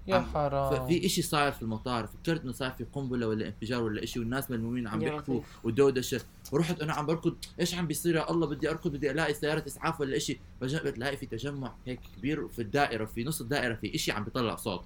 يا 0.08 0.20
حرام. 0.20 0.86
ففي 0.86 1.06
إشي 1.06 1.22
صاير 1.22 1.52
في 1.52 1.62
المطار 1.62 2.08
فكرت 2.08 2.44
إنه 2.44 2.52
صار 2.52 2.72
في 2.72 2.86
قنبلة 2.94 3.28
ولا 3.28 3.48
انفجار 3.48 3.84
ولا 3.84 4.04
إشي 4.04 4.20
والناس 4.20 4.52
ملمومين 4.52 4.88
عم 4.88 5.00
بيحكوا. 5.00 5.42
ودودشه 5.64 6.22
ورحت 6.52 6.82
أنا 6.82 6.94
عم 6.94 7.06
بركض 7.06 7.36
إيش 7.60 7.76
عم 7.76 7.88
بيصير 7.88 8.16
يا 8.16 8.32
الله؟ 8.32 8.48
بدي 8.48 8.70
أركض 8.70 8.92
بدي 8.92 9.12
ألاقي 9.12 9.34
سيارة 9.34 9.64
إسعاف 9.68 10.00
ولا 10.02 10.18
إشي. 10.18 10.40
فجأة 10.62 10.80
بتلاقي 10.80 11.18
في 11.18 11.26
تجمع 11.26 11.74
هيك 11.88 12.00
كبير 12.18 12.48
في 12.48 12.62
الدائرة 12.62 13.06
في 13.06 13.24
نص 13.24 13.42
الدائرة 13.42 13.74
في 13.76 13.96
إشي 13.96 14.12
عم 14.12 14.24
بيطلع 14.24 14.56
صوت. 14.56 14.86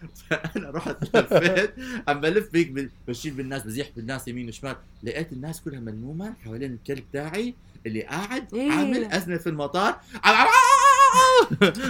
فأنا 0.28 0.70
رحت 0.70 1.04
لفيت 1.16 1.74
عم 2.08 2.20
بلف 2.20 2.56
هيك 2.56 2.90
بشيل 3.08 3.34
بالناس 3.34 3.62
بزيح 3.62 3.90
بالناس 3.96 4.28
يمين 4.28 4.48
وشمال. 4.48 4.76
لقيت 5.02 5.32
الناس 5.32 5.60
كلها 5.60 5.80
ملمومة 5.80 6.34
حوالين 6.44 6.72
الكلب 6.72 7.04
تاعي 7.12 7.54
اللي 7.86 8.02
قاعد 8.02 8.54
إيه. 8.54 8.72
عامل 8.72 9.04
أزمة 9.04 9.36
في 9.36 9.48
المطار. 9.48 10.00
عم 10.24 10.46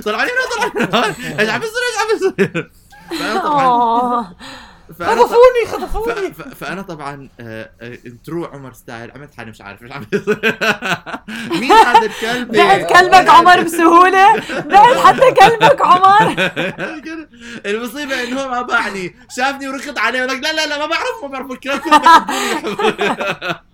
طلعوني 0.05 0.31
من 0.75 0.95
هون. 0.95 1.15
إيش 1.41 1.49
عم 1.49 1.61
بيصير 1.61 1.81
إيش 1.91 1.99
عم 1.99 2.65
فأنا 3.19 3.41
طبعا 3.41 3.65
آه. 3.67 4.35
خطفوني. 5.01 5.67
خطفوني. 5.67 6.35
فأنا 6.55 6.83
طبعا 6.83 7.29
آه، 7.41 7.71
آه، 7.81 7.99
enter 8.07 8.45
عمر 8.45 8.73
style 8.73 9.11
عملت 9.11 9.35
حالي 9.35 9.51
مش 9.51 9.61
عارف 9.61 9.83
إيش 9.83 9.93
عم 9.93 10.05
بيصير 10.13 10.59
مين 11.51 11.73
هذا 11.73 12.07
الكلب 12.07 12.53
بعت 12.53 12.93
كلبك 12.93 13.29
عمر 13.29 13.63
بسهولة 13.63 14.35
بعت 14.61 14.97
حتى 14.97 15.31
كلبك 15.33 15.81
عمر 15.81 16.51
المصيبة 17.67 18.23
إنه 18.23 18.41
هو 18.41 18.49
ما 18.49 18.63
باعني 18.63 19.17
شافني 19.37 19.69
وركض 19.69 19.99
عليه 19.99 20.23
ولك 20.23 20.43
لا 20.43 20.53
لا 20.53 20.67
لا 20.67 20.79
ما 20.79 20.87
بعرف 20.87 21.23
ما 21.23 21.29
بعرف 21.29 21.47
بيحبوني. 21.47 22.05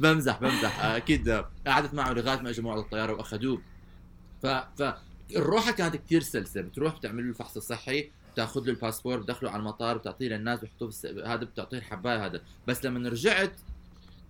بمزح 0.00 0.38
بمزح 0.40 0.84
آه، 0.84 0.96
أكيد 0.96 1.44
قعدت 1.66 1.94
معه 1.94 2.12
لغاية 2.12 2.40
ما 2.40 2.50
اجوا 2.50 2.64
معه 2.64 2.72
على 2.72 2.80
الطيارة 2.80 3.12
وأخذوه 3.12 3.60
ف 4.42 4.46
ف 4.46 4.94
الروحة 5.36 5.72
كانت 5.72 5.96
كثير 5.96 6.20
سلسة 6.22 6.60
بتروح 6.60 6.96
بتعمل 6.96 7.22
له 7.24 7.28
الفحص 7.30 7.56
الصحي 7.56 8.10
بتاخذ 8.34 8.60
له 8.64 8.70
الباسبور 8.70 9.16
بتدخله 9.18 9.50
على 9.50 9.60
المطار 9.60 9.96
بتعطيه 9.98 10.28
للناس 10.28 10.60
بيحطوه 10.60 10.88
في 10.90 10.94
الس- 10.94 11.26
هذا 11.26 11.44
بتعطيه 11.44 11.78
الحباية 11.78 12.26
هذا 12.26 12.40
بس 12.66 12.84
لما 12.84 13.08
رجعت 13.08 13.52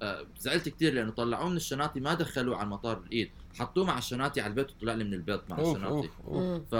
آه، 0.02 0.24
زعلت 0.38 0.68
كثير 0.68 0.94
لأنه 0.94 1.10
طلعوه 1.10 1.48
من 1.48 1.56
الشناطي 1.56 2.00
ما 2.00 2.14
دخلوه 2.14 2.56
على 2.56 2.64
المطار 2.64 2.98
بالايد 2.98 3.30
حطوه 3.58 3.84
مع 3.84 3.98
الشناطي 3.98 4.40
على 4.40 4.50
البيت 4.50 4.70
وطلع 4.70 4.92
لي 4.94 5.04
من 5.04 5.14
البيت 5.14 5.40
مع 5.50 5.58
أوف، 5.58 5.76
الشناطي 5.76 6.08
أوف، 6.26 6.36
أوف. 6.36 6.62
ف... 6.70 6.74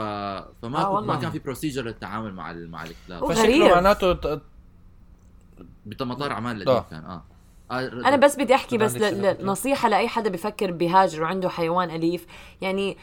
فما 0.63 0.79
آه 0.83 1.01
كنت. 1.01 1.09
ما 1.09 1.17
كان 1.17 1.31
في 1.31 1.39
بروسيجر 1.39 1.85
للتعامل 1.85 2.35
مع 2.35 2.51
ال... 2.51 2.71
مع 2.71 2.85
الكلاب. 2.85 3.33
فشكله. 3.33 3.69
معناته 3.75 4.13
ت- 4.13 4.43
بمطار 5.87 6.33
عمان 6.33 6.57
القديم 6.57 6.75
آه. 6.75 6.87
كان 6.91 7.05
آه 7.05 7.25
آه، 7.71 7.89
أنا 7.89 8.17
بس 8.17 8.37
بدي 8.37 8.55
أحكي 8.55 8.79
بس. 8.79 8.97
نصيحه 9.43 9.89
لأي 9.89 10.09
حدا 10.09 10.31
بفكر 10.31 10.71
بيهاجر 10.71 11.23
وعنده 11.23 11.49
حيوان 11.49 11.91
أليف 11.91 12.27
يعني 12.61 12.97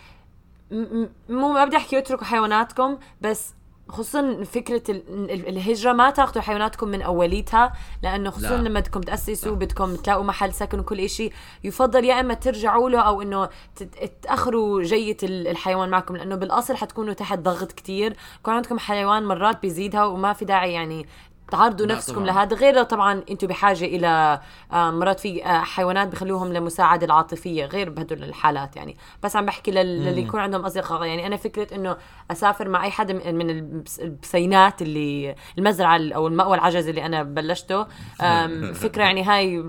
مو 1.30 1.53
ما 1.53 1.65
بدي 1.65 1.78
أحكي 1.78 1.97
أتركوا 1.97 2.26
حيواناتكم 2.26 2.97
بس 3.22 3.53
خصوصا 3.89 4.43
فكرة 4.43 4.84
ال- 4.91 5.32
ال- 5.32 5.47
الهجرة 5.47 5.93
ما 5.93 6.09
تاخذوا 6.09 6.41
حيواناتكم 6.43 6.88
من 6.88 7.01
أوليتها 7.01 7.74
لأنه 8.03 8.30
خصوصا 8.30 8.57
لا. 8.57 8.67
لما 8.70 8.80
بدكم 8.80 9.01
تأسسوا 9.01 9.51
صح. 9.51 9.57
بدكم 9.57 9.95
تلاقوا 9.95 10.24
محل 10.24 10.53
سكن 10.53 10.80
وكل 10.80 10.99
إشي 10.99 11.30
يفضل 11.63 12.05
يا 12.05 12.20
إما 12.20 12.34
ترجعوا 12.34 12.89
له 12.89 12.99
أو 12.99 13.22
إنه 13.22 13.49
تت- 13.76 14.11
تأخروا 14.22 14.84
جية 14.84 15.17
ال- 15.24 15.47
الحيوان 15.47 15.89
معكم 15.89 16.15
لأنه 16.17 16.36
بالأصل 16.36 16.76
حتكونوا 16.76 17.13
تحت 17.13 17.39
ضغط 17.39 17.72
كتير 17.72 18.15
يكون 18.39 18.53
عندكم 18.53 18.80
حيوان 18.80 19.24
مرات 19.26 19.61
بيزيدها 19.61 20.05
وما 20.05 20.34
في 20.34 20.45
داعي 20.45 20.74
يعني 20.74 21.05
تعرضوا 21.52 21.86
نفسكم. 21.86 22.26
لهذا 22.26 22.56
غير 22.56 22.76
لو 22.76 22.84
طبعا 22.84 23.24
أنتم 23.32 23.47
بحاجة 23.47 23.86
إلى 23.86 24.39
آه، 24.72 24.91
مرات 24.91 25.20
في 25.20 25.45
آه، 25.45 25.60
حيوانات 25.62 26.08
بخلوهم 26.08 26.54
لمساعدة 26.54 27.06
العاطفية 27.06 27.66
غير 27.66 27.89
بهدول 27.89 28.24
الحالات 28.24 28.76
يعني. 28.76 28.97
بس 29.24 29.36
عم 29.36 29.45
بحكي 29.45 29.72
لل- 29.72 30.06
للي 30.06 30.22
يكون 30.22 30.39
عندهم 30.39 30.66
أصدقاء. 30.66 31.04
يعني 31.06 31.28
أنا 31.28 31.38
فكرة 31.38 31.76
إنه 31.76 31.97
أسافر 32.32 32.70
مع 32.70 32.84
أي 32.86 32.91
حدا 32.91 33.14
من- 33.14 33.36
من 33.36 33.50
البس- 33.50 34.00
البسينات 34.00 34.82
اللي 34.82 35.36
المزرعة 35.58 35.95
ال- 35.95 36.14
أو 36.14 36.28
المأوى 36.28 36.56
العجز 36.58 36.88
اللي 36.88 37.06
أنا 37.06 37.24
بلشته. 37.24 37.86
فكرة 38.74 39.04
يعني 39.04 39.24
هاي 39.24 39.64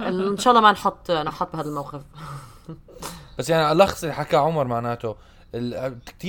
إن 0.00 0.36
شاء 0.38 0.50
الله 0.50 0.60
ما 0.62 0.72
نحط 0.72 1.10
نحط 1.10 1.52
بهذا 1.56 1.68
الموقف. 1.68 2.02
بس 3.38 3.50
يعني 3.50 3.72
الخص 3.72 4.02
اللي 4.02 4.14
حكاه 4.14 4.38
عمر 4.38 4.64
معناته 4.64 5.16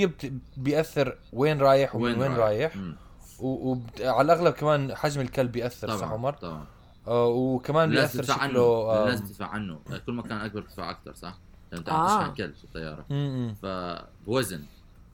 بت- 0.06 0.34
بيأثر 0.58 1.18
وين 1.34 1.62
رايح 1.62 1.96
ومن 1.96 2.22
وين, 2.22 2.36
رايح. 2.36 2.76
مم. 2.76 2.96
وعلى 3.40 4.22
الأغلب 4.22 4.54
كمان 4.54 4.96
حجم 4.96 5.22
الكلب 5.22 5.52
بيأثر 5.52 5.88
صح 5.88 5.96
طبعا 5.98 6.10
عمر 6.14 6.34
طبعا 6.34 6.66
آه 7.08 7.28
وكمان 7.28 7.90
لازم 7.90 8.02
بيأثر 8.02 8.24
تدفع 8.34 8.42
عنه 8.42 8.52
شكله 8.52 8.62
آه، 8.64 9.06
لازم 9.06 9.26
تدفع 9.26 9.48
عنه 9.48 9.80
كل 10.06 10.14
ما 10.14 10.22
كان 10.22 10.38
أكبر 10.38 10.62
تدفع 10.62 10.90
أكثر 10.90 11.14
صح؟ 11.14 11.38
لأنه 11.72 11.80
انت 11.82 11.90
عم 11.90 11.96
آه. 12.00 12.18
تشحن 12.22 12.34
كلب 12.34 12.54
في 12.54 12.64
الطيارة. 12.64 13.06
فبوزن 13.54 14.62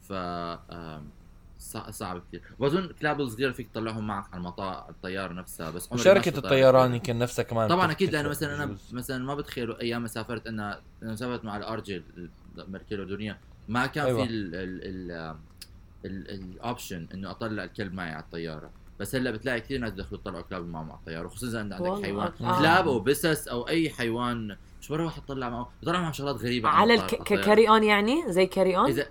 ف 0.01 0.13
صعب 1.89 2.21
كثير 2.27 2.41
بظن 2.59 2.89
كلاب 3.01 3.21
الصغيره 3.21 3.51
فيك 3.51 3.69
تطلعهم 3.71 4.07
معك 4.07 4.25
على 4.31 4.37
المطار 4.37 4.89
الطيارة 4.89 5.33
نفسها 5.33 5.71
بس 5.71 5.89
شفت 5.95 6.37
الطيران. 6.37 6.93
يمكن 6.93 7.19
نفسها 7.19 7.43
كمان 7.43 7.69
طبعا 7.69 7.91
أكيد 7.91 8.11
لأنه 8.11 8.29
مثلا 8.29 8.63
أنا. 8.63 8.75
مثلا 8.91 9.25
ما 9.25 9.35
بتخيلوا 9.35 9.81
أيام 9.81 10.01
ما 10.01 10.07
سافرت 10.07 10.47
أنا 10.47 10.79
سافرت 11.15 11.45
مع 11.45 11.57
ال 11.57 11.79
RJ 11.79 12.03
الملكية 12.57 12.95
الاردنيه 12.95 13.39
ما 13.67 13.85
كان 13.85 14.05
أيوة. 14.05 14.25
في 14.25 14.29
ال 14.31 14.55
ال 14.55 15.11
ال 15.11 15.35
ال 16.05 16.20
option 16.20 17.07
إنه 17.13 17.31
أطلع 17.31 17.63
الكلب 17.63 17.93
معي 17.93 18.11
على 18.11 18.23
الطيارة 18.23 18.69
بس 18.99 19.15
هلأ 19.15 19.31
بتلاقي 19.31 19.61
كثير 19.61 19.79
ناس 19.79 19.91
بدخلوا 19.91 20.19
يطلعوا 20.19 20.41
كلاب 20.41 20.65
معهم 20.65 20.91
على 20.91 20.99
الطيارة 20.99 21.25
وخصوصا 21.25 21.47
إذا 21.47 21.59
عندك 21.59 21.79
والله. 21.81 22.03
حيوان 22.03 22.31
آه. 22.41 22.59
كلاب 22.59 22.87
أو 22.87 22.99
بسس 22.99 23.47
أو 23.47 23.67
أي 23.67 23.89
حيوان 23.89 24.57
مش 24.81 24.91
مرة 24.91 25.05
واحد 25.05 25.21
طلع 25.21 25.49
معه 25.49 25.69
بيطلع 25.81 26.01
معهم 26.01 26.13
شغلات 26.13 26.35
غريبة 26.35 26.69
على. 26.69 26.93
ال 27.31 27.38
carry 27.38 27.69
on 27.69 27.83
يعني 27.83 28.23
زي 28.27 28.45
carry 28.45 28.77
on 28.77 28.85
إذا 28.89 29.05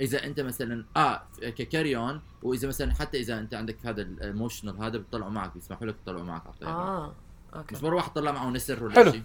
إذا 0.00 0.24
أنت 0.26 0.40
مثلا 0.40 0.84
آه 0.96 1.22
ك 1.40 1.49
carry 1.49 1.96
on 1.96 2.20
وإذا 2.42 2.68
مثلا 2.68 2.94
حتى 2.94 3.20
إذا 3.20 3.38
أنت 3.38 3.54
عندك 3.54 3.86
هذا 3.86 4.02
ال 4.02 4.10
emotional 4.10 4.82
هذا 4.82 4.98
بيطلعوا 4.98 5.30
معك 5.30 5.54
بيسمحوا 5.54 5.86
لك 5.86 5.94
يطلعوا 6.02 6.24
معك 6.24 6.42
على 6.46 6.54
الطيارة 6.54 6.72
آه 6.72 7.14
okay 7.54 7.74
بس 7.74 7.82
مرة 7.82 7.94
واحد 7.96 8.12
طلع 8.12 8.32
معه 8.32 8.50
نسر 8.50 8.84
ولا 8.84 8.94
حلو. 8.94 9.12
شيء 9.12 9.22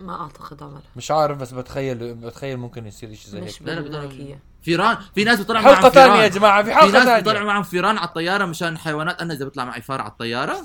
ما 0.00 0.20
أعتقد 0.22 0.62
عمر 0.62 0.80
مش 0.96 1.10
عارف 1.10 1.38
بس 1.38 1.52
بتخيل 1.52 2.14
بتخيل 2.14 2.56
ممكن 2.56 2.86
يصير 2.86 3.14
شيء 3.14 3.30
زي 3.30 3.40
مش 3.40 3.62
هيك. 3.62 4.38
فيران 4.62 4.96
في 5.14 5.24
ناس 5.24 5.38
حلقة 5.38 5.52
معهم 5.60 5.88
ثانية 5.88 6.14
يا 6.22 6.28
فيران 6.28 6.30
جماعة 6.30 6.62
في 6.62 6.68
في 6.70 6.74
حلقة 6.74 6.92
ناس 6.92 7.02
بيطلعوا 7.16 7.22
ثانية 7.34 7.46
معهم 7.46 7.62
فيران 7.62 7.98
على 7.98 8.08
الطيارة 8.08 8.44
مشان 8.44 8.78
حيوانات. 8.78 9.20
أنا 9.20 9.34
إذا 9.34 9.44
بيطلع 9.44 9.64
معي 9.64 9.82
فار 9.82 10.00
على 10.00 10.10
الطيارة 10.10 10.56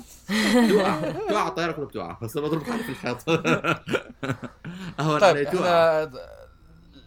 توقع 0.68 1.00
توقع 1.28 1.40
على 1.40 1.48
الطيارة 1.48 1.72
كلها 1.72 1.86
بتوقع 1.86 2.16
بس 2.22 2.38
بضرب 2.38 2.62
حالي 2.62 2.82
في 2.84 2.88
الحيط. 2.90 3.28
اهون 5.00 5.18
طيب 5.20 5.36
علي 5.36 5.44
توقع 5.44 6.02
إحنا 6.04 6.10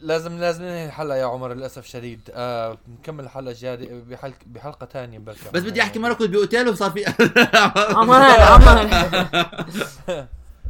لازم 0.02 0.38
لازم 0.38 0.64
ننهي 0.64 0.86
الحلقة 0.86 1.16
يا 1.18 1.26
عمر 1.26 1.54
للأسف 1.54 1.86
شديد. 1.86 2.30
آه 2.34 2.78
نكمل 3.00 3.24
الحلقة 3.24 3.52
الجاية 3.52 4.04
بحلقة 4.10 4.38
بحلقة 4.46 4.86
ثانية 4.94 5.20
بركة 5.20 5.52
بس 5.54 5.62
بدي 5.62 5.82
أحكي 5.82 6.00
مرة 6.00 6.14
كنت 6.14 6.30
بأوتيل 6.30 6.70
وصار 6.70 6.92
في 6.92 7.06
عمر 7.96 8.16
عمر. 8.22 8.90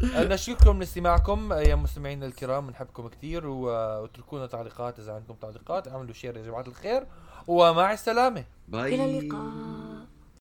نشكركم 0.03 0.79
لاستماعكم 0.79 1.53
يا 1.53 1.75
مستمعينا 1.75 2.25
الكرام 2.25 2.67
بنحبكم 2.67 3.07
كثير 3.07 3.47
واتركونا 3.47 4.45
تعليقات 4.45 4.99
إذا 4.99 5.13
عندكم 5.13 5.33
تعليقات. 5.33 5.87
أعملوا 5.87 6.13
share 6.13 6.37
يا 6.37 6.43
جماعة 6.43 6.65
الخير 6.67 7.07
ومع 7.47 7.93
السلامة. 7.93 8.43
bye 8.67 8.95
إلى 8.95 9.19
اللقاء. 9.19 9.51